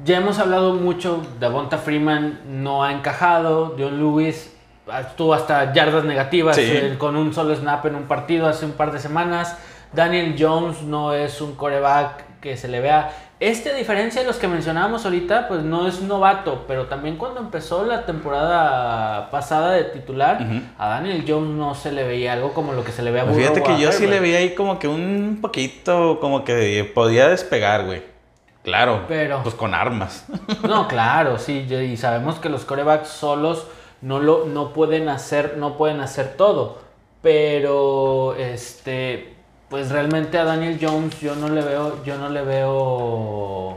Ya 0.04 0.18
hemos 0.18 0.38
hablado 0.38 0.74
mucho. 0.74 1.22
Davonta 1.38 1.78
Freeman 1.78 2.40
no 2.46 2.82
ha 2.84 2.92
encajado. 2.92 3.76
John 3.78 3.98
Lewis 3.98 4.52
estuvo 5.00 5.34
hasta 5.34 5.72
yardas 5.72 6.04
negativas 6.04 6.56
Sí. 6.56 6.62
eh, 6.64 6.96
con 6.98 7.16
un 7.16 7.32
solo 7.32 7.54
snap 7.54 7.84
en 7.86 7.94
un 7.94 8.04
partido 8.04 8.46
hace 8.46 8.66
un 8.66 8.72
par 8.72 8.92
de 8.92 8.98
semanas. 8.98 9.56
Daniel 9.92 10.34
Jones 10.38 10.82
no 10.82 11.12
es 11.14 11.40
un 11.40 11.54
coreback 11.54 12.33
que 12.44 12.58
se 12.58 12.68
le 12.68 12.80
vea. 12.80 13.10
Este, 13.40 13.70
a 13.70 13.74
diferencia 13.74 14.20
de 14.20 14.26
los 14.26 14.36
que 14.36 14.46
mencionábamos 14.48 15.06
ahorita, 15.06 15.48
pues 15.48 15.62
no 15.62 15.88
es 15.88 16.02
novato, 16.02 16.64
pero 16.68 16.84
también 16.86 17.16
cuando 17.16 17.40
empezó 17.40 17.84
la 17.86 18.04
temporada 18.04 19.30
pasada 19.30 19.72
de 19.72 19.84
titular, 19.84 20.46
a 20.78 20.88
Daniel 20.90 21.24
Jones 21.26 21.48
no 21.56 21.74
se 21.74 21.90
le 21.90 22.04
veía 22.04 22.34
algo 22.34 22.52
como 22.52 22.74
lo 22.74 22.84
que 22.84 22.92
se 22.92 23.02
le 23.02 23.10
ve 23.10 23.20
a 23.20 23.24
Pues 23.24 23.36
Burrow 23.36 23.54
Fíjate 23.54 23.74
que 23.74 23.80
yo 23.80 23.92
sí 23.92 24.06
le 24.06 24.20
vi 24.20 24.34
ahí 24.34 24.54
como 24.54 24.78
que 24.78 24.86
un 24.86 25.38
poquito, 25.40 26.18
como 26.20 26.44
que 26.44 26.90
podía 26.94 27.28
despegar, 27.28 27.86
güey. 27.86 28.02
Claro, 28.62 29.04
Pero- 29.08 29.42
pues 29.42 29.54
con 29.54 29.74
armas. 29.74 30.26
No, 30.68 30.86
claro, 30.86 31.38
sí, 31.38 31.66
y 31.68 31.74
y 31.74 31.96
sabemos 31.96 32.38
que 32.38 32.50
los 32.50 32.64
corebacks 32.66 33.08
solos 33.08 33.66
no 34.02 34.18
lo 34.20 34.44
no 34.44 34.74
pueden 34.74 35.08
hacer 35.08 35.56
no 35.56 35.76
pueden 35.78 36.00
hacer 36.00 36.34
todo, 36.36 36.78
pero 37.22 38.34
este 38.36 39.33
pues 39.74 39.90
realmente 39.90 40.38
a 40.38 40.44
Daniel 40.44 40.78
Jones 40.80 41.18
yo 41.20 41.34
no 41.34 41.48
le 41.48 41.60
veo 41.60 42.04
yo 42.04 42.16
no 42.16 42.28
le 42.28 42.42
veo 42.42 43.76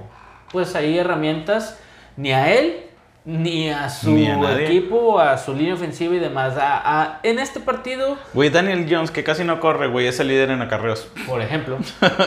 pues 0.52 0.76
ahí 0.76 0.96
herramientas 1.00 1.80
ni 2.18 2.34
a 2.34 2.54
él 2.54 2.82
ni 3.26 3.72
a 3.72 3.90
su 3.90 4.12
Ni 4.12 4.28
a 4.28 4.60
equipo, 4.60 5.20
a 5.20 5.36
su 5.40 5.56
línea 5.56 5.74
ofensiva 5.74 6.14
y 6.14 6.20
demás. 6.20 6.56
A- 6.56 7.02
a- 7.02 7.20
en 7.24 7.40
este 7.40 7.60
partido, 7.60 8.16
Güey, 8.36 8.52
Daniel 8.52 8.86
Jones, 8.88 9.10
que 9.10 9.24
casi 9.24 9.44
no 9.44 9.60
corre, 9.60 9.88
güey, 9.88 10.06
es 10.06 10.20
el 10.20 10.28
líder 10.28 10.52
en 10.52 10.62
acarreos. 10.62 11.10
por 11.26 11.42
ejemplo. 11.42 11.78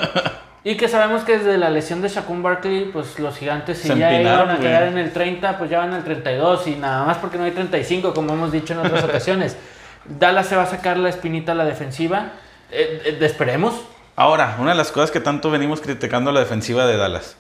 y 0.65 0.77
que 0.77 0.89
sabemos 0.89 1.23
que 1.23 1.39
desde 1.39 1.57
la 1.59 1.71
lesión 1.71 2.03
de 2.03 2.09
Shaquem 2.09 2.43
Barkley, 2.43 2.91
pues 2.93 3.21
los 3.21 3.39
gigantes 3.39 3.79
si 3.79 3.87
Se 3.89 3.97
ya 3.97 4.11
empinaron, 4.11 4.49
iban 4.51 4.57
a 4.57 4.61
quedar 4.61 4.83
en 4.89 4.99
el 4.99 5.13
30, 5.13 5.59
pues 5.59 5.71
ya 5.71 5.79
van 5.79 5.95
al 5.95 6.03
32 6.03 6.67
y 6.67 6.75
nada 6.75 7.05
más 7.05 7.19
porque 7.19 7.39
no 7.39 7.45
hay 7.45 7.53
35, 7.53 8.13
como 8.13 8.33
hemos 8.35 8.51
dicho 8.51 8.73
en 8.75 8.81
otras 8.81 9.05
ocasiones. 9.11 9.57
Dallas 10.05 10.49
se 10.49 10.57
va 10.57 10.65
a 10.65 10.67
sacar 10.67 10.97
la 10.99 11.09
espinita 11.09 11.53
a 11.53 11.55
la 11.55 11.65
defensiva. 11.65 12.33
Eh, 12.73 13.03
eh, 13.05 13.19
esperemos. 13.23 13.75
Ahora, 14.17 14.57
una 14.59 14.71
de 14.71 14.77
las 14.77 14.93
cosas 14.93 15.11
que 15.11 15.21
tanto 15.21 15.51
venimos 15.51 15.81
criticando 15.81 16.31
la 16.33 16.41
defensiva 16.41 16.87
de 16.87 16.97
Dallas. 16.97 17.37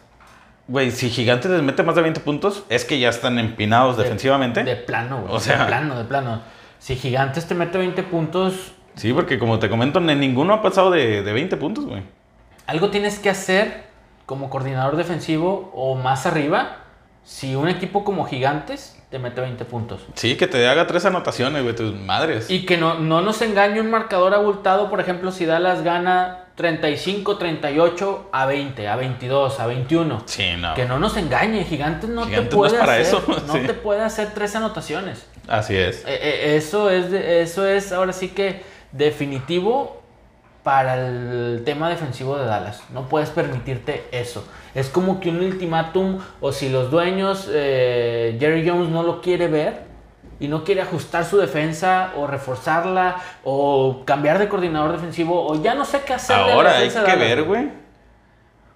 Güey, 0.69 0.90
si 0.93 1.11
Gigantes 1.11 1.51
les 1.51 1.62
mete 1.62 1.83
más 1.83 1.95
de 1.97 2.03
20 2.03 2.21
puntos, 2.21 2.64
es 2.69 2.85
que 2.85 2.99
ya 3.01 3.09
están 3.09 3.38
empinados 3.38 3.97
De- 3.97 4.05
defensivamente. 4.05 4.62
De 4.64 4.77
plano, 4.77 5.21
güey. 5.23 5.35
O 5.35 5.40
sea- 5.40 5.59
de 5.61 5.64
plano, 5.66 5.99
de 5.99 6.05
plano. 6.05 6.40
Si 6.79 6.97
Gigantes 6.97 7.47
te 7.47 7.55
mete 7.55 7.77
20 7.79 8.03
puntos, 8.05 8.73
Sí, 8.97 9.12
porque 9.12 9.38
como 9.38 9.59
te 9.59 9.69
comento, 9.71 10.01
ni- 10.01 10.14
ninguno 10.14 10.53
ha 10.55 10.62
pasado 10.62 10.90
de, 10.90 11.23
de 11.23 11.33
20 11.33 11.57
puntos, 11.57 11.87
güey. 11.87 12.03
algo 12.66 12.90
tienes 12.90 13.19
que 13.19 13.31
hacer 13.31 13.85
como 14.27 14.49
coordinador 14.49 14.97
defensivo 14.97 15.71
o 15.75 15.97
más 15.97 16.25
arriba 16.27 16.77
si 17.25 17.55
un 17.55 17.69
equipo 17.69 18.05
como 18.05 18.25
Gigantes 18.25 18.97
te 19.11 19.19
mete 19.19 19.41
20 19.41 19.65
puntos. 19.65 20.01
Sí, 20.15 20.37
que 20.37 20.47
te 20.47 20.69
haga 20.69 20.87
tres 20.87 21.05
anotaciones, 21.05 21.63
güey, 21.63 21.75
tus 21.75 21.95
madres. 21.95 22.49
Y 22.49 22.65
que 22.65 22.77
no, 22.77 22.95
no 22.95 23.21
nos 23.23 23.43
engañe 23.43 23.81
un 23.81 23.91
marcador 23.91 24.35
abultado, 24.35 24.89
por 24.89 25.01
ejemplo, 25.01 25.33
si 25.33 25.47
Dallas 25.47 25.83
gana 25.83 26.45
35, 26.55 27.37
38 27.37 28.29
a 28.33 28.47
20, 28.47 28.89
a 28.89 28.97
22, 28.97 29.61
a 29.61 29.67
21. 29.67 30.23
Sí, 30.27 30.45
no. 30.59 30.75
Que 30.75 30.85
no 30.85 30.99
nos 30.99 31.17
engañe, 31.17 31.65
Gigantes 31.65 32.09
no 32.09 32.25
Gigantes 32.27 32.51
te 32.51 32.57
no 32.57 32.65
es 32.67 32.73
puede 32.73 32.81
para 32.81 32.93
hacer, 32.93 33.07
eso, 33.07 33.25
no 33.47 33.53
sí. 33.55 33.61
te 33.67 33.75
puede 33.75 34.03
hacer 34.03 34.33
tres 34.33 34.55
anotaciones. 34.55 35.27
Así 35.49 35.77
es. 35.77 36.05
Eh, 36.07 36.19
eh, 36.23 36.57
eso 36.57 36.91
es 36.91 37.13
eso 37.13 37.67
es 37.67 37.93
ahora 37.93 38.13
sí 38.13 38.29
que 38.29 38.63
definitivo 38.93 40.00
para 40.62 41.09
el 41.09 41.62
tema 41.64 41.88
defensivo 41.88 42.37
de 42.37 42.44
Dallas. 42.44 42.83
No 42.92 43.09
puedes 43.09 43.31
permitirte 43.31 44.05
eso. 44.12 44.46
Es 44.75 44.88
como 44.88 45.20
que 45.20 45.31
un 45.31 45.40
ultimátum 45.40 46.18
o 46.40 46.53
si 46.53 46.68
los 46.68 46.90
dueños 46.90 47.49
eh, 47.51 48.37
Jerry 48.38 48.68
Jones 48.68 48.90
no 48.90 49.03
lo 49.03 49.20
quiere 49.20 49.49
ver 49.49 49.83
y 50.38 50.49
no 50.49 50.64
quiere 50.64 50.83
ajustar 50.83 51.25
su 51.25 51.38
defensa 51.38 52.12
o 52.16 52.27
reforzarla 52.27 53.16
o 53.44 54.03
cambiar 54.05 54.38
de 54.38 54.49
coordinador 54.49 54.92
defensivo 54.92 55.46
o 55.46 55.62
ya 55.62 55.75
no 55.75 55.85
sé 55.85 56.03
qué 56.07 56.14
hacer. 56.14 56.37
de 56.37 56.53
Ahora 56.53 56.77
hay 56.77 56.88
que 56.88 56.99
de 56.99 57.16
ver, 57.16 57.42
güey. 57.44 57.70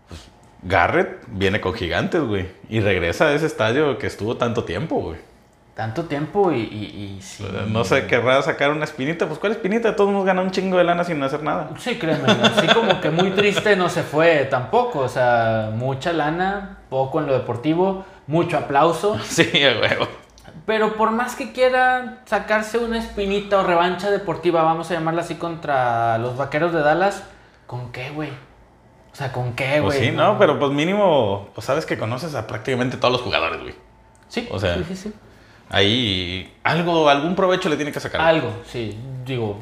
Pues, 0.09 0.29
Garrett 0.63 1.23
viene 1.29 1.61
con 1.61 1.75
Gigantes, 1.75 2.23
güey. 2.23 2.49
Y 2.69 2.81
regresa 2.81 3.27
a 3.27 3.35
ese 3.35 3.47
estadio 3.47 3.99
que 3.99 4.07
estuvo 4.07 4.37
tanto 4.37 4.65
tiempo, 4.65 4.97
güey. 4.97 5.34
Tanto 5.75 6.05
tiempo 6.05 6.53
y, 6.53 6.61
y, 6.61 7.17
y 7.19 7.23
sí. 7.23 7.45
No 7.67 7.83
sé, 7.83 8.07
querrá 8.07 8.41
sacar 8.43 8.71
una 8.71 8.85
espinita. 8.85 9.27
Pues, 9.27 9.41
¿cuál 9.41 9.53
espinita? 9.53 9.97
Todos 9.97 10.13
nos 10.13 10.25
ganan 10.25 10.45
un 10.45 10.51
chingo 10.53 10.79
de 10.79 10.85
lana 10.85 11.03
sin 11.03 11.21
hacer 11.23 11.43
nada. 11.43 11.71
Sí, 11.79 11.99
créeme, 11.99 12.31
así 12.31 12.69
como 12.69 13.01
que 13.01 13.11
muy 13.11 13.31
triste 13.31 13.75
no 13.75 13.89
se 13.89 14.05
fue 14.05 14.45
tampoco, 14.45 15.01
o 15.01 15.09
sea, 15.09 15.73
mucha 15.75 16.13
lana, 16.13 16.79
poco 16.91 17.19
en 17.21 17.27
lo 17.27 17.33
deportivo, 17.33 18.05
mucho 18.29 18.57
aplauso, 18.57 19.19
Sí, 19.25 19.51
a 19.65 19.81
huevo. 19.81 20.07
pero 20.65 20.95
por 20.95 21.11
más 21.11 21.35
que 21.35 21.51
quiera 21.53 22.19
sacarse 22.25 22.79
una 22.79 22.99
espinita 22.99 23.59
o 23.59 23.65
revancha 23.65 24.13
deportiva, 24.13 24.63
vamos 24.63 24.93
a 24.93 24.95
llamarla 24.95 25.23
así, 25.23 25.35
contra 25.35 26.19
los 26.19 26.37
Vaqueros 26.37 26.73
de 26.73 26.83
Dallas, 26.83 27.25
¿con 27.67 27.91
qué, 27.91 28.11
güey? 28.11 28.31
O 29.13 29.17
sea, 29.17 29.33
¿con 29.33 29.55
qué, 29.55 29.81
güey? 29.81 29.99
Pues 29.99 29.99
sí, 29.99 30.13
no, 30.13 30.39
pero 30.39 30.57
pues 30.57 30.71
mínimo, 30.71 31.49
pues 31.53 31.65
sabes 31.67 31.85
que 31.85 31.99
conoces 31.99 32.37
a 32.37 32.47
prácticamente 32.47 32.97
todos 32.97 33.11
los 33.11 33.23
jugadores, 33.23 33.61
güey. 33.61 33.75
Sí, 34.29 34.49
o 34.53 34.59
sea, 34.61 34.77
sí, 34.77 34.85
sí, 34.89 34.97
sí. 34.97 35.13
Ahí 35.75 36.53
algo, 36.63 37.09
algún 37.09 37.35
provecho 37.35 37.69
le 37.69 37.77
tiene 37.77 37.91
que 37.91 38.01
sacar. 38.01 38.21
Algo, 38.21 38.51
sí, 38.67 38.97
digo, 39.25 39.59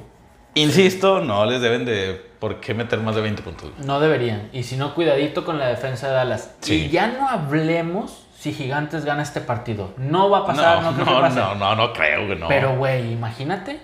Insisto, 0.55 1.20
no 1.20 1.46
les 1.46 1.62
deben 1.62 1.87
de 1.87 2.20
por 2.38 2.61
qué 2.61 2.75
meter 2.75 3.01
más 3.01 3.14
de 3.14 3.22
20 3.22 3.42
puntos. 3.42 3.70
no 3.79 4.01
deberían, 4.01 4.51
y 4.53 4.64
si 4.64 4.77
no, 4.77 4.94
cuidadito 4.94 5.44
con 5.44 5.59
la 5.59 5.68
defensa 5.68 6.09
de 6.09 6.14
Dallas. 6.14 6.55
Sí. 6.61 6.87
Y 6.87 6.88
ya 6.90 7.07
no 7.07 7.29
hablemos 7.29 8.27
si 8.38 8.53
Gigantes 8.53 9.05
gana 9.05 9.22
este 9.22 9.40
partido, 9.40 9.94
no 9.96 10.29
va 10.29 10.38
a 10.38 10.46
pasar, 10.46 10.83
no, 10.83 10.90
no, 10.90 10.94
creo 10.96 11.07
que 11.07 11.12
no, 11.12 11.20
pase. 11.20 11.40
no, 11.40 11.55
no, 11.55 11.77
no 11.77 11.92
creo, 11.92 12.27
güey, 12.27 12.38
no. 12.38 12.48
Pero, 12.48 12.77
güey, 12.77 13.12
imagínate. 13.12 13.81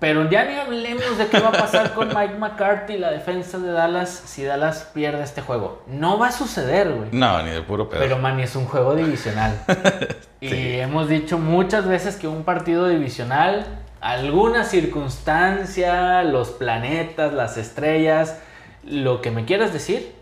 Pero 0.00 0.28
ya 0.28 0.44
ni 0.44 0.54
hablemos 0.54 1.16
de 1.18 1.26
qué 1.28 1.38
va 1.38 1.48
a 1.48 1.52
pasar 1.52 1.94
con 1.94 2.08
Mike 2.08 2.34
McCarthy 2.38 2.94
y 2.94 2.98
la 2.98 3.10
defensa 3.10 3.58
de 3.58 3.70
Dallas 3.70 4.10
si 4.10 4.44
Dallas 4.44 4.90
pierde 4.92 5.22
este 5.22 5.40
juego. 5.40 5.82
No 5.86 6.18
va 6.18 6.28
a 6.28 6.32
suceder, 6.32 6.92
güey. 6.92 7.08
No, 7.12 7.42
ni 7.42 7.50
de 7.50 7.62
puro 7.62 7.88
pedo. 7.88 8.00
Pero, 8.00 8.18
Manny, 8.18 8.42
es 8.42 8.56
un 8.56 8.66
juego 8.66 8.94
divisional. 8.94 9.52
Y 10.40 10.78
hemos 10.78 11.08
dicho 11.08 11.38
muchas 11.38 11.86
veces 11.88 12.16
que 12.16 12.28
un 12.28 12.44
partido 12.44 12.86
divisional, 12.86 13.64
alguna 14.02 14.64
circunstancia, 14.64 16.22
los 16.22 16.50
planetas, 16.50 17.32
las 17.32 17.56
estrellas, 17.56 18.38
lo 18.82 19.22
que 19.22 19.30
me 19.30 19.46
quieras 19.46 19.72
decir, 19.72 20.14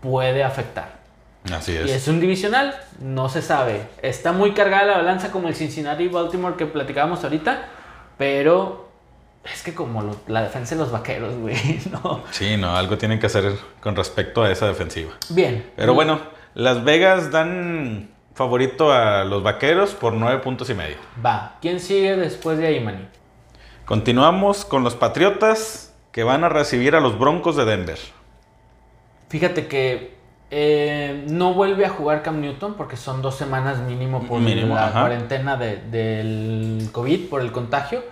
puede 0.00 0.42
afectar. 0.42 1.00
Así 1.52 1.72
Y 1.72 1.76
es. 1.76 1.90
es 1.90 2.08
un 2.08 2.18
divisional, 2.18 2.74
no 3.00 3.28
se 3.28 3.40
sabe. 3.40 3.82
Está 4.02 4.32
muy 4.32 4.52
cargada 4.52 4.84
la 4.84 4.96
balanza 4.96 5.30
como 5.30 5.46
el 5.46 5.54
Cincinnati 5.54 6.04
y 6.04 6.08
Baltimore 6.08 6.56
que 6.56 6.66
platicábamos 6.66 7.22
ahorita, 7.22 7.62
pero 8.18 8.81
es 9.44 9.62
que 9.62 9.74
como 9.74 10.02
lo- 10.02 10.16
la 10.28 10.42
defensa 10.42 10.74
de 10.74 10.80
los 10.80 10.92
vaqueros, 10.92 11.34
güey, 11.36 11.80
no. 11.90 12.22
Sí, 12.30 12.56
no, 12.56 12.76
algo 12.76 12.98
tienen 12.98 13.18
que 13.18 13.26
hacer 13.26 13.54
con 13.80 13.96
respecto 13.96 14.42
a 14.42 14.50
esa 14.50 14.66
defensiva. 14.66 15.12
Bien. 15.30 15.70
Pero 15.76 15.94
bueno, 15.94 16.20
Las 16.54 16.84
Vegas 16.84 17.30
dan 17.30 18.10
favorito 18.34 18.92
a 18.92 19.24
los 19.24 19.42
vaqueros 19.42 19.94
por 19.94 20.12
9 20.14 20.40
puntos 20.40 20.68
y 20.70 20.74
medio. 20.74 20.96
Va. 21.24 21.56
¿Quién 21.60 21.80
sigue 21.80 22.16
después 22.16 22.58
de 22.58 22.66
ahí, 22.66 22.80
Manny? 22.80 23.06
Continuamos 23.84 24.64
con 24.64 24.84
los 24.84 24.94
Patriotas 24.94 25.94
que 26.12 26.24
van 26.24 26.44
a 26.44 26.48
recibir 26.48 26.94
a 26.94 27.00
los 27.00 27.18
Broncos 27.18 27.56
de 27.56 27.64
Denver. 27.64 27.98
Fíjate 29.28 29.66
que 29.66 30.14
eh, 30.50 31.24
no 31.28 31.54
vuelve 31.54 31.86
a 31.86 31.88
jugar 31.88 32.22
Cam 32.22 32.40
Newton 32.40 32.74
porque 32.74 32.96
son 32.96 33.22
dos 33.22 33.34
semanas 33.36 33.78
mínimo 33.80 34.22
por 34.26 34.40
Mínimo, 34.40 34.74
la 34.74 34.88
ajá. 34.88 35.00
cuarentena 35.00 35.56
de- 35.56 35.76
del 35.90 36.90
COVID, 36.92 37.28
por 37.30 37.40
el 37.40 37.50
contagio. 37.52 38.02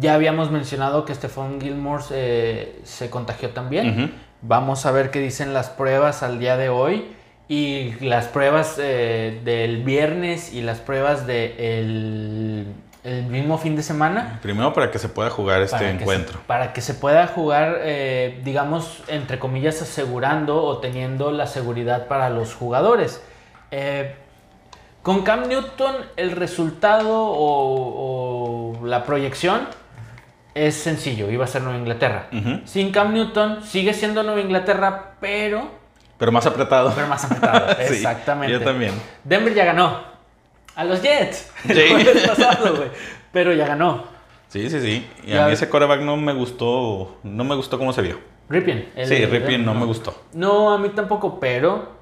Ya 0.00 0.14
habíamos 0.14 0.50
mencionado 0.50 1.04
que 1.04 1.14
Stephon 1.14 1.60
Gilmore 1.60 2.02
se, 2.02 2.76
se 2.84 3.10
contagió 3.10 3.50
también. 3.50 4.14
Vamos 4.42 4.86
a 4.86 4.92
ver 4.92 5.10
qué 5.10 5.18
dicen 5.20 5.52
las 5.54 5.70
pruebas 5.70 6.22
al 6.22 6.38
día 6.38 6.56
de 6.56 6.68
hoy. 6.68 7.14
Y 7.50 7.94
las 8.04 8.26
pruebas 8.26 8.76
eh, 8.78 9.40
del 9.42 9.82
viernes 9.82 10.52
y 10.52 10.60
las 10.60 10.80
pruebas 10.80 11.26
del 11.26 12.66
el 13.04 13.22
mismo 13.26 13.56
fin 13.56 13.74
de 13.74 13.82
semana. 13.82 14.38
Primero 14.42 14.74
para 14.74 14.90
que 14.90 14.98
se 14.98 15.08
pueda 15.08 15.30
jugar 15.30 15.62
este 15.62 15.76
para 15.78 15.86
que 15.92 15.96
se- 15.96 16.02
encuentro. 16.02 16.40
para 16.46 16.72
que 16.74 16.80
se 16.82 16.92
pueda 16.94 17.26
jugar, 17.26 17.78
eh, 17.82 18.40
digamos, 18.44 19.02
entre 19.08 19.38
comillas, 19.38 19.80
asegurando 19.80 20.62
o 20.62 20.78
teniendo 20.78 21.30
la 21.32 21.46
seguridad 21.46 22.06
para 22.06 22.28
los 22.28 22.54
jugadores. 22.54 23.22
Eh, 23.70 24.14
con 25.02 25.22
Cam 25.22 25.48
Newton, 25.48 25.94
el 26.16 26.32
resultado 26.32 27.28
o, 27.30 28.74
o 28.82 28.86
la 28.86 29.04
proyección 29.04 29.60
es 30.66 30.74
sencillo, 30.74 31.30
iba 31.30 31.44
a 31.44 31.48
ser 31.48 31.62
Nueva 31.62 31.78
Inglaterra. 31.78 32.28
Sin 32.64 32.90
Cam 32.90 33.12
Newton, 33.12 33.62
sigue 33.64 33.94
siendo 33.94 34.22
Nueva 34.22 34.40
Inglaterra, 34.40 35.12
pero, 35.20 35.70
Pero 36.18 36.32
más 36.32 36.46
apretado. 36.46 36.92
pero 36.94 37.06
más 37.06 37.24
apretado. 37.24 37.74
Sí, 37.86 37.94
Exactamente. 37.94 38.52
Yo 38.52 38.60
también. 38.62 38.92
Denver 39.24 39.54
ya 39.54 39.64
ganó. 39.64 40.00
A 40.74 40.84
los 40.84 41.02
Jets. 41.02 41.50
El 41.68 41.76
Sí. 41.76 41.88
jueves 41.90 42.28
pasado, 42.28 42.76
güey. 42.76 42.88
Pero 43.32 43.52
ya 43.52 43.66
ganó. 43.66 44.04
Sí, 44.48 44.70
sí, 44.70 44.80
sí. 44.80 45.06
Y 45.24 45.30
Ya- 45.32 45.44
a 45.44 45.48
mí 45.48 45.52
ese 45.54 45.68
coreback 45.68 46.00
no 46.00 46.16
me 46.16 46.32
gustó. 46.32 47.18
No 47.22 47.44
me 47.44 47.54
gustó 47.54 47.78
cómo 47.78 47.92
se 47.92 48.02
vio. 48.02 48.18
Ripien. 48.48 48.88
el- 48.96 49.06
Sí, 49.08 49.26
Ripien 49.26 49.64
no 49.64 49.74
me 49.74 49.84
gustó. 49.84 50.22
No, 50.32 50.72
a 50.72 50.78
mí 50.78 50.88
tampoco, 50.90 51.38
pero 51.38 51.97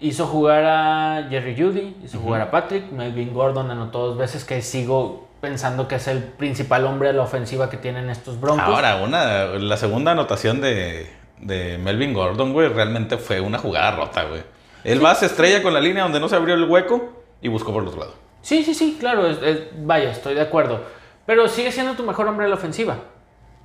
hizo 0.00 0.26
jugar 0.26 0.64
a 0.64 1.26
Jerry 1.30 1.56
Judy, 1.60 1.96
hizo 2.04 2.18
jugar 2.18 2.40
a 2.40 2.50
Patrick, 2.50 2.90
Melvin 2.92 3.32
Gordon 3.34 3.70
anotó 3.70 4.06
dos 4.08 4.18
veces 4.18 4.44
que 4.44 4.62
sigo 4.62 5.28
pensando 5.40 5.86
que 5.88 5.96
es 5.96 6.08
el 6.08 6.22
principal 6.22 6.84
hombre 6.84 7.08
de 7.08 7.14
la 7.14 7.22
ofensiva 7.22 7.70
que 7.70 7.76
tienen 7.76 8.10
estos 8.10 8.40
Broncos. 8.40 8.64
Ahora, 8.64 8.96
una, 8.96 9.44
la 9.46 9.76
segunda 9.76 10.12
anotación 10.12 10.60
de, 10.60 11.08
de 11.40 11.78
Melvin 11.78 12.12
Gordon, 12.14 12.52
güey, 12.52 12.68
realmente 12.68 13.18
fue 13.18 13.40
una 13.40 13.58
jugada 13.58 13.92
rota, 13.92 14.24
güey. 14.24 14.42
Él 14.84 15.04
va, 15.04 15.14
se 15.14 15.26
estrella 15.26 15.62
con 15.62 15.74
la 15.74 15.80
línea 15.80 16.02
donde 16.04 16.20
no 16.20 16.28
se 16.28 16.36
abrió 16.36 16.54
el 16.54 16.64
hueco 16.64 17.22
y 17.40 17.48
buscó 17.48 17.72
por 17.72 17.82
los 17.82 17.96
lados. 17.96 18.14
Sí, 18.42 18.62
sí, 18.62 18.74
sí, 18.74 18.96
claro, 18.98 19.26
es- 19.28 19.42
es- 19.42 19.62
vaya, 19.84 20.10
estoy 20.10 20.34
de 20.34 20.40
acuerdo. 20.40 20.80
Pero 21.26 21.46
sigue 21.48 21.70
siendo 21.72 21.94
tu 21.94 22.04
mejor 22.04 22.26
hombre 22.28 22.44
de 22.44 22.50
la 22.50 22.56
ofensiva. 22.56 22.96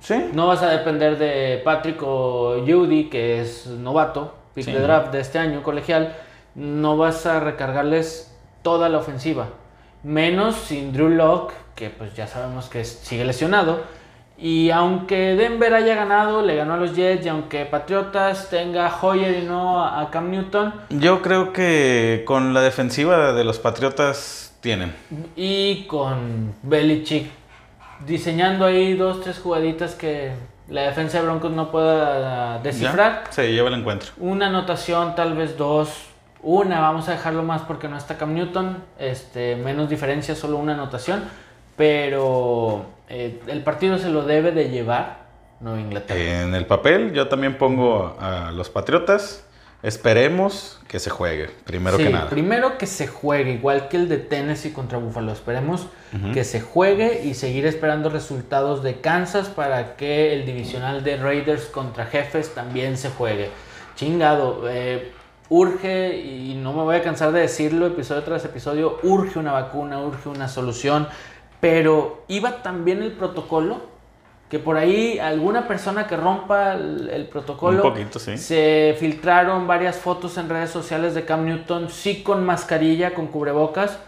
Sí. 0.00 0.30
No 0.34 0.46
vas 0.48 0.62
a 0.62 0.68
depender 0.68 1.16
de 1.18 1.62
Patrick 1.64 2.02
o 2.02 2.62
Judy, 2.66 3.08
que 3.08 3.40
es 3.40 3.66
novato, 3.66 4.34
pick 4.54 4.64
Sí. 4.66 4.72
de 4.72 4.80
draft 4.80 5.12
de 5.12 5.20
este 5.20 5.38
año, 5.38 5.62
colegial. 5.62 6.14
No 6.54 6.96
vas 6.96 7.26
a 7.26 7.40
recargarles 7.40 8.34
toda 8.62 8.88
la 8.88 8.98
ofensiva. 8.98 9.48
Menos 10.02 10.54
sin 10.56 10.92
Drew 10.92 11.08
Locke, 11.08 11.54
que 11.74 11.90
pues 11.90 12.14
ya 12.14 12.26
sabemos 12.26 12.68
que 12.68 12.84
sigue 12.84 13.24
lesionado. 13.24 13.80
Y 14.36 14.70
aunque 14.70 15.36
Denver 15.36 15.72
haya 15.74 15.94
ganado, 15.94 16.42
le 16.42 16.56
ganó 16.56 16.74
a 16.74 16.76
los 16.76 16.94
Jets, 16.96 17.24
y 17.24 17.28
aunque 17.28 17.64
Patriotas 17.66 18.50
tenga 18.50 18.88
a 18.88 19.00
Hoyer 19.00 19.42
y 19.42 19.46
no 19.46 19.82
a 19.82 20.00
a 20.00 20.10
Cam 20.10 20.30
Newton, 20.30 20.74
Yo 20.90 21.22
creo 21.22 21.52
que 21.52 22.24
con 22.26 22.52
la 22.52 22.60
defensiva 22.60 23.32
de 23.32 23.44
los 23.44 23.58
Patriotas 23.60 24.52
tienen. 24.60 24.92
y 25.36 25.84
con 25.86 26.52
Belichick 26.62 27.28
diseñando 28.06 28.64
ahí 28.66 28.94
dos, 28.94 29.20
tres 29.22 29.38
jugaditas 29.38 29.94
que 29.94 30.32
la 30.68 30.82
defensa 30.82 31.18
de 31.18 31.24
Broncos 31.24 31.52
no 31.52 31.70
pueda 31.70 32.58
descifrar. 32.60 33.24
Se 33.30 33.52
lleva 33.52 33.68
el 33.68 33.74
encuentro. 33.74 34.10
Una 34.18 34.46
anotación, 34.46 35.14
tal 35.14 35.34
vez 35.34 35.58
dos. 35.58 36.06
Una, 36.42 36.80
vamos 36.80 37.08
a 37.08 37.12
dejarlo 37.12 37.42
más 37.42 37.62
porque 37.62 37.88
no 37.88 37.96
está 37.96 38.16
Cam 38.16 38.34
Newton. 38.34 38.82
Este, 38.98 39.56
menos 39.56 39.88
diferencia, 39.88 40.34
solo 40.34 40.56
una 40.56 40.74
anotación. 40.74 41.24
Pero 41.76 42.86
eh, 43.08 43.40
el 43.46 43.62
partido 43.62 43.98
se 43.98 44.08
lo 44.08 44.22
debe 44.22 44.52
de 44.52 44.70
llevar 44.70 45.24
Nueva 45.60 45.80
Inglaterra. 45.80 46.42
En 46.42 46.54
el 46.54 46.66
papel 46.66 47.12
yo 47.12 47.28
también 47.28 47.58
pongo 47.58 48.16
a 48.20 48.50
los 48.52 48.70
Patriotas. 48.70 49.46
Esperemos 49.84 50.80
que 50.88 50.98
se 50.98 51.10
juegue, 51.10 51.50
primero 51.66 51.98
Sí, 51.98 52.04
que 52.04 52.10
nada. 52.10 52.30
Primero 52.30 52.78
que 52.78 52.86
se 52.86 53.06
juegue, 53.06 53.52
igual 53.52 53.88
que 53.88 53.98
el 53.98 54.08
de 54.08 54.16
Tennessee 54.16 54.72
contra 54.72 54.96
Buffalo. 54.96 55.30
Esperemos 55.30 55.88
que 56.32 56.42
se 56.44 56.62
juegue 56.62 57.22
y 57.24 57.34
seguir 57.34 57.66
esperando 57.66 58.08
resultados 58.08 58.82
de 58.82 59.02
Kansas 59.02 59.48
para 59.48 59.96
que 59.96 60.32
el 60.32 60.46
divisional 60.46 61.04
de 61.04 61.18
Raiders 61.18 61.66
contra 61.66 62.06
Jefes 62.06 62.54
también 62.54 62.96
se 62.96 63.10
juegue. 63.10 63.50
Chingado, 63.94 64.62
eh, 64.70 65.12
urge, 65.50 66.16
y 66.16 66.54
no 66.54 66.72
me 66.72 66.82
voy 66.82 66.96
a 66.96 67.02
cansar 67.02 67.32
de 67.32 67.40
decirlo 67.40 67.86
episodio 67.86 68.22
tras 68.22 68.42
episodio, 68.46 68.98
urge 69.02 69.38
una 69.38 69.52
vacuna, 69.52 70.00
urge 70.00 70.30
una 70.30 70.48
solución. 70.48 71.08
Pero 71.60 72.24
iba 72.28 72.62
también 72.62 73.02
el 73.02 73.12
protocolo 73.12 73.93
que 74.48 74.58
por 74.58 74.76
ahí 74.76 75.18
alguna 75.18 75.66
persona 75.66 76.06
que 76.06 76.16
rompa 76.16 76.74
el, 76.74 77.08
el 77.12 77.26
protocolo 77.28 77.82
Un 77.82 77.82
poquito, 77.82 78.18
sí. 78.18 78.38
se 78.38 78.94
filtraron 78.98 79.66
varias 79.66 79.96
fotos 79.98 80.36
en 80.38 80.48
redes 80.48 80.70
sociales 80.70 81.14
de 81.14 81.24
Cam 81.24 81.44
Newton, 81.44 81.90
sí 81.90 82.22
con 82.22 82.44
mascarilla, 82.44 83.14
con 83.14 83.26
cubrebocas, 83.28 83.98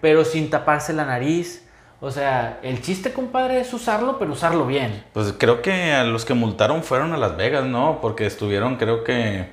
pero 0.00 0.24
sin 0.24 0.50
taparse 0.50 0.92
la 0.92 1.04
nariz. 1.06 1.62
O 2.00 2.10
sea, 2.10 2.58
el 2.62 2.82
chiste, 2.82 3.14
compadre, 3.14 3.60
es 3.60 3.72
usarlo, 3.72 4.18
pero 4.18 4.32
usarlo 4.32 4.66
bien. 4.66 5.04
Pues 5.14 5.32
creo 5.38 5.62
que 5.62 5.92
a 5.92 6.04
los 6.04 6.24
que 6.26 6.34
multaron 6.34 6.82
fueron 6.82 7.14
a 7.14 7.16
Las 7.16 7.36
Vegas, 7.38 7.64
¿no? 7.64 8.00
Porque 8.02 8.26
estuvieron, 8.26 8.76
creo 8.76 9.04
que. 9.04 9.48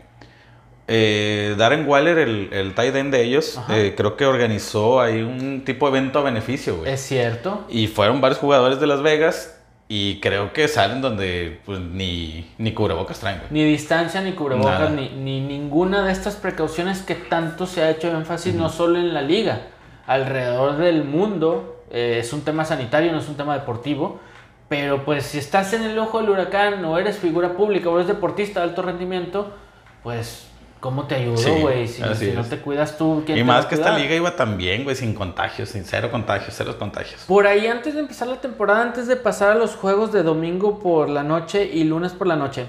eh, 0.88 1.56
Darren 1.58 1.88
Waller, 1.88 2.18
el, 2.18 2.50
el 2.52 2.76
tight 2.76 2.96
end 2.96 3.14
de 3.14 3.24
ellos, 3.24 3.62
eh, 3.70 3.94
creo 3.96 4.18
que 4.18 4.26
organizó 4.26 5.00
ahí 5.00 5.22
un 5.22 5.64
tipo 5.64 5.90
de 5.90 5.98
evento 5.98 6.20
a 6.20 6.24
beneficio, 6.24 6.78
güey. 6.78 6.92
Es 6.92 7.02
cierto. 7.02 7.66
Y 7.70 7.88
fueron 7.88 8.20
varios 8.20 8.40
jugadores 8.40 8.80
de 8.82 8.88
Las 8.88 9.02
Vegas 9.02 9.58
y 9.94 10.22
creo 10.22 10.54
que 10.54 10.70
salen 10.70 11.02
donde 11.02 11.60
pues 11.66 11.82
ni, 11.82 12.50
ni 12.58 12.74
cubrebocas 12.74 13.20
traen, 13.20 13.40
güey. 13.40 13.50
Ni 13.52 13.70
distancia, 13.70 14.22
ni 14.22 14.32
cubrebocas, 14.32 14.90
ni, 14.90 15.10
ni 15.10 15.42
ninguna 15.42 16.06
de 16.06 16.14
estas 16.14 16.38
precauciones 16.38 17.02
que 17.02 17.14
tanto 17.14 17.66
se 17.66 17.84
ha 17.84 17.90
hecho 17.90 18.08
énfasis, 18.08 18.56
no 18.56 18.70
solo 18.70 18.98
en 18.98 19.14
la 19.14 19.22
liga, 19.22 19.64
alrededor 20.08 20.78
del 20.78 21.04
mundo. 21.04 21.84
eh, 21.92 22.20
es 22.22 22.32
un 22.32 22.44
tema 22.44 22.64
sanitario, 22.64 23.12
no 23.12 23.20
es 23.20 23.28
un 23.28 23.36
tema 23.36 23.54
deportivo. 23.54 24.22
Pero 24.70 25.04
pues 25.04 25.26
si 25.26 25.40
estás 25.40 25.74
en 25.74 25.84
el 25.84 26.00
ojo 26.00 26.22
del 26.22 26.30
huracán 26.30 26.86
o 26.86 26.98
eres 26.98 27.18
figura 27.18 27.58
pública 27.58 27.90
o 27.90 27.96
eres 27.96 28.08
deportista 28.08 28.62
de 28.62 28.70
alto 28.70 28.84
rendimiento, 28.84 29.54
pues 30.04 30.50
¿cómo 30.82 31.06
te 31.06 31.16
ayudo, 31.16 31.38
Sí, 31.38 31.52
güey? 31.62 31.88
si 31.88 32.02
no 32.34 32.44
te 32.44 32.58
cuidas 32.58 32.98
tú, 32.98 33.24
¿quién 33.26 33.38
Y 33.38 33.42
te 33.42 33.48
va 33.48 33.56
más 33.56 33.66
a 33.66 33.70
que 33.70 33.76
esta 33.76 33.98
liga 33.98 34.14
iba 34.14 34.36
tan 34.36 34.58
bien, 34.58 34.84
güey, 34.84 34.98
sin 34.98 35.14
contagios, 35.14 35.70
sin 35.70 35.86
cero 35.86 36.10
contagios, 36.12 36.54
cero 36.58 36.76
contagios. 36.78 37.22
Por 37.28 37.48
ahí 37.48 37.68
antes 37.68 37.94
de 37.94 38.02
empezar 38.02 38.28
la 38.28 38.42
temporada, 38.42 38.82
antes 38.82 39.08
de 39.08 39.16
pasar 39.16 39.52
a 39.52 39.56
los 39.56 39.76
juegos 39.76 40.12
de 40.12 40.24
domingo 40.24 40.80
por 40.80 41.08
la 41.10 41.24
noche 41.24 41.64
y 41.72 41.86
lunes 41.86 42.12
por 42.12 42.28
la 42.28 42.36
noche, 42.36 42.66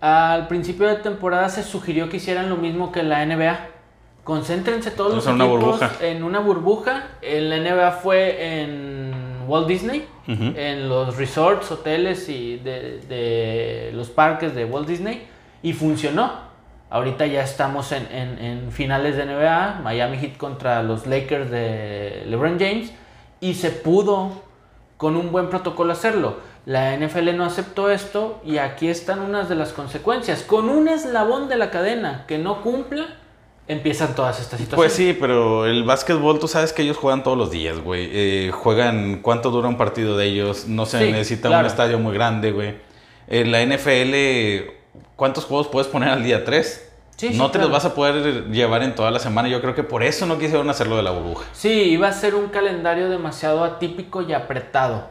al 0.00 0.46
principio 0.48 0.86
de 0.88 0.96
temporada 0.96 1.48
se 1.48 1.62
sugirió 1.62 2.08
que 2.10 2.18
hicieran 2.18 2.50
lo 2.50 2.56
mismo 2.56 2.92
que 2.92 3.02
la 3.02 3.24
NBA. 3.24 3.58
Concéntrense 4.24 4.90
todos 4.90 5.14
los 5.14 5.26
Entonces, 5.26 5.30
en 5.30 5.40
una 5.40 5.44
burbuja. 5.66 5.92
en 6.00 6.22
una 6.24 6.40
burbuja. 6.40 7.04
En 7.22 7.48
la 7.48 7.56
NBA 7.58 7.92
fue 7.92 8.60
en 8.60 9.14
Walt 9.46 9.68
Disney, 9.68 10.04
en 10.26 10.88
los 10.88 11.16
resorts, 11.16 11.70
hoteles 11.70 12.28
y 12.28 12.56
de, 12.56 12.98
de 13.08 13.90
los 13.94 14.10
parques 14.10 14.52
de 14.54 14.64
Walt 14.64 14.88
Disney 14.88 15.28
y 15.62 15.72
funcionó. 15.72 16.45
Ahorita 16.96 17.26
ya 17.26 17.42
estamos 17.42 17.92
en, 17.92 18.06
en- 18.10 18.38
en 18.38 18.72
finales 18.72 19.16
de 19.16 19.26
NBA, 19.26 19.80
Miami 19.82 20.16
Heat 20.18 20.36
contra 20.38 20.82
los 20.82 21.06
Lakers 21.06 21.50
de 21.50 22.22
LeBron 22.26 22.58
James 22.58 22.90
y 23.40 23.54
se 23.54 23.70
pudo 23.70 24.42
con 24.96 25.14
un 25.16 25.30
buen 25.30 25.50
protocolo 25.50 25.92
hacerlo. 25.92 26.38
La 26.64 26.96
NFL 26.96 27.36
no 27.36 27.44
aceptó 27.44 27.90
esto 27.90 28.40
y 28.44 28.58
aquí 28.58 28.88
están 28.88 29.20
unas 29.20 29.48
de 29.48 29.54
las 29.56 29.72
consecuencias. 29.72 30.42
Con 30.42 30.68
un 30.70 30.88
eslabón 30.88 31.48
de 31.48 31.56
la 31.56 31.70
cadena 31.70 32.24
que 32.26 32.38
no 32.38 32.62
cumpla, 32.62 33.06
empiezan 33.68 34.14
todas 34.14 34.40
estas 34.40 34.58
situaciones. 34.60 34.76
Pues 34.76 34.92
sí, 34.94 35.16
pero 35.20 35.66
el 35.66 35.84
básquetbol, 35.84 36.38
tú 36.38 36.48
sabes 36.48 36.72
que 36.72 36.82
ellos 36.82 36.96
juegan 36.96 37.22
todos 37.22 37.36
los 37.36 37.50
días, 37.50 37.78
güey. 37.78 38.08
Eh, 38.10 38.50
juegan 38.52 39.20
cuánto 39.22 39.50
dura 39.50 39.68
un 39.68 39.76
partido 39.76 40.16
de 40.16 40.24
ellos, 40.26 40.66
no 40.66 40.86
se 40.86 40.98
Sí, 41.04 41.12
necesita 41.12 41.48
claro. 41.48 41.60
un 41.64 41.70
estadio 41.70 41.98
muy 41.98 42.14
grande, 42.14 42.52
güey. 42.52 42.74
En 43.28 43.52
la 43.52 43.60
NFL, 43.62 44.70
¿cuántos 45.14 45.44
juegos 45.44 45.68
puedes 45.68 45.88
poner 45.88 46.08
al 46.08 46.24
día? 46.24 46.44
¿Tres? 46.44 46.85
Sí, 47.16 47.28
sí, 47.32 47.38
no 47.38 47.46
te 47.46 47.52
claro. 47.52 47.68
los 47.68 47.72
vas 47.72 47.84
a 47.90 47.94
poder 47.94 48.50
llevar 48.50 48.82
en 48.82 48.94
toda 48.94 49.10
la 49.10 49.18
semana. 49.18 49.48
Yo 49.48 49.62
creo 49.62 49.74
que 49.74 49.82
por 49.82 50.02
eso 50.02 50.26
no 50.26 50.38
quisieron 50.38 50.68
hacerlo 50.68 50.96
de 50.98 51.02
la 51.02 51.12
burbuja. 51.12 51.46
Sí, 51.52 51.70
iba 51.70 52.08
a 52.08 52.12
ser 52.12 52.34
un 52.34 52.48
calendario 52.48 53.08
demasiado 53.08 53.64
atípico 53.64 54.20
y 54.22 54.34
apretado. 54.34 55.08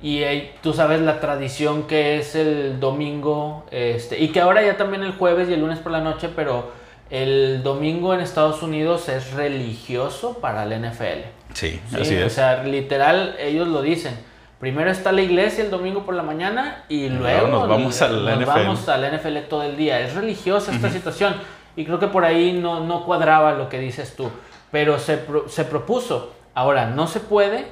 Y 0.00 0.18
eh, 0.22 0.52
tú 0.62 0.72
sabes 0.72 1.00
la 1.00 1.18
tradición 1.18 1.84
que 1.88 2.18
es 2.18 2.36
el 2.36 2.78
domingo, 2.78 3.66
este, 3.72 4.20
y 4.20 4.28
que 4.28 4.40
ahora 4.40 4.62
ya 4.62 4.76
también 4.76 5.02
el 5.02 5.12
jueves 5.12 5.48
y 5.48 5.54
el 5.54 5.60
lunes 5.60 5.80
por 5.80 5.90
la 5.90 6.00
noche, 6.00 6.28
pero 6.34 6.70
el 7.10 7.64
domingo 7.64 8.14
en 8.14 8.20
Estados 8.20 8.62
Unidos 8.62 9.08
es 9.08 9.32
religioso 9.32 10.38
para 10.38 10.64
la 10.66 10.76
NFL. 10.78 11.24
Sí, 11.54 11.80
Sí, 11.90 11.96
así 12.00 12.14
o 12.14 12.26
es. 12.26 12.32
sea, 12.32 12.62
literal, 12.62 13.34
ellos 13.40 13.66
lo 13.66 13.82
dicen. 13.82 14.14
Primero 14.60 14.90
está 14.90 15.10
la 15.10 15.22
iglesia 15.22 15.64
el 15.64 15.70
domingo 15.70 16.04
por 16.04 16.14
la 16.14 16.22
mañana 16.22 16.84
y 16.88 17.08
luego 17.08 17.46
luego 17.46 17.48
nos 17.48 17.68
vamos 17.68 18.02
a 18.02 18.08
la 18.08 18.36
nos 18.36 18.40
NFL. 18.44 18.50
vamos 18.58 18.88
a 18.90 18.96
la 18.98 19.08
NFL 19.16 19.38
todo 19.48 19.62
el 19.62 19.76
día. 19.76 20.00
Es 20.00 20.14
religiosa 20.14 20.72
esta 20.74 20.90
situación 20.90 21.34
y 21.76 21.84
creo 21.86 21.98
que 21.98 22.08
por 22.08 22.24
ahí 22.26 22.52
no, 22.52 22.80
no 22.84 23.04
cuadraba 23.06 23.52
lo 23.52 23.70
que 23.70 23.78
dices 23.78 24.14
tú, 24.16 24.30
pero 24.70 24.98
se, 24.98 25.16
pro- 25.16 25.48
se 25.48 25.64
propuso. 25.64 26.34
Ahora, 26.54 26.86
no 26.86 27.06
se 27.06 27.20
puede, 27.20 27.68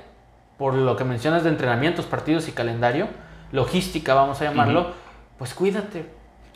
por 0.57 0.72
lo 0.74 0.97
que 0.97 1.05
mencionas 1.05 1.43
de 1.45 1.51
entrenamientos, 1.51 2.07
partidos 2.07 2.49
y 2.49 2.53
calendario, 2.53 3.09
logística 3.53 4.14
vamos 4.14 4.41
a 4.41 4.45
llamarlo, 4.45 4.93
pues 5.36 5.53
cuídate. 5.53 6.07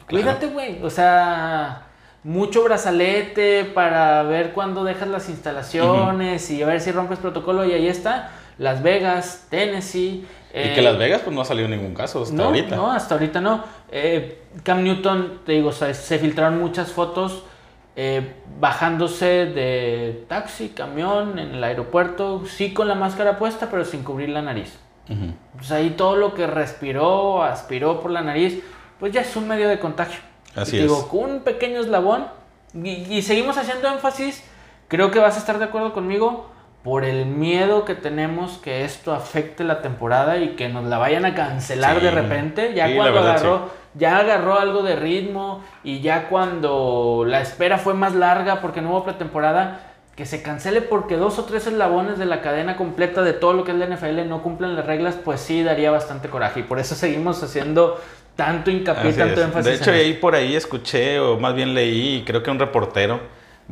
Cuídate, 0.08 0.46
güey. 0.46 0.82
O 0.82 0.88
sea, 0.90 1.82
mucho 2.24 2.64
brazalete 2.64 3.64
para 3.64 4.22
ver 4.22 4.52
cuándo 4.52 4.82
dejas 4.84 5.08
las 5.08 5.28
instalaciones 5.28 6.50
y 6.50 6.62
a 6.62 6.66
ver 6.66 6.80
si 6.80 6.90
rompes 6.92 7.18
protocolo 7.18 7.64
y 7.66 7.72
ahí 7.72 7.86
está. 7.88 8.30
Las 8.62 8.82
Vegas, 8.82 9.46
Tennessee. 9.50 10.24
y 10.24 10.26
eh, 10.54 10.72
que 10.74 10.82
Las 10.82 10.96
Vegas 10.98 11.22
pues 11.24 11.34
no 11.34 11.42
ha 11.42 11.44
salido 11.44 11.68
ningún 11.68 11.94
caso 11.94 12.22
hasta 12.22 12.34
no, 12.34 12.44
ahorita. 12.44 12.76
No, 12.76 12.92
hasta 12.92 13.14
ahorita 13.14 13.40
no. 13.40 13.64
Eh, 13.90 14.42
Cam 14.62 14.82
Newton, 14.84 15.40
te 15.44 15.52
digo, 15.52 15.72
se, 15.72 15.92
se 15.94 16.18
filtraron 16.18 16.60
muchas 16.60 16.92
fotos 16.92 17.44
eh, 17.96 18.34
bajándose 18.60 19.46
de 19.46 20.24
taxi, 20.28 20.68
camión, 20.70 21.38
en 21.38 21.54
el 21.56 21.64
aeropuerto, 21.64 22.44
sí 22.46 22.72
con 22.72 22.88
la 22.88 22.94
máscara 22.94 23.38
puesta, 23.38 23.68
pero 23.70 23.84
sin 23.84 24.02
cubrir 24.04 24.28
la 24.30 24.42
nariz. 24.42 24.78
Ujú. 25.08 25.34
Pues 25.56 25.70
ahí 25.72 25.90
todo 25.90 26.16
lo 26.16 26.32
que 26.34 26.46
respiró, 26.46 27.42
aspiró 27.42 28.00
por 28.00 28.10
la 28.10 28.22
nariz, 28.22 28.62
pues 29.00 29.12
ya 29.12 29.20
es 29.22 29.34
un 29.36 29.48
medio 29.48 29.68
de 29.68 29.78
contagio. 29.78 30.20
Así 30.54 30.76
Y 30.76 30.78
te 30.78 30.82
digo, 30.84 31.00
es. 31.00 31.04
con 31.06 31.30
un 31.30 31.40
pequeño 31.40 31.80
eslabón, 31.80 32.26
y, 32.74 32.90
y 32.90 33.22
seguimos 33.22 33.58
haciendo 33.58 33.88
énfasis, 33.88 34.44
creo 34.88 35.10
que 35.10 35.18
vas 35.18 35.34
a 35.34 35.38
estar 35.38 35.58
de 35.58 35.64
acuerdo 35.64 35.92
conmigo, 35.92 36.50
por 36.82 37.04
el 37.04 37.26
miedo 37.26 37.84
que 37.84 37.94
tenemos 37.94 38.58
que 38.58 38.84
esto 38.84 39.12
afecte 39.12 39.62
la 39.62 39.82
temporada 39.82 40.38
y 40.38 40.50
que 40.56 40.68
nos 40.68 40.84
la 40.84 40.98
vayan 40.98 41.24
a 41.24 41.34
cancelar 41.34 41.98
Sí. 41.98 42.04
de 42.04 42.10
repente, 42.10 42.72
ya 42.74 42.88
Sí, 42.88 42.94
cuando 42.96 43.14
verdad, 43.14 43.30
agarró, 43.36 43.70
ya 43.94 44.18
agarró 44.18 44.58
algo 44.58 44.82
de 44.82 44.96
ritmo 44.96 45.62
y 45.84 46.00
ya 46.00 46.28
cuando 46.28 47.24
la 47.26 47.40
espera 47.40 47.78
fue 47.78 47.94
más 47.94 48.14
larga 48.14 48.60
porque 48.60 48.80
no 48.80 48.90
hubo 48.90 49.04
pretemporada, 49.04 49.80
que 50.16 50.26
se 50.26 50.42
cancele 50.42 50.82
porque 50.82 51.16
dos 51.16 51.38
o 51.38 51.44
tres 51.44 51.66
eslabones 51.66 52.18
de 52.18 52.26
la 52.26 52.42
cadena 52.42 52.76
completa 52.76 53.22
de 53.22 53.32
todo 53.32 53.52
lo 53.54 53.64
que 53.64 53.70
es 53.72 53.78
la 53.78 53.86
NFL 53.86 54.28
no 54.28 54.42
cumplen 54.42 54.74
las 54.76 54.84
reglas, 54.84 55.14
pues 55.24 55.40
sí 55.40 55.62
daría 55.62 55.90
bastante 55.90 56.28
coraje. 56.28 56.60
Y 56.60 56.62
por 56.64 56.78
eso 56.78 56.94
seguimos 56.94 57.42
haciendo 57.42 57.98
tanto 58.36 58.70
hincapié, 58.70 59.10
Así 59.10 59.18
tanto 59.18 59.40
es. 59.40 59.46
énfasis. 59.46 59.64
De 59.64 59.74
hecho, 59.76 59.90
en 59.92 59.96
ahí 59.96 60.12
por 60.14 60.34
ahí 60.34 60.54
escuché, 60.56 61.18
o 61.20 61.38
más 61.38 61.54
bien 61.54 61.74
leí, 61.74 62.24
creo 62.26 62.42
que 62.42 62.50
un 62.50 62.58
reportero 62.58 63.20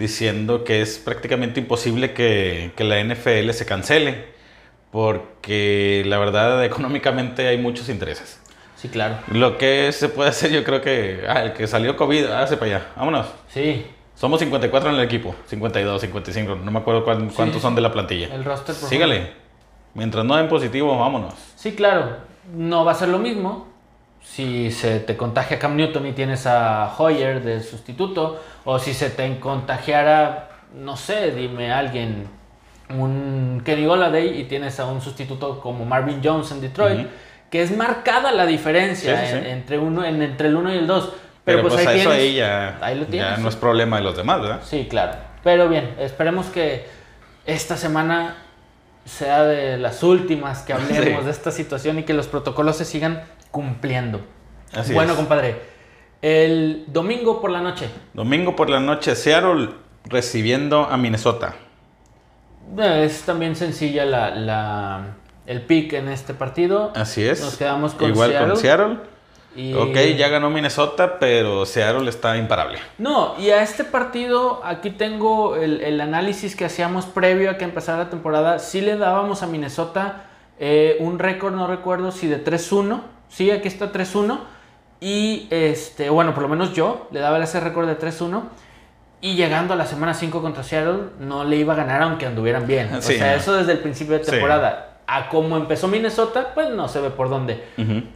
diciendo 0.01 0.65
que 0.65 0.81
es 0.83 0.99
prácticamente 0.99 1.61
imposible 1.61 2.13
que, 2.13 2.73
que 2.77 2.83
la 2.83 2.99
NFL 3.05 3.51
se 3.51 3.65
cancele, 3.67 4.25
porque 4.91 6.03
la 6.07 6.19
verdad 6.19 6.65
económicamente 6.71 7.47
hay 7.47 7.59
muchos 7.59 7.89
intereses. 7.89 8.41
Sí, 8.77 8.89
claro. 8.89 9.17
Lo 9.31 9.59
que 9.59 9.93
se 9.93 10.09
puede 10.09 10.31
hacer, 10.31 10.51
yo 10.51 10.65
creo 10.65 10.81
que, 10.81 11.25
ah, 11.29 11.43
el 11.43 11.53
que 11.53 11.67
salió 11.67 11.97
COVID, 11.97 12.25
hace 12.27 12.57
para 12.57 12.77
allá, 12.77 12.87
vámonos. 12.97 13.27
Sí, 13.49 13.87
Somos 14.15 14.39
54 14.41 14.91
en 14.91 14.97
el 14.97 15.03
equipo, 15.03 15.35
52, 15.47 16.01
55, 16.01 16.57
no 16.57 16.71
me 16.71 16.79
acuerdo 16.81 17.05
cuán- 17.05 17.31
cuántos 17.31 17.57
sí. 17.57 17.63
son 17.63 17.75
de 17.75 17.81
la 17.81 17.91
plantilla. 17.93 18.27
el 18.35 18.45
roster. 18.45 18.67
por 18.67 18.75
favor. 18.75 18.89
Sígale. 18.91 19.33
Mientras 19.95 20.25
no 20.27 20.37
den 20.37 20.49
positivo, 20.49 20.99
vámonos. 20.99 21.35
Sí, 21.57 21.73
claro. 21.73 22.17
No 22.55 22.85
va 22.85 22.93
a 22.93 22.95
ser 22.95 23.09
lo 23.09 23.19
mismo 23.19 23.69
si 24.23 24.71
se 24.71 25.01
te 25.01 25.17
contagia 25.17 25.59
Cam 25.59 25.77
Newton 25.77 26.07
y 26.07 26.13
tienes 26.13 26.47
a 26.47 26.95
Hoyer 26.99 27.43
de 27.43 27.61
sustituto, 27.63 28.41
o 28.65 28.79
si 28.79 28.95
se 28.95 29.11
te 29.11 29.39
contagiara, 29.41 30.51
no 30.75 30.97
sé, 30.97 31.33
dime 31.33 31.73
alguien, 31.73 32.27
un 32.91 33.63
Kenny 33.65 33.87
Golladay 33.87 34.41
y 34.41 34.45
tienes 34.45 34.79
a 34.81 34.87
un 34.87 35.01
sustituto 35.01 35.61
como 35.61 35.85
Marvin 35.85 36.21
Jones 36.23 36.51
en 36.53 36.61
Detroit, 36.61 37.07
que 37.51 37.63
es 37.63 37.77
marcada 37.77 38.33
la 38.33 38.47
diferencia 38.47 39.21
Sí, 39.21 39.27
sí, 39.27 39.37
en- 39.37 39.43
sí. 39.45 39.51
entre, 39.51 39.79
uno, 39.79 40.05
en- 40.05 40.23
entre 40.23 40.49
el 40.49 40.57
1 40.57 40.75
y 40.75 40.79
el 40.79 40.87
2. 40.87 41.13
Pero, 41.45 41.63
pues, 41.63 41.75
ahí 41.77 41.87
a 41.87 41.93
eso 41.95 42.11
tienes- 42.11 42.19
ahí 42.19 42.35
ya, 42.37 42.79
ahí 42.81 42.95
lo 42.97 43.05
ya 43.05 43.11
tienes. 43.11 43.39
no 43.41 43.49
es 43.49 43.57
problema 43.57 43.97
de 43.97 44.03
los 44.03 44.17
demás, 44.17 44.41
¿verdad? 44.41 44.61
Sí, 44.65 44.87
claro. 44.89 45.13
Pero 45.43 45.69
bien, 45.69 45.95
esperemos 45.99 46.47
que 46.47 46.87
esta 47.47 47.77
semana 47.77 48.37
sea 49.05 49.43
de 49.45 49.79
las 49.79 50.03
últimas 50.03 50.63
que 50.63 50.73
hablemos 50.75 51.25
de 51.25 51.31
esta 51.31 51.51
situación 51.51 51.99
y 51.99 52.03
que 52.05 52.13
los 52.13 52.27
protocolos 52.29 52.77
se 52.77 52.85
sigan 52.85 53.23
cumpliendo. 53.51 54.21
Así 54.73 54.93
bueno, 54.95 55.13
es. 55.13 55.17
compadre, 55.19 55.57
el 56.23 56.85
domingo 56.89 57.41
por 57.41 57.51
la 57.51 57.61
noche, 57.61 57.89
Domingo 58.15 58.55
por 58.57 58.71
la 58.71 58.81
noche, 58.81 59.15
Seattle 59.17 59.71
recibiendo 60.05 60.85
a 60.85 60.97
Minnesota. 60.97 61.55
eh, 62.79 63.05
es 63.05 63.23
también 63.23 63.57
sencilla 63.57 64.05
la, 64.05 64.31
la- 64.35 65.17
el 65.47 65.63
pick 65.63 65.95
en 65.95 66.09
este 66.09 66.35
partido. 66.35 66.93
Así 66.95 67.27
es. 67.27 67.41
Nos 67.41 67.57
quedamos 67.57 67.95
con 67.95 68.11
Igual 68.11 68.31
Seattle. 68.31 68.49
con 68.53 68.57
Seattle. 68.57 68.97
Y- 69.57 69.75
Ok, 69.75 69.97
ya 70.17 70.29
ganó 70.29 70.49
Minnesota, 70.49 71.19
pero 71.19 71.67
Seattle 71.67 72.09
está 72.09 72.37
imparable. 72.37 72.79
No, 72.99 73.35
y 73.41 73.51
a 73.51 73.63
este 73.65 73.83
partido, 73.83 74.61
aquí 74.65 74.91
tengo 74.91 75.57
el, 75.57 75.81
el 75.81 76.01
análisis 76.01 76.55
que 76.55 76.65
hacíamos 76.67 77.07
previo 77.07 77.51
a 77.51 77.57
que 77.59 77.65
empezara 77.65 77.99
la 78.05 78.11
temporada. 78.11 78.61
Sí 78.61 78.81
le 78.81 78.97
dábamos 78.97 79.43
a 79.43 79.49
Minnesota 79.49 80.27
eh, 80.61 80.99
un 81.01 81.19
récord, 81.19 81.53
no 81.55 81.67
recuerdo 81.67 82.13
si 82.13 82.29
de 82.29 82.45
3-1. 82.45 83.01
Sí, 83.31 83.51
aquí 83.51 83.69
está 83.69 83.91
3-1. 83.91 84.39
Y 85.01 85.47
este, 85.51 86.11
bueno, 86.11 86.35
por 86.35 86.43
lo 86.43 86.49
menos 86.51 86.75
yo 86.75 87.09
le 87.11 87.21
daba 87.21 87.43
ese 87.43 87.59
récord 87.61 87.87
de 87.89 87.99
3-1. 87.99 88.43
Y 89.23 89.35
llegando 89.35 89.73
a 89.75 89.77
la 89.77 89.87
semana 89.87 90.13
5 90.15 90.43
contra 90.43 90.63
Seattle, 90.63 91.05
no 91.21 91.45
le 91.45 91.57
iba 91.57 91.73
a 91.73 91.77
ganar 91.77 92.03
aunque 92.03 92.27
anduvieran 92.27 92.67
bien. 92.67 92.93
O 92.95 93.01
sea, 93.03 93.35
eso 93.35 93.55
desde 93.55 93.73
el 93.73 93.79
principio 93.79 94.19
de 94.19 94.25
Sí. 94.25 94.31
temporada. 94.31 94.99
A 95.07 95.29
como 95.29 95.57
empezó 95.57 95.89
Minnesota, 95.89 96.53
pues 96.55 96.69
no 96.71 96.87
se 96.89 97.01
ve 97.01 97.11
por 97.11 97.29
dónde. 97.31 97.65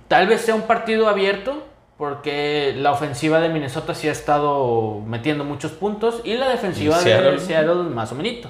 Tal 0.08 0.26
vez 0.26 0.42
sea 0.42 0.54
un 0.54 0.62
partido 0.62 1.08
abierto, 1.08 1.66
porque 1.98 2.74
la 2.76 2.92
ofensiva 2.92 3.40
de 3.40 3.48
Minnesota 3.48 3.94
sí 3.94 4.08
ha 4.08 4.12
estado 4.12 5.00
metiendo 5.06 5.44
muchos 5.44 5.72
puntos 5.72 6.20
y 6.24 6.34
la 6.34 6.48
defensiva 6.48 6.96
Y 7.00 7.04
de 7.04 7.38
Seattle. 7.38 7.82
Más 7.84 8.12
o 8.12 8.14
menos. 8.14 8.48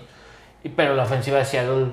Pero 0.77 0.95
la 0.95 1.03
ofensiva 1.05 1.39
de 1.39 1.45
Seattle, 1.45 1.87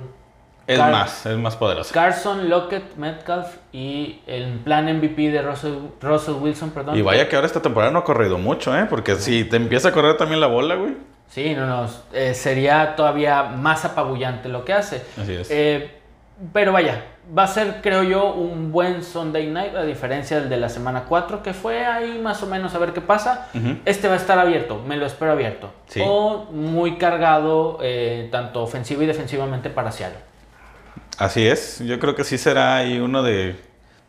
Es 0.68 0.78
Car- 0.80 0.92
más, 0.92 1.26
es 1.26 1.38
más 1.38 1.56
poderosa. 1.56 1.94
Carson, 1.94 2.50
Lockett, 2.50 2.96
Metcalf 2.96 3.48
y 3.74 4.20
el 4.28 4.60
plan 4.60 4.86
MVP 4.86 5.32
de 5.32 5.42
Russell, 5.42 5.74
Russell 6.02 6.36
Wilson, 6.36 6.70
perdón. 6.70 6.96
Y 6.98 7.02
vaya 7.02 7.28
que 7.28 7.36
ahora 7.36 7.48
esta 7.48 7.62
temporada 7.62 7.92
no 7.92 8.00
ha 8.00 8.04
corrido 8.04 8.38
mucho, 8.38 8.78
¿eh? 8.78 8.86
Porque 8.90 9.16
si 9.16 9.44
te 9.44 9.56
empieza 9.58 9.90
a 9.90 9.92
correr 9.92 10.18
también 10.18 10.40
la 10.40 10.48
bola, 10.48 10.76
güey. 10.76 10.94
Sí, 11.30 11.56
no, 11.56 11.66
no, 11.66 11.90
eh, 12.14 12.34
sería 12.34 12.96
todavía 12.96 13.44
más 13.44 13.86
apabullante 13.86 14.50
lo 14.50 14.64
que 14.66 14.74
hace. 14.74 15.02
Así 15.22 15.34
es. 15.34 15.50
Eh, 15.50 15.98
pero 16.54 16.72
vaya, 16.74 17.06
va 17.38 17.44
a 17.44 17.48
ser, 17.48 17.82
creo 17.82 18.04
yo, 18.04 18.34
un 18.34 18.72
buen 18.72 19.04
Sunday 19.04 19.48
night, 19.48 19.76
a 19.76 19.84
diferencia 19.84 20.40
del 20.40 20.50
de 20.50 20.58
la 20.58 20.70
semana 20.70 21.04
4, 21.08 21.42
que 21.44 21.54
fue 21.54 21.86
ahí 21.86 22.20
más 22.20 22.42
o 22.44 22.48
menos 22.48 22.76
a 22.76 22.80
ver 22.80 22.94
qué 22.94 23.02
pasa. 23.02 23.48
Este 23.86 24.08
va 24.08 24.16
a 24.16 24.18
estar 24.18 24.38
abierto, 24.40 24.82
me 24.88 24.98
lo 24.98 25.06
espero 25.06 25.32
abierto. 25.32 25.70
Sí. 25.88 26.02
O 26.06 26.46
muy 26.52 26.98
cargado, 26.98 27.78
eh, 27.82 28.28
tanto 28.32 28.62
ofensivo 28.64 29.02
y 29.04 29.06
defensivamente 29.06 29.70
para 29.70 29.92
Seattle. 29.92 30.20
Así 31.22 31.48
es. 31.48 31.80
Yo 31.86 32.00
creo 32.00 32.16
que 32.16 32.24
sí 32.24 32.38
será 32.40 32.78
ahí 32.78 33.00
uno 33.00 33.22
de, 33.22 33.56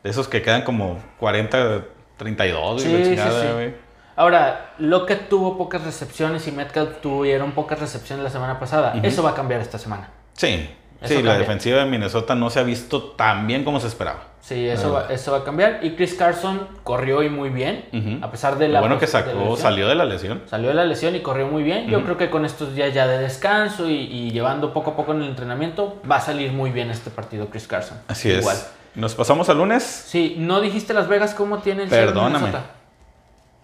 de 0.02 0.10
esos 0.10 0.28
que 0.28 0.40
quedan 0.40 0.62
como 0.62 0.98
40, 1.18 1.84
32, 2.16 2.82
Sí, 2.82 2.88
y 2.88 2.92
la 2.92 2.98
sí, 2.98 3.04
chingada, 3.10 3.42
sí. 3.42 3.52
güey. 3.52 3.74
Ahora, 4.16 4.74
Lockett 4.78 5.28
tuvo 5.28 5.58
pocas 5.58 5.84
recepciones 5.84 6.46
y 6.46 6.52
Metcalf 6.52 7.00
tuvieron 7.02 7.52
pocas 7.52 7.78
recepciones 7.80 8.24
la 8.24 8.30
semana 8.30 8.58
pasada. 8.58 8.94
Eso 9.02 9.22
va 9.22 9.30
a 9.30 9.34
cambiar 9.34 9.60
esta 9.60 9.78
semana. 9.78 10.08
Sí. 10.32 10.70
Sí, 11.04 11.22
la 11.22 11.38
defensiva 11.38 11.78
de 11.78 11.86
Minnesota 11.86 12.34
no 12.34 12.50
se 12.50 12.60
ha 12.60 12.62
visto 12.62 13.02
tan 13.02 13.46
bien 13.46 13.64
como 13.64 13.80
se 13.80 13.86
esperaba. 13.88 14.24
Sí, 14.40 14.68
eso 14.68 14.92
va, 14.92 15.06
eso 15.08 15.30
va 15.30 15.38
a 15.38 15.44
cambiar. 15.44 15.78
Y 15.82 15.92
Chris 15.94 16.14
Carson 16.14 16.66
corrió 16.82 17.22
y 17.22 17.28
muy 17.30 17.48
bien, 17.50 18.20
a 18.22 18.30
pesar 18.30 18.58
de 18.58 18.66
Lo 18.66 18.74
la... 18.74 18.80
bueno 18.80 18.98
que 18.98 19.06
de 19.06 19.12
sacó, 19.12 19.30
lesión. 19.38 19.56
salió 19.56 19.88
de 19.88 19.94
la 19.94 20.04
lesión. 20.04 20.42
Salió 20.46 20.68
de 20.68 20.74
la 20.74 20.84
lesión 20.84 21.14
y 21.14 21.20
corrió 21.20 21.46
muy 21.46 21.62
bien. 21.62 21.86
Yo 21.88 22.02
creo 22.02 22.16
que 22.16 22.28
con 22.28 22.44
estos 22.44 22.74
días 22.74 22.92
ya 22.92 23.06
de 23.06 23.18
descanso 23.18 23.88
y, 23.88 23.94
y 23.94 24.30
llevando 24.32 24.72
poco 24.72 24.90
a 24.92 24.96
poco 24.96 25.12
en 25.12 25.22
el 25.22 25.28
entrenamiento, 25.28 26.00
va 26.10 26.16
a 26.16 26.20
salir 26.20 26.50
muy 26.52 26.70
bien 26.70 26.90
este 26.90 27.10
partido 27.10 27.46
Chris 27.50 27.68
Carson. 27.68 27.98
Así 28.08 28.30
Igual. 28.30 28.56
es. 28.56 28.72
Nos 28.94 29.14
pasamos 29.14 29.48
al 29.48 29.58
lunes. 29.58 29.82
Sí, 29.84 30.34
no 30.38 30.60
dijiste 30.60 30.92
Las 30.92 31.08
Vegas 31.08 31.34
cómo 31.34 31.58
tiene 31.58 31.84
el 31.84 31.88
Perdóname. 31.88 32.50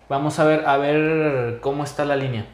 Vamos 0.09 0.39
a 0.39 0.45
ver, 0.45 0.64
a 0.66 0.76
ver 0.78 1.59
cómo 1.61 1.84
está 1.84 2.05
la 2.05 2.16
línea. 2.16 2.47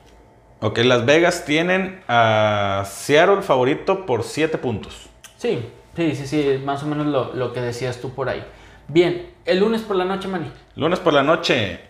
Ok, 0.60 0.78
Las 0.78 1.04
Vegas 1.04 1.44
tienen 1.44 2.02
a 2.08 2.84
Seattle 2.86 3.42
favorito 3.42 4.06
por 4.06 4.22
7 4.22 4.56
puntos. 4.58 5.08
Sí, 5.36 5.68
sí, 5.96 6.14
sí, 6.16 6.26
sí, 6.26 6.62
más 6.64 6.82
o 6.82 6.86
menos 6.86 7.06
lo, 7.06 7.34
lo 7.34 7.52
que 7.52 7.60
decías 7.60 8.00
tú 8.00 8.14
por 8.14 8.28
ahí. 8.28 8.42
Bien, 8.88 9.30
el 9.44 9.60
lunes 9.60 9.82
por 9.82 9.96
la 9.96 10.04
noche, 10.04 10.28
Manny. 10.28 10.50
Lunes 10.76 11.00
por 11.00 11.12
la 11.12 11.22
noche, 11.22 11.80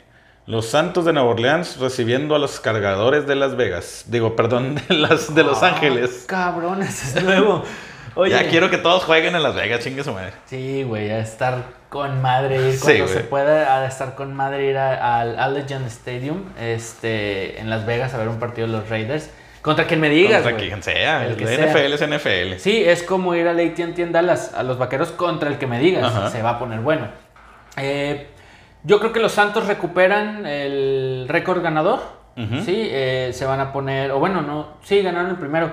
los 0.47 0.67
Santos 0.67 1.05
de 1.05 1.13
Nueva 1.13 1.29
Orleans 1.31 1.79
recibiendo 1.79 2.35
a 2.35 2.39
los 2.39 2.59
cargadores 2.61 3.27
de 3.27 3.37
Las 3.37 3.57
Vegas. 3.57 4.05
Digo, 4.09 4.35
perdón, 4.35 4.75
de, 4.89 4.95
las, 4.95 5.35
de 5.35 5.45
Los 5.45 5.63
Ah, 5.63 5.69
Ángeles. 5.69 6.25
Cabrón, 6.27 6.83
ese 6.83 7.19
es 7.19 7.25
nuevo. 7.25 7.63
Oye, 8.17 8.31
Ya 8.31 8.49
quiero 8.49 8.71
que 8.71 8.79
todos 8.79 9.05
jueguen 9.05 9.35
en 9.35 9.43
Las 9.43 9.55
Vegas, 9.55 9.81
chingue 9.81 10.05
su 10.05 10.13
madre. 10.13 10.33
Sí, 10.47 10.83
güey, 10.85 11.11
a 11.11 11.19
estar 11.19 11.65
con 11.89 12.21
madre 12.23 12.57
ir 12.71 12.79
cuando 12.81 13.09
se 13.09 13.21
pueda, 13.21 13.83
a 13.83 13.87
estar 13.87 14.15
con 14.15 14.35
madre 14.35 14.67
ir 14.67 14.77
al 14.79 15.39
Allegiant 15.39 15.87
Stadium 15.87 16.45
este, 16.61 17.61
en 17.61 17.71
Las 17.71 17.87
Vegas 17.87 18.15
a 18.15 18.19
ver 18.19 18.29
un 18.29 18.39
partido 18.39 18.67
de 18.67 18.73
los 18.73 18.89
Raiders. 18.89 19.31
Contra 19.63 19.87
quien 19.87 19.99
me 20.01 20.11
digas, 20.11 20.43
Contra 20.43 20.53
güey. 20.53 20.69
quien 20.69 20.83
sea. 20.83 21.25
El 21.25 21.33
El 21.33 21.37
que 21.39 21.47
sea. 21.47 21.67
NFL 21.67 21.93
es 21.95 22.03
NFL. 22.09 22.59
Sí, 22.59 22.85
es 22.85 23.03
como 23.03 23.35
ir 23.35 23.49
a 23.49 23.53
AT&T 23.53 24.03
en 24.03 24.13
Dallas, 24.13 24.53
a 24.55 24.63
los 24.63 24.77
vaqueros 24.77 25.11
contra 25.13 25.49
el 25.49 25.57
que 25.57 25.67
me 25.67 25.79
digas. 25.79 26.05
Ajá. 26.05 26.31
Se 26.31 26.43
va 26.43 26.51
a 26.51 26.59
poner 26.59 26.81
bueno. 26.81 27.09
Eh, 27.79 28.29
yo 28.83 28.99
creo 29.01 29.13
que 29.13 29.21
los 29.21 29.33
Santos 29.33 29.67
recuperan 29.67 30.45
el 30.47 31.27
récord 31.29 31.63
ganador. 31.63 32.01
Sí, 32.65 32.89
eh, 32.91 33.31
se 33.33 33.45
van 33.47 33.61
a 33.61 33.73
poner, 33.73 34.11
o 34.11 34.19
bueno, 34.19 34.43
no, 34.43 34.77
sí, 34.83 35.01
ganaron 35.03 35.31
el 35.31 35.37
primero. 35.37 35.71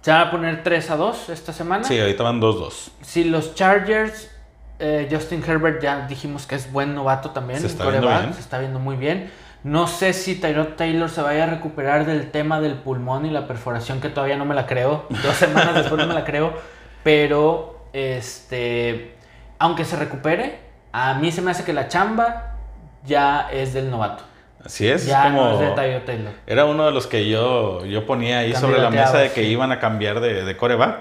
Se 0.00 0.10
van 0.10 0.28
a 0.28 0.30
poner 0.30 0.62
3 0.62 0.90
a 0.90 0.96
2 0.96 1.28
esta 1.28 1.52
semana. 1.52 1.84
Sí, 1.84 1.98
ahorita 1.98 2.22
van 2.22 2.40
2-2. 2.40 2.90
Si 3.02 3.24
los 3.24 3.54
Chargers, 3.54 4.30
eh, 4.78 5.08
Justin 5.10 5.44
Herbert 5.46 5.82
ya 5.82 6.06
dijimos 6.06 6.46
que 6.46 6.54
es 6.54 6.72
buen 6.72 6.94
novato 6.94 7.30
también. 7.30 7.60
Se 7.60 7.66
está 7.66 7.88
viendo 7.90 8.08
bien. 8.08 8.34
Se 8.34 8.40
está 8.40 8.58
viendo 8.58 8.78
muy 8.78 8.96
bien. 8.96 9.30
No 9.62 9.86
sé 9.86 10.14
si 10.14 10.36
Tyrod 10.36 10.68
Taylor 10.76 11.10
se 11.10 11.20
vaya 11.20 11.44
a 11.44 11.46
recuperar 11.46 12.06
del 12.06 12.30
tema 12.30 12.62
del 12.62 12.74
pulmón 12.74 13.26
y 13.26 13.30
la 13.30 13.46
perforación, 13.46 14.00
que 14.00 14.08
todavía 14.08 14.36
no 14.36 14.46
me 14.46 14.54
la 14.54 14.66
creo. 14.66 15.04
Dos 15.10 15.36
semanas 15.36 15.74
después 15.74 16.00
no 16.00 16.06
me 16.06 16.14
la 16.14 16.24
creo. 16.24 16.54
Pero, 17.02 17.84
este, 17.92 19.14
aunque 19.58 19.84
se 19.84 19.96
recupere, 19.96 20.60
a 20.92 21.14
mí 21.14 21.30
se 21.30 21.42
me 21.42 21.50
hace 21.50 21.64
que 21.64 21.74
la 21.74 21.88
chamba 21.88 22.56
ya 23.04 23.50
es 23.52 23.74
del 23.74 23.90
novato. 23.90 24.24
Así 24.64 24.86
es, 24.88 25.06
Ya 25.06 25.24
como... 25.24 25.42
no 25.44 25.62
es 25.62 25.76
de. 26.06 26.28
Era 26.46 26.64
uno 26.66 26.86
de 26.86 26.92
los 26.92 27.06
que 27.06 27.28
yo, 27.28 27.84
yo 27.86 28.06
ponía 28.06 28.40
ahí 28.40 28.54
sobre 28.54 28.78
la 28.78 28.90
mesa 28.90 29.18
de 29.18 29.30
que 29.32 29.42
sí. 29.42 29.48
iban 29.48 29.72
a 29.72 29.78
cambiar 29.78 30.20
de, 30.20 30.44
de 30.44 30.56
coreback. 30.56 30.98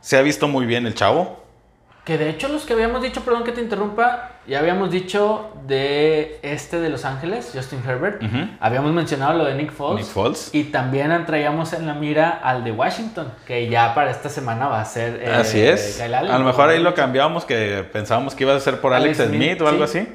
Se 0.00 0.16
ha 0.18 0.22
visto 0.22 0.48
muy 0.48 0.66
bien 0.66 0.86
el 0.86 0.94
chavo. 0.94 1.42
Que 2.04 2.18
de 2.18 2.30
hecho 2.30 2.48
los 2.48 2.64
que 2.64 2.72
habíamos 2.72 3.00
dicho, 3.00 3.20
perdón 3.20 3.44
que 3.44 3.52
te 3.52 3.60
interrumpa, 3.60 4.32
ya 4.48 4.58
habíamos 4.58 4.90
dicho 4.90 5.52
de 5.68 6.40
este 6.42 6.80
de 6.80 6.88
Los 6.88 7.04
Ángeles, 7.04 7.52
Justin 7.54 7.80
Herbert. 7.86 8.20
Ujú. 8.20 8.38
Habíamos 8.58 8.90
mencionado 8.92 9.38
lo 9.38 9.44
de 9.44 9.54
Nick 9.54 9.70
Foles. 9.70 10.04
Nick 10.06 10.12
Foles. 10.12 10.50
Y 10.52 10.64
también 10.64 11.24
traíamos 11.26 11.72
en 11.72 11.86
la 11.86 11.94
mira 11.94 12.40
al 12.42 12.64
de 12.64 12.72
Washington, 12.72 13.32
que 13.46 13.68
ya 13.68 13.94
para 13.94 14.10
esta 14.10 14.28
semana 14.28 14.66
va 14.66 14.80
a 14.80 14.84
ser. 14.84 15.20
eh, 15.22 15.32
Así 15.32 15.60
es. 15.60 16.00
Allen. 16.00 16.28
A 16.32 16.38
lo 16.38 16.44
mejor 16.44 16.70
ahí 16.70 16.82
lo 16.82 16.92
cambiábamos, 16.94 17.44
que 17.44 17.84
pensábamos 17.92 18.34
que 18.34 18.42
iba 18.42 18.56
a 18.56 18.58
ser 18.58 18.80
por 18.80 18.92
Alex, 18.94 19.20
Alex 19.20 19.34
Smith, 19.36 19.48
Smith, 19.50 19.62
o 19.62 19.68
algo 19.68 19.86
sí. 19.86 19.98
así. 20.00 20.08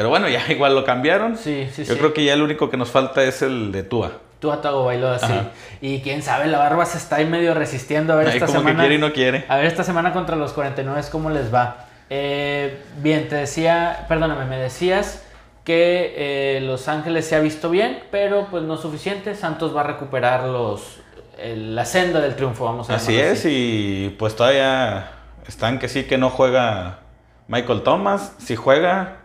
Pero 0.00 0.08
bueno, 0.08 0.30
ya 0.30 0.40
igual 0.50 0.74
lo 0.74 0.82
cambiaron. 0.82 1.36
Sí, 1.36 1.68
sí, 1.70 1.84
Yo 1.84 1.92
sí. 1.92 1.98
creo 1.98 2.14
que 2.14 2.24
ya 2.24 2.32
el 2.32 2.40
único 2.40 2.70
que 2.70 2.78
nos 2.78 2.90
falta 2.90 3.22
es 3.22 3.42
el 3.42 3.70
de 3.70 3.82
Tua. 3.82 4.12
Tú 4.38 4.50
a 4.50 4.62
Tago 4.62 4.86
Bailoa, 4.86 5.18
sí. 5.18 5.26
Ajá. 5.26 5.50
Y 5.82 6.00
quién 6.00 6.22
sabe, 6.22 6.46
la 6.46 6.56
barba 6.56 6.86
se 6.86 6.96
está 6.96 7.16
ahí 7.16 7.26
medio 7.26 7.52
resistiendo 7.52 8.14
a 8.14 8.16
ver 8.16 8.28
Ahí 8.28 8.32
esta 8.36 8.46
como 8.46 8.60
semana. 8.60 8.76
que 8.76 8.80
quiere 8.88 8.94
y 8.94 8.98
no 8.98 9.12
quiere. 9.12 9.44
A 9.46 9.58
ver 9.58 9.66
esta 9.66 9.84
semana 9.84 10.14
contra 10.14 10.36
los 10.36 10.54
49 10.54 11.02
cómo 11.12 11.28
les 11.28 11.52
va. 11.52 11.84
Eh, 12.08 12.82
bien, 13.02 13.28
te 13.28 13.34
decía, 13.36 14.06
perdóname, 14.08 14.46
me 14.46 14.56
decías 14.56 15.22
que 15.64 16.14
eh, 16.16 16.60
Los 16.62 16.88
Ángeles 16.88 17.26
se 17.26 17.36
ha 17.36 17.40
visto 17.40 17.68
bien, 17.68 17.98
pero 18.10 18.46
pues 18.50 18.62
no 18.62 18.78
suficiente. 18.78 19.34
Santos 19.34 19.76
va 19.76 19.82
a 19.82 19.84
recuperar 19.84 20.44
los, 20.44 21.00
la 21.44 21.84
senda 21.84 22.20
del 22.20 22.36
triunfo, 22.36 22.64
vamos 22.64 22.88
a 22.88 22.94
Así 22.94 23.20
es, 23.20 23.44
y 23.44 24.16
pues 24.18 24.34
todavía 24.34 25.10
están 25.46 25.78
que 25.78 25.88
sí 25.88 26.04
que 26.04 26.16
no 26.16 26.30
juega 26.30 27.00
Michael 27.48 27.82
Thomas. 27.82 28.32
Si 28.38 28.56
juega, 28.56 29.19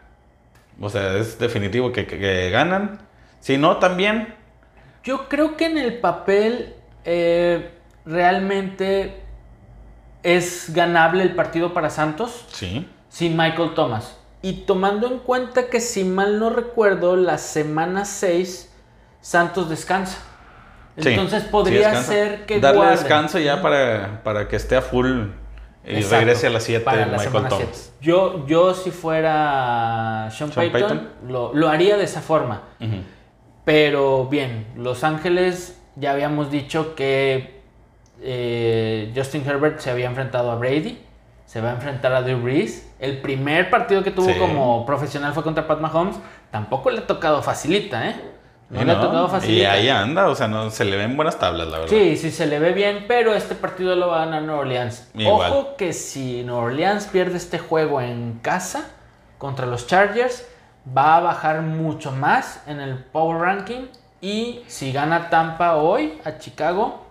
o 0.79 0.89
sea, 0.89 1.13
es 1.17 1.37
definitivo 1.39 1.91
que, 1.91 2.05
que- 2.05 2.19
que 2.19 2.49
ganan. 2.49 2.99
Si 3.39 3.57
no, 3.57 3.77
también. 3.77 4.33
Yo 5.03 5.29
creo 5.29 5.55
que 5.55 5.65
en 5.67 5.77
el 5.77 5.99
papel 5.99 6.73
eh, 7.05 7.69
realmente 8.05 9.21
es 10.23 10.71
ganable 10.73 11.23
el 11.23 11.35
partido 11.35 11.73
para 11.73 11.89
Santos 11.89 12.45
Sí. 12.51 12.89
sin 13.09 13.37
Michael 13.37 13.73
Thomas. 13.75 14.17
Y 14.41 14.65
tomando 14.65 15.07
en 15.07 15.19
cuenta 15.19 15.69
que 15.69 15.79
si 15.79 16.03
mal 16.03 16.39
no 16.39 16.49
recuerdo, 16.49 17.15
la 17.15 17.37
semana 17.37 18.05
6 18.05 18.71
Santos 19.21 19.69
descansa. 19.69 20.19
Entonces 20.97 21.43
sí 21.43 21.49
podría 21.51 21.95
ser 22.03 22.45
que 22.45 22.59
Darle 22.59 22.85
descanso 22.91 23.37
ya 23.39 23.61
para, 23.61 24.21
para 24.23 24.47
que 24.47 24.55
esté 24.55 24.75
a 24.77 24.81
full 24.81 25.27
y 25.87 25.95
Exacto, 25.97 26.15
regrese 26.17 26.47
a 26.47 26.49
las 26.49 26.63
7 26.63 26.83
para 26.83 27.05
la 27.05 27.17
Michael 27.17 27.47
Thomas. 27.47 27.93
Yo, 28.01 28.45
yo 28.47 28.73
si 28.73 28.91
fuera 28.91 30.29
Sean, 30.31 30.51
Sean 30.51 30.71
Payton, 30.71 30.89
Payton. 30.89 31.09
Lo, 31.27 31.53
lo 31.53 31.69
haría 31.69 31.97
de 31.97 32.03
esa 32.03 32.21
forma. 32.21 32.61
Pero 33.63 34.25
bien, 34.25 34.67
Los 34.75 35.03
Ángeles 35.03 35.81
ya 35.95 36.11
habíamos 36.11 36.51
dicho 36.51 36.95
que 36.95 37.61
eh, 38.21 39.11
Justin 39.15 39.47
Herbert 39.47 39.79
se 39.79 39.89
había 39.89 40.05
enfrentado 40.07 40.51
a 40.51 40.55
Brady, 40.55 40.99
se 41.45 41.61
va 41.61 41.69
a 41.69 41.73
enfrentar 41.73 42.13
a 42.13 42.21
Drew 42.21 42.39
Brees. 42.41 42.91
El 42.99 43.21
primer 43.21 43.69
partido 43.69 44.03
que 44.03 44.11
tuvo 44.11 44.27
Sí. 44.31 44.37
como 44.39 44.85
profesional 44.85 45.33
fue 45.33 45.43
contra 45.43 45.67
Pat 45.67 45.79
Mahomes. 45.79 46.17
Tampoco 46.51 46.89
le 46.91 46.99
ha 46.99 47.07
tocado 47.07 47.41
facilita, 47.41 48.09
¿eh? 48.09 48.15
No 48.69 48.81
Y 48.81 48.85
le 48.85 49.67
ha 49.67 49.73
ahí 49.73 49.89
anda, 49.89 50.27
o 50.27 50.35
sea, 50.35 50.47
no, 50.47 50.71
se 50.71 50.85
le 50.85 50.97
ven 50.97 51.15
buenas 51.15 51.37
tablas, 51.37 51.67
la 51.67 51.79
verdad. 51.79 51.95
Sí, 51.95 52.17
sí 52.17 52.31
se 52.31 52.47
le 52.47 52.57
ve 52.57 52.73
bien, 52.73 53.05
pero 53.07 53.35
este 53.35 53.53
partido 53.53 53.95
lo 53.95 54.07
va 54.07 54.23
a 54.23 54.25
ganar 54.25 54.41
New 54.41 54.55
Orleans. 54.55 55.07
Igual. 55.13 55.51
Ojo 55.51 55.75
que 55.77 55.93
si 55.93 56.43
New 56.43 56.55
Orleans 56.55 57.05
pierde 57.05 57.37
este 57.37 57.59
juego 57.59 58.01
en 58.01 58.39
casa 58.41 58.87
contra 59.37 59.67
los 59.67 59.85
Chargers, 59.85 60.45
va 60.97 61.17
a 61.17 61.19
bajar 61.19 61.61
mucho 61.61 62.11
más 62.11 62.63
en 62.65 62.79
el 62.79 62.97
Power 62.97 63.39
Ranking. 63.39 63.87
Y 64.19 64.63
si 64.65 64.91
gana 64.91 65.29
Tampa 65.29 65.75
hoy 65.75 66.19
a 66.25 66.39
Chicago, 66.39 67.05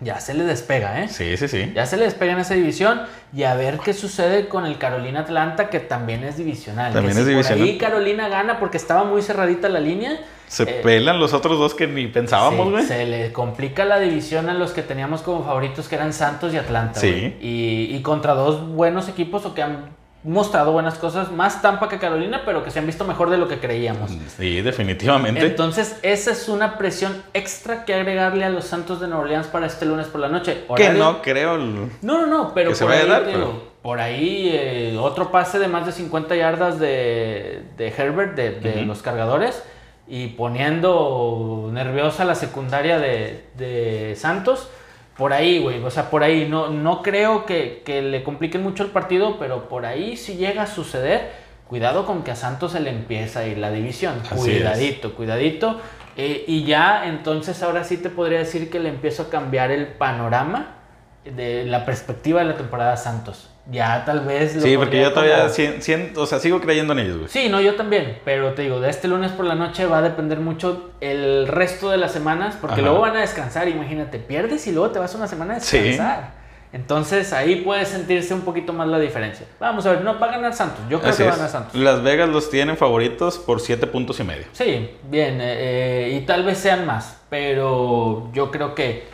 ya 0.00 0.18
se 0.20 0.32
le 0.32 0.44
despega, 0.44 1.02
¿eh? 1.02 1.08
Sí, 1.08 1.36
sí, 1.36 1.48
sí. 1.48 1.72
Ya 1.74 1.84
se 1.84 1.98
le 1.98 2.04
despega 2.04 2.32
en 2.32 2.38
esa 2.38 2.54
división 2.54 3.02
y 3.34 3.42
a 3.42 3.54
ver 3.54 3.78
qué 3.78 3.92
sucede 3.92 4.48
con 4.48 4.64
el 4.64 4.78
Carolina 4.78 5.20
Atlanta, 5.20 5.68
que 5.68 5.80
también 5.80 6.24
es 6.24 6.38
divisional. 6.38 6.92
Que 6.92 6.94
También 6.94 7.14
si 7.14 7.20
es 7.20 7.26
divisional. 7.26 7.58
Por 7.58 7.68
ahí 7.68 7.78
Carolina 7.78 8.28
gana 8.28 8.58
porque 8.58 8.78
estaba 8.78 9.04
muy 9.04 9.20
cerradita 9.20 9.68
la 9.68 9.80
línea. 9.80 10.18
Se 10.46 10.62
eh, 10.64 10.80
pelan 10.82 11.18
los 11.18 11.32
otros 11.32 11.58
dos 11.58 11.74
que 11.74 11.86
ni 11.86 12.06
pensábamos, 12.06 12.66
Sí, 12.66 12.72
güey. 12.72 12.84
se 12.86 13.06
le 13.06 13.32
complica 13.32 13.84
la 13.84 13.98
división 13.98 14.48
a 14.48 14.54
los 14.54 14.72
que 14.72 14.82
teníamos 14.82 15.22
como 15.22 15.44
favoritos, 15.44 15.88
que 15.88 15.94
eran 15.96 16.12
Santos 16.12 16.52
y 16.54 16.58
Atlanta. 16.58 17.00
Sí. 17.00 17.36
Y, 17.40 17.94
y 17.94 18.02
contra 18.02 18.34
dos 18.34 18.66
buenos 18.68 19.08
equipos 19.08 19.44
o 19.46 19.54
que 19.54 19.62
han 19.62 19.90
mostrado 20.22 20.72
buenas 20.72 20.94
cosas, 20.94 21.30
más 21.32 21.60
Tampa 21.60 21.86
que 21.90 21.98
Carolina, 21.98 22.42
pero 22.46 22.64
que 22.64 22.70
se 22.70 22.78
han 22.78 22.86
visto 22.86 23.04
mejor 23.04 23.28
de 23.28 23.36
lo 23.36 23.46
que 23.46 23.58
creíamos. 23.58 24.10
Sí, 24.38 24.62
definitivamente. 24.62 25.44
Entonces, 25.44 25.98
esa 26.02 26.30
es 26.32 26.48
una 26.48 26.78
presión 26.78 27.22
extra 27.34 27.84
que 27.84 27.92
agregarle 27.92 28.44
a 28.46 28.48
los 28.48 28.64
Santos 28.64 29.00
de 29.00 29.06
Nueva 29.08 29.24
Orleans 29.24 29.48
para 29.48 29.66
este 29.66 29.84
lunes 29.84 30.06
por 30.06 30.20
la 30.22 30.28
noche. 30.28 30.64
que 30.76 30.90
no 30.90 31.20
creo. 31.20 31.56
el- 31.56 31.74
no, 32.00 32.22
no, 32.22 32.26
no, 32.26 32.54
pero 32.54 32.70
que 32.70 32.76
se 32.76 32.84
por, 32.84 32.94
vaya 32.94 33.02
a 33.02 33.04
ahí, 33.04 33.10
dar, 33.10 33.26
digo, 33.26 33.38
pero- 33.38 33.74
por 33.82 34.00
ahí 34.00 34.48
eh, 34.50 34.96
otro 34.98 35.30
pase 35.30 35.58
de 35.58 35.68
más 35.68 35.84
de 35.84 35.92
50 35.92 36.34
yardas 36.36 36.78
de, 36.80 37.62
de 37.76 37.88
Herbert, 37.88 38.34
de, 38.34 38.52
de 38.52 38.80
los 38.86 39.02
cargadores, 39.02 39.62
y 40.06 40.28
poniendo 40.28 41.70
nerviosa 41.72 42.24
la 42.24 42.34
secundaria 42.34 42.98
de, 42.98 43.44
de 43.56 44.14
Santos. 44.16 44.68
Por 45.16 45.32
ahí, 45.32 45.60
güey, 45.60 45.82
o 45.82 45.90
sea, 45.90 46.10
por 46.10 46.24
ahí. 46.24 46.48
No, 46.48 46.70
no 46.70 47.02
creo 47.02 47.46
que, 47.46 47.82
que 47.84 48.02
le 48.02 48.22
compliquen 48.24 48.62
mucho 48.62 48.82
el 48.82 48.90
partido, 48.90 49.38
pero 49.38 49.68
por 49.68 49.86
ahí 49.86 50.16
si 50.16 50.36
llega 50.36 50.62
a 50.62 50.66
suceder, 50.66 51.30
cuidado 51.68 52.04
con 52.04 52.22
que 52.22 52.32
a 52.32 52.36
Santos 52.36 52.72
se 52.72 52.80
le 52.80 52.90
empieza 52.90 53.40
a 53.40 53.46
ir 53.46 53.58
la 53.58 53.70
división. 53.70 54.20
Así 54.24 54.34
cuidadito, 54.34 55.14
cuidadito. 55.14 55.80
Eh, 56.16 56.44
y 56.46 56.64
ya, 56.64 57.06
entonces 57.06 57.62
ahora 57.62 57.84
sí 57.84 57.96
te 57.96 58.10
podría 58.10 58.38
decir 58.38 58.70
que 58.70 58.78
le 58.80 58.88
empiezo 58.88 59.24
a 59.24 59.30
cambiar 59.30 59.70
el 59.70 59.86
panorama 59.86 60.76
de 61.24 61.64
la 61.64 61.84
perspectiva 61.84 62.40
de 62.40 62.46
la 62.46 62.56
temporada 62.56 62.96
Santos. 62.96 63.50
Ya 63.70 64.04
tal 64.04 64.20
vez... 64.20 64.56
lo 64.56 64.60
Sí, 64.62 64.76
porque 64.76 65.00
yo 65.00 65.10
todavía 65.12 65.46
como- 65.48 66.22
o 66.22 66.26
sea, 66.26 66.38
sigo 66.38 66.60
creyendo 66.60 66.92
en 66.92 66.98
ellos, 66.98 67.16
güey. 67.16 67.28
Sí, 67.30 67.48
no, 67.48 67.60
yo 67.62 67.76
también, 67.76 68.18
pero 68.24 68.52
te 68.52 68.62
digo, 68.62 68.78
de 68.80 68.90
este 68.90 69.08
lunes 69.08 69.32
por 69.32 69.46
la 69.46 69.54
noche 69.54 69.86
va 69.86 69.98
a 69.98 70.02
depender 70.02 70.38
mucho 70.38 70.90
el 71.00 71.46
resto 71.46 71.90
de 71.90 71.96
las 71.96 72.12
semanas, 72.12 72.56
porque 72.60 72.74
Ajá. 72.74 72.82
luego 72.82 73.00
van 73.00 73.16
a 73.16 73.20
descansar, 73.20 73.66
imagínate, 73.68 74.18
pierdes 74.18 74.66
y 74.66 74.72
luego 74.72 74.90
te 74.90 74.98
vas 74.98 75.14
una 75.14 75.26
semana 75.26 75.56
a 75.56 75.60
Sí. 75.60 75.78
descansar. 75.78 76.44
Entonces 76.74 77.32
ahí 77.32 77.56
puede 77.62 77.84
sentirse 77.86 78.34
un 78.34 78.40
poquito 78.42 78.72
más 78.72 78.88
la 78.88 78.98
diferencia. 78.98 79.46
Vamos 79.60 79.86
a 79.86 79.92
ver, 79.92 80.02
no 80.02 80.18
va 80.18 80.26
a 80.26 80.30
ganar 80.32 80.52
Santos, 80.52 80.80
yo 80.90 80.98
creo 80.98 81.10
Así 81.12 81.22
que 81.22 81.28
va 81.28 81.34
a 81.34 81.36
ganar 81.36 81.50
Santos. 81.50 81.74
Las 81.76 82.02
Vegas 82.02 82.28
los 82.28 82.50
tienen 82.50 82.76
favoritos 82.76 83.38
por 83.38 83.60
7 83.60 83.86
puntos 83.86 84.18
y 84.20 84.24
medio. 84.24 84.44
Sí, 84.52 84.90
bien, 85.08 85.40
eh, 85.40 86.08
eh, 86.10 86.18
y 86.20 86.26
tal 86.26 86.44
vez 86.44 86.58
sean 86.58 86.84
más, 86.84 87.18
pero 87.30 88.28
yo 88.32 88.50
creo 88.50 88.74
que, 88.74 89.06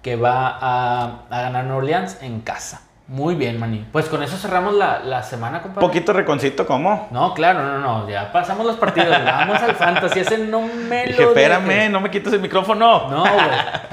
que 0.00 0.14
va 0.16 0.46
a, 0.48 1.24
a 1.28 1.40
ganar 1.42 1.64
New 1.64 1.76
Orleans 1.76 2.18
en 2.22 2.40
casa. 2.40 2.82
Muy 3.08 3.34
bien, 3.36 3.58
Maní. 3.58 3.86
Pues 3.90 4.06
con 4.06 4.22
eso 4.22 4.36
cerramos 4.36 4.74
la, 4.74 5.00
la 5.00 5.22
semana, 5.22 5.62
compadre. 5.62 5.86
Poquito 5.86 6.12
reconcito, 6.12 6.66
¿cómo? 6.66 7.08
No, 7.10 7.32
claro, 7.32 7.62
no, 7.62 7.78
no, 7.78 8.08
ya 8.08 8.30
pasamos 8.32 8.66
los 8.66 8.76
partidos, 8.76 9.08
vamos 9.24 9.62
al 9.62 9.74
fantasy, 9.76 10.20
ese 10.20 10.36
no 10.38 10.60
me 10.60 11.06
Dije, 11.06 11.22
lo 11.22 11.28
espérame, 11.30 11.66
dejes. 11.68 11.90
no 11.90 12.00
me 12.00 12.10
quites 12.10 12.32
el 12.34 12.40
micrófono. 12.40 13.08
No, 13.08 13.22
güey, 13.22 13.46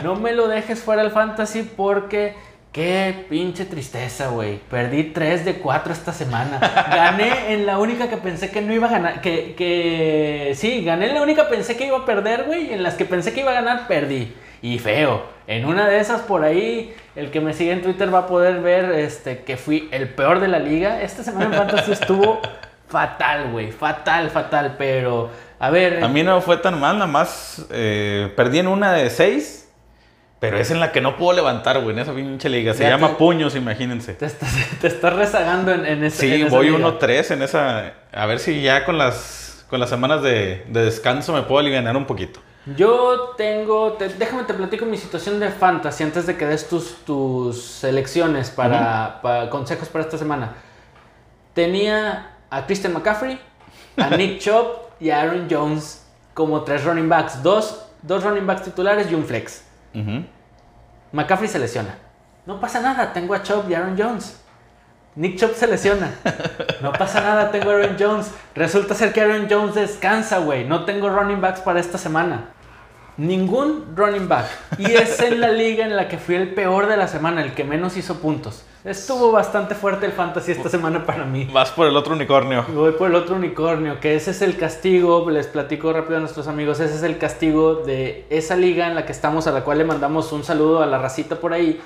no 0.03 0.15
me 0.15 0.33
lo 0.33 0.49
dejes 0.49 0.83
fuera 0.83 1.01
el 1.01 1.11
fantasy 1.11 1.63
porque 1.63 2.35
qué 2.73 3.25
pinche 3.29 3.63
tristeza, 3.63 4.27
güey. 4.27 4.59
Perdí 4.69 5.03
3 5.05 5.45
de 5.45 5.59
4 5.59 5.93
esta 5.93 6.11
semana. 6.11 6.59
Gané 6.93 7.53
en 7.53 7.65
la 7.65 7.79
única 7.79 8.09
que 8.09 8.17
pensé 8.17 8.51
que 8.51 8.61
no 8.61 8.73
iba 8.73 8.87
a 8.87 8.91
ganar, 8.91 9.21
que, 9.21 9.55
que 9.55 10.51
sí, 10.55 10.83
gané 10.83 11.07
en 11.07 11.15
la 11.15 11.21
única 11.21 11.45
que 11.47 11.55
pensé 11.55 11.77
que 11.77 11.87
iba 11.87 11.99
a 11.99 12.05
perder, 12.05 12.43
güey, 12.43 12.69
y 12.69 12.73
en 12.73 12.83
las 12.83 12.95
que 12.95 13.05
pensé 13.05 13.33
que 13.33 13.39
iba 13.39 13.51
a 13.51 13.55
ganar, 13.61 13.87
perdí. 13.87 14.35
Y 14.65 14.79
feo. 14.79 15.23
En 15.47 15.65
una 15.65 15.87
de 15.87 15.99
esas 15.99 16.21
por 16.21 16.43
ahí, 16.43 16.95
el 17.15 17.29
que 17.29 17.39
me 17.39 17.53
sigue 17.53 17.71
en 17.71 17.81
Twitter 17.83 18.11
va 18.13 18.19
a 18.19 18.27
poder 18.27 18.61
ver 18.61 18.85
este, 18.93 19.43
que 19.43 19.57
fui 19.57 19.87
el 19.91 20.09
peor 20.09 20.39
de 20.39 20.47
la 20.47 20.57
liga. 20.59 21.01
Esta 21.01 21.23
semana 21.23 21.45
en 21.45 21.53
fantasy 21.53 21.91
estuvo 21.91 22.41
fatal, 22.87 23.51
güey, 23.51 23.71
fatal, 23.71 24.29
fatal, 24.31 24.75
pero 24.77 25.29
a 25.59 25.69
ver, 25.69 26.03
A 26.03 26.07
mí 26.07 26.23
no 26.23 26.41
fue 26.41 26.57
tan 26.57 26.79
mal, 26.79 26.95
nada 26.97 27.07
más 27.11 27.65
eh, 27.71 28.31
perdí 28.35 28.59
en 28.59 28.67
una 28.67 28.93
de 28.93 29.09
6, 29.09 29.69
pero 30.39 30.57
es 30.57 30.69
en 30.71 30.79
la 30.79 30.91
que 30.91 31.01
no 31.01 31.15
puedo 31.17 31.33
levantar, 31.33 31.79
güey, 31.81 31.95
en 31.95 31.99
esa 31.99 32.13
pinche 32.13 32.49
liga. 32.49 32.73
Se 32.73 32.83
Ya 32.83 32.89
llama 32.91 33.09
te- 33.09 33.15
puños, 33.15 33.55
imagínense. 33.55 34.13
Te 34.13 34.25
estás, 34.25 34.51
te 34.81 34.87
estás 34.87 35.13
rezagando 35.13 35.71
en, 35.73 35.85
en 35.85 36.03
esa 36.03 36.21
Sí, 36.21 36.41
en 36.41 36.49
voy 36.49 36.69
liga. 36.69 36.87
1-3 36.99 37.31
en 37.31 37.41
esa. 37.43 37.93
A 38.13 38.25
ver 38.25 38.39
si 38.39 38.61
ya 38.61 38.83
con 38.85 38.97
las, 38.97 39.65
con 39.69 39.79
las 39.79 39.89
semanas 39.89 40.21
de, 40.23 40.63
de 40.67 40.85
descanso 40.85 41.33
me 41.33 41.41
puedo 41.43 41.59
aliviar 41.59 41.95
un 41.95 42.05
poquito. 42.05 42.39
Yo 42.75 43.33
tengo. 43.37 43.93
te- 43.93 44.09
déjame 44.09 44.43
te 44.43 44.53
platico 44.53 44.85
mi 44.85 44.97
situación 44.97 45.39
de 45.39 45.49
fantasy 45.49 46.03
antes 46.03 46.25
de 46.25 46.35
que 46.35 46.45
des 46.47 46.67
tus, 46.67 46.95
tus 47.05 47.61
selecciones 47.61 48.49
para, 48.49 49.21
para 49.21 49.49
consejos 49.49 49.87
para 49.89 50.03
esta 50.03 50.17
semana. 50.17 50.53
Tenía 51.53 52.31
a 52.49 52.65
Christian 52.65 52.93
McCaffrey, 52.93 53.39
a 53.97 54.09
Nick 54.17 54.39
Chubb 54.41 54.65
y 54.99 55.09
a 55.09 55.21
Aaron 55.21 55.47
Jones 55.49 56.05
como 56.33 56.63
tres 56.63 56.83
running 56.83 57.07
backs. 57.09 57.41
Dos, 57.43 57.85
dos 58.01 58.23
running 58.23 58.45
backs 58.47 58.63
titulares 58.63 59.09
y 59.11 59.15
un 59.15 59.25
flex. 59.25 59.63
Ujú. 59.93 60.25
McCaffrey 61.11 61.47
se 61.47 61.59
lesiona. 61.59 61.97
No 62.45 62.59
pasa 62.59 62.81
nada, 62.81 63.13
tengo 63.13 63.33
a 63.33 63.41
Chubb 63.43 63.69
y 63.69 63.73
Aaron 63.73 63.95
Jones. 63.97 64.41
Nick 65.15 65.37
Chubb 65.39 65.53
se 65.55 65.65
lesiona. 65.67 66.11
No 66.81 66.91
pasa 66.91 67.21
nada, 67.21 67.49
tengo 67.51 67.69
a 67.71 67.75
Aaron 67.75 67.95
Jones. 67.97 68.31
Resulta 68.53 68.93
ser 68.95 69.13
que 69.13 69.21
Aaron 69.21 69.47
Jones 69.49 69.75
descansa, 69.75 70.39
güey. 70.39 70.65
No 70.67 70.83
tengo 70.83 71.09
running 71.09 71.39
backs 71.39 71.61
para 71.61 71.79
esta 71.79 71.97
semana. 71.97 72.49
Ningún 73.17 73.93
running 73.95 74.27
back. 74.27 74.45
Y 74.77 74.91
es 74.91 75.19
en 75.21 75.39
la 75.39 75.51
liga 75.51 75.85
en 75.85 75.95
la 75.95 76.07
que 76.07 76.17
fui 76.17 76.35
el 76.35 76.53
peor 76.53 76.87
de 76.87 76.97
la 76.97 77.07
semana, 77.07 77.41
el 77.41 77.53
que 77.53 77.63
menos 77.63 77.95
hizo 77.97 78.15
puntos. 78.15 78.63
Estuvo 78.83 79.31
bastante 79.31 79.73
fuerte 79.73 80.05
el 80.05 80.11
fantasy 80.11 80.51
esta 80.51 80.69
semana 80.69 81.07
para 81.07 81.25
mí. 81.25 81.49
Vas 81.51 81.71
por 81.71 81.87
el 81.87 81.97
otro 81.97 82.13
unicornio. 82.13 82.65
Voy 82.71 82.91
por 82.91 83.09
el 83.09 83.15
otro 83.15 83.35
unicornio, 83.35 83.99
que 83.99 84.15
ese 84.15 84.29
es 84.29 84.43
el 84.43 84.57
castigo, 84.57 85.27
les 85.31 85.47
platico 85.47 85.91
rápido 85.91 86.17
a 86.17 86.19
nuestros 86.19 86.47
amigos, 86.47 86.79
ese 86.79 86.93
es 86.93 87.01
el 87.01 87.17
castigo 87.17 87.77
de 87.77 88.27
esa 88.29 88.55
liga 88.55 88.87
en 88.87 88.93
la 88.93 89.05
que 89.05 89.11
estamos, 89.11 89.47
a 89.47 89.51
la 89.51 89.63
cual 89.63 89.79
le 89.79 89.85
mandamos 89.85 90.31
un 90.31 90.43
saludo 90.43 90.83
a 90.83 90.85
la 90.85 90.99
racita 90.99 91.37
por 91.37 91.53
ahí. 91.53 91.81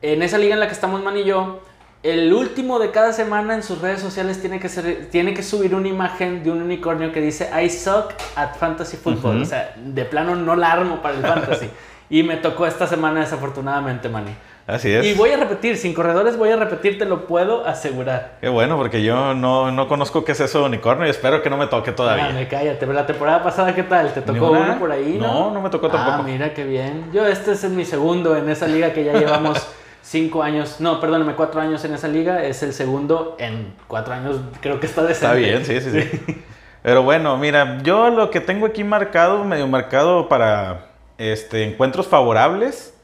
En 0.00 0.22
esa 0.22 0.38
liga 0.38 0.54
en 0.54 0.60
la 0.60 0.68
que 0.68 0.74
estamos 0.74 1.02
Man 1.02 1.16
y 1.16 1.24
yo, 1.24 1.58
el 2.02 2.32
último 2.32 2.78
de 2.78 2.90
cada 2.90 3.12
semana 3.12 3.54
en 3.54 3.62
sus 3.62 3.80
redes 3.80 4.00
sociales 4.00 4.40
tiene 4.40 4.60
que, 4.60 4.68
ser, 4.68 5.08
tiene 5.10 5.34
que 5.34 5.42
subir 5.42 5.74
una 5.74 5.88
imagen 5.88 6.44
de 6.44 6.50
un 6.50 6.62
unicornio 6.62 7.12
que 7.12 7.20
dice 7.20 7.50
I 7.60 7.68
suck 7.68 8.12
at 8.36 8.56
fantasy 8.56 8.96
football. 8.96 9.42
O 9.42 9.44
sea, 9.44 9.74
de 9.76 10.04
plano 10.04 10.36
no 10.36 10.54
la 10.54 10.72
armo 10.72 11.02
para 11.02 11.16
el 11.16 11.22
fantasy. 11.22 11.68
y 12.10 12.22
me 12.22 12.36
tocó 12.36 12.66
esta 12.66 12.86
semana 12.86 13.20
desafortunadamente, 13.20 14.08
Manny. 14.08 14.32
Así 14.68 14.92
es. 14.92 15.06
Y 15.06 15.14
voy 15.14 15.30
a 15.30 15.38
repetir, 15.38 15.78
sin 15.78 15.94
corredores 15.94 16.36
voy 16.36 16.50
a 16.50 16.56
repetir, 16.56 16.98
te 16.98 17.06
lo 17.06 17.26
puedo 17.26 17.66
asegurar. 17.66 18.36
Qué 18.42 18.50
bueno, 18.50 18.76
porque 18.76 19.02
yo 19.02 19.32
no, 19.32 19.72
no 19.72 19.88
conozco 19.88 20.26
qué 20.26 20.32
es 20.32 20.40
eso 20.40 20.60
de 20.60 20.66
unicornio 20.66 21.06
y 21.06 21.10
espero 21.10 21.42
que 21.42 21.48
no 21.48 21.56
me 21.56 21.68
toque 21.68 21.90
todavía. 21.90 22.28
Me 22.28 22.46
cállate, 22.46 22.78
pero 22.80 22.92
la 22.92 23.06
temporada 23.06 23.42
pasada, 23.42 23.74
¿qué 23.74 23.82
tal? 23.82 24.12
¿Te 24.12 24.20
tocó 24.20 24.50
uno 24.50 24.78
por 24.78 24.92
ahí? 24.92 25.16
No, 25.18 25.46
no, 25.46 25.50
no 25.52 25.60
me 25.62 25.70
tocó 25.70 25.88
tampoco. 25.88 26.18
Ah, 26.20 26.22
mira 26.22 26.52
qué 26.52 26.64
bien. 26.64 27.06
Yo 27.14 27.26
este 27.26 27.52
es 27.52 27.64
mi 27.64 27.86
segundo 27.86 28.36
en 28.36 28.50
esa 28.50 28.66
liga 28.66 28.92
que 28.92 29.04
ya 29.04 29.14
llevamos 29.14 29.66
cinco 30.08 30.42
años, 30.42 30.80
no, 30.80 31.00
perdóname, 31.00 31.34
cuatro 31.34 31.60
años 31.60 31.84
en 31.84 31.92
esa 31.92 32.08
liga. 32.08 32.42
Es 32.42 32.62
el 32.62 32.72
segundo 32.72 33.36
en 33.38 33.74
cuatro 33.86 34.14
años, 34.14 34.40
creo 34.60 34.80
que 34.80 34.86
está 34.86 35.02
decente. 35.02 35.26
Está 35.26 35.34
bien, 35.34 35.64
sí, 35.64 35.80
sí, 35.80 36.00
sí. 36.00 36.44
Pero 36.82 37.02
bueno, 37.02 37.36
mira, 37.36 37.78
yo 37.82 38.08
lo 38.08 38.30
que 38.30 38.40
tengo 38.40 38.66
aquí 38.66 38.84
marcado, 38.84 39.44
medio 39.44 39.66
marcado 39.66 40.28
para 40.28 40.92
este, 41.18 41.64
encuentros 41.64 42.06
favorables, 42.06 42.94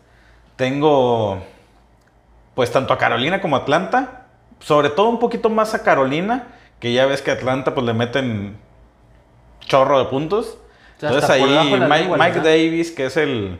tengo 0.56 1.44
pues 2.54 2.70
tanto 2.70 2.94
a 2.94 2.98
Carolina 2.98 3.42
como 3.42 3.56
a 3.56 3.60
Atlanta, 3.60 4.26
sobre 4.60 4.88
todo 4.88 5.08
un 5.08 5.18
poquito 5.18 5.50
más 5.50 5.74
a 5.74 5.82
Carolina, 5.82 6.46
que 6.78 6.92
ya 6.92 7.04
ves 7.04 7.20
que 7.20 7.32
a 7.32 7.34
Atlanta 7.34 7.74
pues 7.74 7.84
le 7.84 7.92
meten 7.92 8.56
chorro 9.60 9.98
de 9.98 10.06
puntos. 10.06 10.56
Entonces 11.02 11.28
ahí 11.28 11.42
Mike, 12.16 12.40
Davis, 12.40 12.90
que 12.92 13.06
es 13.06 13.16
el 13.18 13.58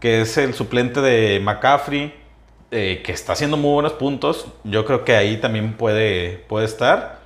que 0.00 0.22
es 0.22 0.36
el 0.36 0.54
suplente 0.54 1.00
de 1.00 1.40
McCaffrey, 1.40 2.19
eh, 2.72 3.02
que 3.04 3.10
está 3.10 3.32
haciendo 3.32 3.56
muy 3.56 3.72
buenos 3.72 3.94
puntos, 3.94 4.46
yo 4.62 4.84
creo 4.84 5.04
que 5.04 5.16
ahí 5.16 5.38
también 5.38 5.74
puede, 5.74 6.44
puede 6.48 6.66
estar. 6.66 7.18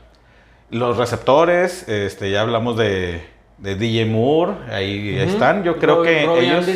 Los 0.70 0.96
receptores, 0.96 1.86
este, 1.88 2.30
ya 2.30 2.40
hablamos 2.40 2.78
de, 2.78 3.22
de 3.58 3.74
DJ 3.76 4.06
Moore, 4.06 4.54
ahí 4.70 5.18
están. 5.18 5.62
Yo 5.62 5.78
creo 5.78 6.02
que 6.02 6.22
ellos, 6.22 6.66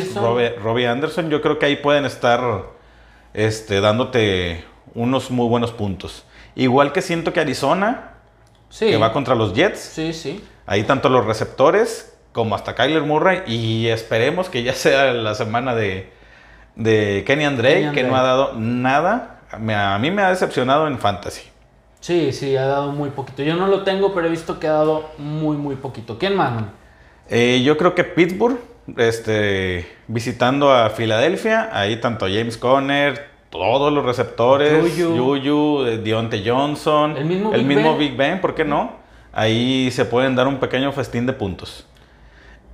Robbie 0.61 0.87
Anderson, 0.87 1.29
yo 1.29 1.41
creo 1.41 1.57
que 1.57 1.65
ahí 1.65 1.77
pueden 1.77 2.05
estar 2.05 2.41
este, 3.33 3.81
dándote 3.81 4.63
unos 4.93 5.31
muy 5.31 5.47
buenos 5.47 5.71
puntos. 5.71 6.25
Igual 6.55 6.91
que 6.91 7.01
siento 7.01 7.33
que 7.33 7.39
Arizona, 7.39 8.17
que 8.77 8.97
va 8.97 9.11
contra 9.13 9.35
los 9.35 9.53
Jets. 9.53 9.79
Sí, 9.79 10.13
sí. 10.13 10.43
Ahí 10.65 10.83
tanto 10.83 11.09
los 11.09 11.25
receptores 11.25 12.15
como 12.31 12.53
hasta 12.53 12.75
Kyler 12.75 13.01
Murray. 13.01 13.41
Y 13.47 13.87
esperemos 13.87 14.49
que 14.49 14.61
ya 14.61 14.73
sea 14.73 15.11
la 15.13 15.33
semana 15.35 15.73
de, 15.73 16.11
de 16.79 17.23
Kenny 17.27 17.45
Andre, 17.45 17.91
que 17.93 18.03
no 18.03 18.15
ha 18.15 18.23
dado 18.23 18.53
nada. 18.55 19.41
A 19.51 19.99
mí 19.99 20.09
me 20.09 20.23
ha 20.23 20.29
decepcionado 20.29 20.87
en 20.87 20.97
Fantasy. 20.97 21.43
Sí, 21.99 22.31
sí, 22.31 22.55
ha 22.55 22.65
dado 22.65 22.91
muy 22.91 23.09
poquito. 23.09 23.43
Yo 23.43 23.55
no 23.55 23.67
lo 23.67 23.83
tengo, 23.83 24.13
pero 24.13 24.27
he 24.27 24.31
visto 24.31 24.59
que 24.59 24.67
ha 24.67 24.73
dado 24.73 25.11
muy, 25.17 25.57
muy 25.57 25.75
poquito. 25.75 26.17
¿Quién 26.17 26.35
más? 26.35 26.63
Eh, 27.29 27.61
yo 27.63 27.77
creo 27.77 27.93
que 27.93 28.03
Pittsburgh 28.03 28.57
este, 28.97 29.87
visitando 30.07 30.71
a 30.73 30.89
Filadelfia, 30.89 31.69
ahí 31.71 31.97
tanto 31.97 32.25
James 32.25 32.57
Conner, 32.57 33.29
todos 33.49 33.91
los 33.91 34.05
receptores, 34.05 34.95
Yuyu, 34.95 35.85
eh, 35.85 35.97
Dionte 35.97 36.43
Johnson, 36.45 37.17
el 37.17 37.25
mismo, 37.25 37.53
el 37.53 37.65
Big, 37.65 37.77
mismo 37.77 37.91
ben. 37.91 37.99
Big 37.99 38.17
Ben, 38.17 38.41
¿por 38.41 38.55
qué 38.55 38.63
no? 38.63 38.93
Ahí 39.33 39.89
se 39.91 40.05
pueden 40.05 40.35
dar 40.35 40.47
un 40.47 40.57
pequeño 40.57 40.91
festín 40.91 41.25
de 41.25 41.33
puntos. 41.33 41.85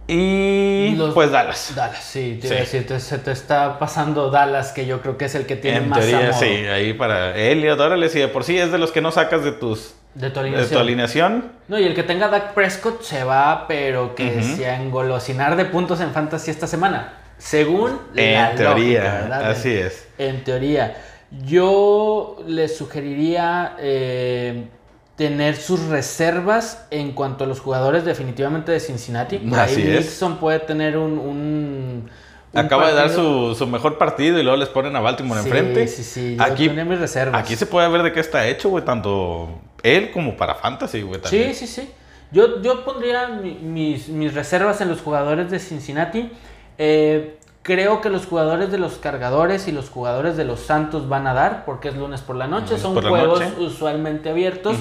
Y 0.08 0.96
pues 1.14 1.32
Dallas. 1.32 1.74
Dallas, 1.76 2.04
sí, 2.04 2.40
se 2.42 3.18
te 3.18 3.32
está 3.32 3.80
pasando 3.80 4.30
Dallas, 4.30 4.72
que 4.72 4.86
yo 4.86 5.02
creo 5.02 5.18
que 5.18 5.26
es 5.26 5.36
el 5.36 5.46
que 5.46 5.56
tiene 5.56 5.78
en 5.78 5.90
más 5.90 6.00
teoría, 6.00 6.34
sí, 6.34 6.46
ahí 6.46 6.94
para 6.94 7.36
Elliot, 7.36 7.80
órale, 7.80 8.10
sí, 8.10 8.20
de 8.20 8.28
por 8.28 8.44
sí 8.44 8.58
es 8.58 8.72
de 8.72 8.78
los 8.78 8.92
que 8.92 9.02
no 9.02 9.12
sacas 9.12 9.44
de 9.44 9.52
tus 9.52 9.96
de 10.16 10.30
tu 10.30 10.40
alineación. 10.80 11.52
No, 11.68 11.78
y 11.78 11.84
el 11.84 11.94
que 11.94 12.04
tenga 12.04 12.30
Dak 12.30 12.54
Prescott 12.54 13.02
se 13.02 13.24
va, 13.24 13.66
pero 13.68 14.16
que 14.16 14.42
sea 14.42 14.82
engolosinar 14.82 15.56
de 15.56 15.66
puntos 15.66 16.00
en 16.00 16.12
fantasy 16.12 16.52
esta 16.52 16.68
semana. 16.68 17.14
Según 17.38 18.00
en 18.16 18.56
teoría, 18.56 19.28
así 19.50 19.74
es. 19.74 20.08
En 20.18 20.44
teoría. 20.44 20.96
Yo 21.44 22.38
le 22.48 22.70
sugeriría 22.70 23.76
eh, 23.80 24.68
tener 25.16 25.56
sus 25.56 25.82
reservas 25.88 26.86
en 26.92 27.14
cuanto 27.14 27.46
a 27.46 27.48
los 27.48 27.60
jugadores 27.60 28.04
definitivamente 28.06 28.72
de 28.72 28.80
Cincinnati. 28.80 29.42
Así 29.54 29.82
Ahí 29.82 29.98
Nixon 29.98 30.38
puede 30.38 30.60
tener 30.60 30.98
un 30.98 32.10
Acaba 32.56 32.88
de 32.88 32.94
dar 32.94 33.10
su, 33.10 33.68
mejor 33.68 33.98
partido 33.98 34.40
y 34.40 34.44
luego 34.44 34.58
les 34.58 34.70
ponen 34.70 34.96
a 34.96 35.02
Baltimore 35.02 35.42
enfrente. 35.42 35.88
Sí, 35.88 36.04
sí, 36.04 36.38
aquí, 36.40 36.70
mis 36.70 37.00
reservas. 37.00 37.42
Aquí 37.42 37.56
se 37.56 37.66
puede 37.66 37.88
ver 37.90 38.04
de 38.04 38.14
qué 38.14 38.22
está 38.22 38.48
hecho, 38.48 38.70
güey, 38.70 38.86
tanto 38.86 39.60
él 39.84 40.12
como 40.12 40.38
para 40.38 40.56
Fantasy, 40.56 41.02
güey. 41.02 41.20
Sí, 41.26 41.54
sí, 41.54 41.68
sí. 41.68 41.90
Yo, 42.32 42.62
yo 42.62 42.84
pondría 42.86 43.28
mis, 43.28 44.08
mis, 44.08 44.34
reservas 44.34 44.82
en 44.82 44.90
los 44.90 45.02
jugadores 45.02 45.52
de 45.52 45.60
Cincinnati. 45.60 46.32
Eh, 46.78 47.38
creo 47.66 48.00
que 48.00 48.12
los 48.12 48.28
jugadores 48.28 48.72
de 48.72 48.78
los 48.78 49.00
cargadores 49.00 49.68
y 49.68 49.72
los 49.72 49.90
jugadores 49.90 50.38
de 50.38 50.46
los 50.46 50.60
Santos 50.60 51.10
van 51.10 51.26
a 51.26 51.34
dar, 51.34 51.66
porque 51.66 51.88
es 51.88 51.96
lunes 51.96 52.22
por 52.22 52.36
la 52.36 52.46
noche, 52.46 52.78
son 52.78 52.94
juegos 52.94 53.42
usualmente 53.58 54.30
abiertos, 54.30 54.78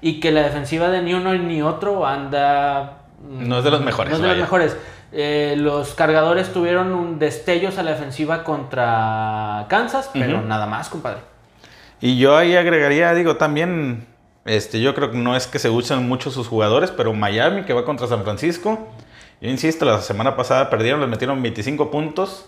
y 0.00 0.20
que 0.20 0.30
la 0.30 0.42
defensiva 0.42 0.88
de 0.88 1.02
ni 1.02 1.14
uno 1.14 1.34
ni 1.34 1.62
otro 1.62 2.06
anda... 2.06 2.98
No 3.28 3.58
es 3.58 3.64
de 3.64 3.72
los 3.72 3.80
mejores. 3.80 4.12
No 4.12 4.16
es 4.18 4.22
de 4.22 4.28
los 4.28 4.38
mejores. 4.38 4.76
Eh, 5.10 5.56
los 5.58 5.94
cargadores 5.94 6.52
tuvieron 6.52 6.92
un 6.92 7.18
destellos 7.18 7.76
a 7.76 7.82
la 7.82 7.90
defensiva 7.90 8.44
contra 8.44 9.66
Kansas, 9.68 10.08
pero 10.12 10.40
nada 10.40 10.66
más, 10.66 10.88
compadre. 10.88 11.18
Y 12.00 12.18
yo 12.18 12.36
ahí 12.36 12.54
agregaría, 12.54 13.12
digo, 13.14 13.34
también, 13.34 14.06
este, 14.44 14.80
yo 14.80 14.94
creo 14.94 15.10
que 15.10 15.18
no 15.18 15.34
es 15.34 15.48
que 15.48 15.58
se 15.58 15.70
usen 15.70 16.08
mucho 16.08 16.30
sus 16.30 16.46
jugadores, 16.46 16.92
pero 16.92 17.12
Miami, 17.14 17.64
que 17.64 17.72
va 17.72 17.84
contra 17.84 18.06
San 18.06 18.22
Francisco, 18.22 18.86
yo 19.40 19.50
insisto, 19.50 19.84
la 19.84 20.00
semana 20.00 20.36
pasada 20.36 20.70
perdieron, 20.70 21.00
les 21.00 21.08
metieron 21.08 21.40
25 21.42 21.90
puntos. 21.90 22.46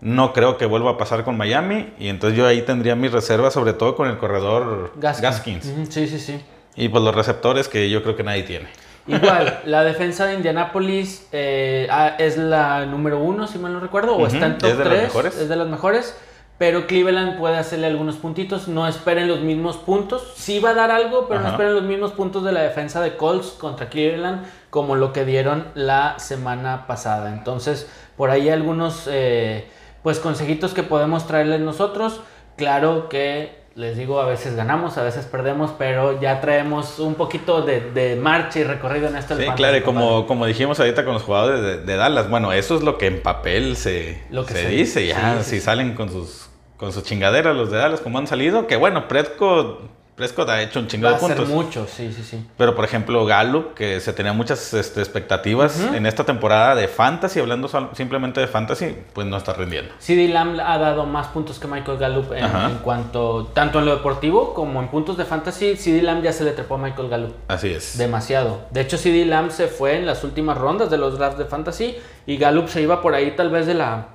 No 0.00 0.32
creo 0.32 0.58
que 0.58 0.66
vuelva 0.66 0.92
a 0.92 0.98
pasar 0.98 1.24
con 1.24 1.36
Miami. 1.36 1.92
Y 1.98 2.08
entonces 2.08 2.38
yo 2.38 2.46
ahí 2.46 2.62
tendría 2.62 2.94
mis 2.94 3.12
reservas, 3.12 3.54
sobre 3.54 3.72
todo 3.72 3.94
con 3.94 4.08
el 4.08 4.18
corredor 4.18 4.92
Gaskins. 4.96 5.72
Sí, 5.88 6.06
sí, 6.06 6.18
sí. 6.18 6.40
Y 6.76 6.88
pues 6.88 7.02
los 7.02 7.14
receptores 7.14 7.68
que 7.68 7.88
yo 7.88 8.02
creo 8.02 8.16
que 8.16 8.22
nadie 8.22 8.42
tiene. 8.42 8.68
Igual, 9.06 9.60
la 9.66 9.84
defensa 9.84 10.26
de 10.26 10.34
Indianapolis 10.34 11.28
eh, 11.32 11.86
ah, 11.90 12.16
es 12.18 12.36
la 12.36 12.86
número 12.86 13.18
uno, 13.18 13.46
si 13.46 13.58
mal 13.58 13.72
no 13.72 13.80
recuerdo, 13.80 14.16
o 14.16 14.26
está 14.26 14.46
en 14.46 14.58
top 14.58 14.82
3, 14.82 15.14
es 15.40 15.48
de 15.48 15.56
las 15.56 15.68
mejores. 15.68 16.16
Pero 16.56 16.86
Cleveland 16.86 17.36
puede 17.36 17.56
hacerle 17.56 17.88
algunos 17.88 18.16
puntitos. 18.16 18.68
No 18.68 18.86
esperen 18.86 19.26
los 19.26 19.40
mismos 19.40 19.76
puntos. 19.76 20.34
Sí 20.36 20.60
va 20.60 20.70
a 20.70 20.74
dar 20.74 20.90
algo, 20.92 21.26
pero 21.28 21.40
no 21.40 21.48
esperen 21.48 21.74
los 21.74 21.82
mismos 21.82 22.12
puntos 22.12 22.44
de 22.44 22.52
la 22.52 22.60
defensa 22.62 23.00
de 23.00 23.16
Colts 23.16 23.48
contra 23.50 23.88
Cleveland 23.88 24.46
como 24.70 24.94
lo 24.94 25.12
que 25.12 25.24
dieron 25.24 25.66
la 25.74 26.18
semana 26.18 26.86
pasada. 26.86 27.32
Entonces, 27.32 27.90
por 28.16 28.30
ahí 28.30 28.48
algunos 28.48 29.08
eh, 29.10 29.68
pues 30.02 30.20
consejitos 30.20 30.74
que 30.74 30.84
podemos 30.84 31.26
traerles 31.26 31.60
nosotros. 31.60 32.20
Claro 32.56 33.08
que 33.08 33.63
les 33.76 33.96
digo, 33.96 34.20
a 34.20 34.26
veces 34.26 34.54
ganamos, 34.54 34.98
a 34.98 35.02
veces 35.02 35.26
perdemos, 35.26 35.72
pero 35.76 36.20
ya 36.20 36.40
traemos 36.40 37.00
un 37.00 37.14
poquito 37.14 37.62
de, 37.62 38.18
marcha 38.20 38.60
y 38.60 38.64
recorrido 38.64 39.08
en 39.08 39.16
esto. 39.16 39.36
Sí, 39.36 39.44
claro, 39.56 39.76
y 39.76 39.82
como, 39.82 40.26
como 40.26 40.46
dijimos 40.46 40.78
ahorita 40.78 41.04
con 41.04 41.14
los 41.14 41.22
jugadores 41.22 41.84
de, 41.84 41.96
Dallas, 41.96 42.30
bueno, 42.30 42.52
eso 42.52 42.76
es 42.76 42.82
lo 42.82 42.98
que 42.98 43.06
en 43.06 43.20
papel 43.20 43.76
se, 43.76 44.22
se, 44.46 44.68
dice, 44.68 45.06
ya, 45.06 45.42
si 45.42 45.60
salen 45.60 45.94
con 45.94 46.08
sus, 46.08 46.48
con 46.76 46.92
sus 46.92 47.02
chingaderas 47.02 47.56
los 47.56 47.70
de 47.70 47.78
Dallas 47.78 48.00
como 48.00 48.18
han 48.18 48.28
salido, 48.28 48.68
que 48.68 48.76
bueno, 48.76 49.08
Prescott 49.08 49.93
Prescott 50.14 50.48
ha 50.48 50.62
hecho 50.62 50.78
un 50.78 50.86
chingo 50.86 51.08
de 51.10 51.16
puntos. 51.16 51.48
mucho, 51.48 51.86
sí, 51.88 52.12
sí, 52.12 52.22
sí. 52.22 52.46
Pero 52.56 52.76
por 52.76 52.84
ejemplo, 52.84 53.26
Gallup, 53.26 53.74
que 53.74 53.98
se 53.98 54.12
tenía 54.12 54.32
muchas 54.32 54.72
este, 54.72 55.00
expectativas 55.00 55.80
en 55.80 56.06
esta 56.06 56.24
temporada 56.24 56.76
de 56.76 56.86
fantasy, 56.86 57.40
hablando 57.40 57.68
simplemente 57.94 58.40
de 58.40 58.46
fantasy, 58.46 58.96
pues 59.12 59.26
no 59.26 59.36
está 59.36 59.54
rindiendo. 59.54 59.92
CD 59.98 60.28
Lamb 60.28 60.60
ha 60.60 60.78
dado 60.78 61.04
más 61.04 61.28
puntos 61.28 61.58
que 61.58 61.66
Michael 61.66 61.98
Gallup 61.98 62.32
en, 62.32 62.78
cuanto, 62.82 63.46
tanto 63.54 63.80
en 63.80 63.86
lo 63.86 63.96
deportivo 63.96 64.54
como 64.54 64.80
en 64.80 64.88
puntos 64.88 65.16
de 65.16 65.24
fantasy. 65.24 65.76
CD 65.76 66.02
Lamb 66.02 66.22
ya 66.22 66.32
se 66.32 66.44
le 66.44 66.52
trepó 66.52 66.76
a 66.76 66.78
Michael 66.78 67.08
Gallup. 67.08 67.34
Así 67.48 67.72
es. 67.72 67.98
Demasiado. 67.98 68.66
De 68.70 68.82
hecho, 68.82 68.98
CD 68.98 69.24
Lamb 69.24 69.50
se 69.50 69.66
fue 69.66 69.96
en 69.96 70.06
las 70.06 70.22
últimas 70.22 70.56
rondas 70.56 70.90
de 70.90 70.98
los 70.98 71.18
drafts 71.18 71.38
de 71.38 71.46
fantasy 71.46 71.96
y 72.26 72.36
Gallup 72.36 72.68
se 72.68 72.82
iba 72.82 73.02
por 73.02 73.14
ahí 73.14 73.32
tal 73.32 73.50
vez 73.50 73.66
de 73.66 73.74
la 73.74 74.08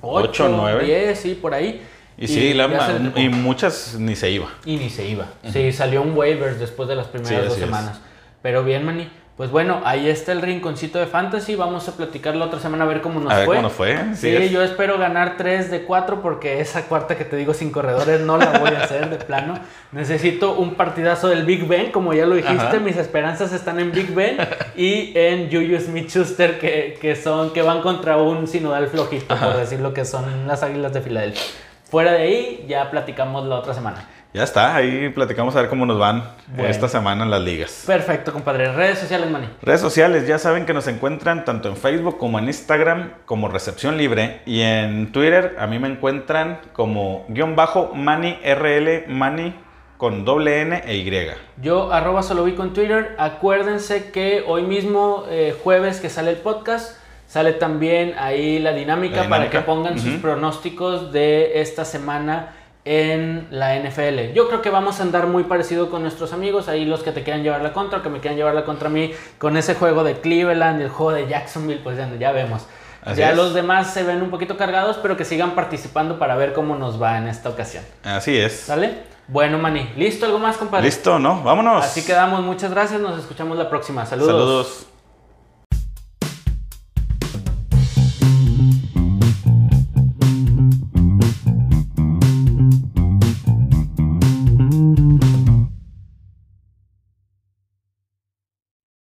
8, 0.00 0.28
8 0.28 0.48
9. 0.56 0.84
10, 0.84 1.18
sí, 1.18 1.34
por 1.40 1.54
ahí. 1.54 1.82
Y, 2.18 2.28
sí, 2.28 2.54
la- 2.54 2.68
y 3.16 3.28
muchas 3.28 3.96
ni 3.98 4.16
se 4.16 4.30
iba. 4.30 4.46
Y 4.64 4.76
ni 4.76 4.88
se 4.90 5.06
iba. 5.06 5.26
Sí, 5.52 5.70
salió 5.72 6.02
un 6.02 6.16
waivers 6.16 6.58
después 6.58 6.88
de 6.88 6.96
las 6.96 7.06
primeras 7.08 7.30
Sí, 7.30 7.36
dos 7.36 7.52
así 7.52 7.60
es. 7.60 7.66
semanas. 7.66 8.00
Pero 8.42 8.64
bien, 8.64 8.84
Manny. 8.84 9.08
Pues 9.36 9.50
bueno, 9.50 9.82
ahí 9.84 10.08
está 10.08 10.32
el 10.32 10.40
rinconcito 10.40 10.98
de 10.98 11.04
fantasy. 11.06 11.56
Vamos 11.56 11.86
a 11.90 11.92
platicar 11.94 12.34
la 12.36 12.46
otra 12.46 12.58
semana 12.58 12.84
a 12.84 12.86
ver 12.86 13.02
cómo 13.02 13.20
nos 13.20 13.30
a 13.30 13.36
ver 13.36 13.44
fue. 13.44 13.56
cómo 13.56 13.68
fue. 13.68 13.98
Sí, 14.14 14.30
es. 14.34 14.50
yo 14.50 14.62
espero 14.62 14.96
ganar 14.96 15.34
3 15.36 15.70
de 15.70 15.82
4 15.82 16.22
porque 16.22 16.60
esa 16.62 16.86
cuarta 16.86 17.18
que 17.18 17.26
te 17.26 17.36
digo 17.36 17.52
sin 17.52 17.70
corredores 17.70 18.22
no 18.22 18.38
la 18.38 18.58
voy 18.60 18.70
a 18.70 18.84
hacer 18.84 19.10
de 19.10 19.16
plano. 19.16 19.58
Necesito 19.92 20.54
un 20.56 20.74
partidazo 20.74 21.28
del 21.28 21.44
Big 21.44 21.68
Ben, 21.68 21.92
como 21.92 22.14
ya 22.14 22.24
lo 22.24 22.34
dijiste. 22.34 22.62
Ajá. 22.62 22.78
Mis 22.80 22.96
esperanzas 22.96 23.52
están 23.52 23.78
en 23.78 23.92
Big 23.92 24.14
Ben 24.14 24.38
y 24.74 25.12
en 25.14 25.50
Juju 25.50 25.84
Smith-Schuster 25.84 26.58
que, 26.58 26.96
que 26.98 27.14
son 27.14 27.52
que 27.52 27.60
van 27.60 27.82
contra 27.82 28.16
un 28.16 28.46
sinodal 28.46 28.88
flojito, 28.88 29.36
por 29.36 29.58
decir 29.58 29.80
lo 29.80 29.92
que 29.92 30.06
son 30.06 30.46
las 30.46 30.62
Águilas 30.62 30.94
de 30.94 31.02
Filadelfia. 31.02 31.42
Fuera 31.96 32.12
de 32.12 32.24
ahí, 32.24 32.66
ya 32.68 32.90
platicamos 32.90 33.46
la 33.46 33.54
otra 33.54 33.72
semana. 33.72 34.06
Ya 34.34 34.42
está, 34.42 34.76
ahí 34.76 35.08
platicamos 35.08 35.56
a 35.56 35.62
ver 35.62 35.70
cómo 35.70 35.86
nos 35.86 35.98
van 35.98 36.24
Bueno. 36.48 36.68
esta 36.68 36.88
semana 36.90 37.24
en 37.24 37.30
las 37.30 37.40
ligas. 37.40 37.84
Perfecto, 37.86 38.34
compadre. 38.34 38.70
Redes 38.70 38.98
sociales, 38.98 39.30
Manny. 39.30 39.48
Redes 39.62 39.80
sociales, 39.80 40.26
ya 40.26 40.38
saben 40.38 40.66
que 40.66 40.74
nos 40.74 40.88
encuentran 40.88 41.46
tanto 41.46 41.70
en 41.70 41.76
Facebook 41.78 42.18
como 42.18 42.38
en 42.38 42.48
Instagram 42.48 43.12
como 43.24 43.48
Recepción 43.48 43.96
Libre. 43.96 44.42
Y 44.44 44.60
en 44.60 45.10
Twitter 45.10 45.56
a 45.58 45.66
mí 45.66 45.78
me 45.78 45.88
encuentran 45.88 46.60
como 46.74 47.24
guion 47.30 47.56
bajo 47.56 47.94
Mani 47.94 48.40
RL 48.44 49.06
Mani 49.08 49.54
con 49.96 50.26
doble 50.26 50.60
N 50.60 50.82
e 50.84 50.96
Y. 50.98 51.30
Yo, 51.62 51.90
arroba 51.94 52.22
solovico 52.22 52.62
en 52.62 52.74
Twitter. 52.74 53.16
Acuérdense 53.16 54.10
que 54.10 54.44
hoy 54.46 54.64
mismo, 54.64 55.24
eh, 55.30 55.56
jueves 55.64 56.00
que 56.00 56.10
sale 56.10 56.32
el 56.32 56.36
podcast, 56.36 56.98
sale 57.26 57.52
también 57.52 58.14
ahí 58.18 58.58
la 58.58 58.72
dinámica, 58.72 59.22
La 59.22 59.28
para 59.28 59.50
que 59.50 59.60
pongan 59.60 59.98
sus 59.98 60.14
pronósticos 60.14 61.12
de 61.12 61.60
esta 61.60 61.84
semana 61.84 62.52
en 62.86 63.48
la 63.50 63.76
NFL. 63.76 64.32
Yo 64.32 64.46
creo 64.48 64.62
que 64.62 64.70
vamos 64.70 65.00
a 65.00 65.02
andar 65.02 65.26
muy 65.26 65.42
parecido 65.42 65.90
con 65.90 66.02
nuestros 66.02 66.32
amigos, 66.32 66.68
ahí 66.68 66.84
los 66.84 67.02
que 67.02 67.10
te 67.10 67.24
quieran 67.24 67.42
llevar 67.42 67.60
la 67.60 67.72
contra, 67.72 68.00
que 68.00 68.08
me 68.08 68.20
quieran 68.20 68.36
llevar 68.36 68.54
la 68.54 68.64
contra 68.64 68.88
a 68.88 68.92
mí, 68.92 69.12
con 69.38 69.56
ese 69.56 69.74
juego 69.74 70.04
de 70.04 70.14
Cleveland, 70.20 70.80
el 70.80 70.88
juego 70.88 71.12
de 71.12 71.26
Jacksonville, 71.26 71.80
pues 71.82 71.98
ya, 71.98 72.08
ya 72.18 72.30
vemos. 72.30 72.64
Así 73.02 73.20
ya 73.20 73.30
es. 73.30 73.36
los 73.36 73.54
demás 73.54 73.92
se 73.92 74.04
ven 74.04 74.22
un 74.22 74.30
poquito 74.30 74.56
cargados, 74.56 74.98
pero 75.02 75.16
que 75.16 75.24
sigan 75.24 75.52
participando 75.56 76.18
para 76.18 76.36
ver 76.36 76.52
cómo 76.52 76.76
nos 76.76 77.00
va 77.00 77.18
en 77.18 77.26
esta 77.26 77.48
ocasión. 77.48 77.84
Así 78.04 78.36
es. 78.36 78.52
¿Sale? 78.52 78.94
Bueno, 79.28 79.58
Mani, 79.58 79.90
¿listo? 79.96 80.26
¿Algo 80.26 80.38
más, 80.38 80.56
compadre? 80.56 80.84
Listo, 80.84 81.18
¿no? 81.18 81.42
Vámonos. 81.42 81.84
Así 81.84 82.04
quedamos, 82.04 82.42
muchas 82.42 82.70
gracias, 82.70 83.00
nos 83.00 83.18
escuchamos 83.18 83.58
la 83.58 83.68
próxima. 83.68 84.06
Saludos. 84.06 84.28
Saludos. 84.28 84.95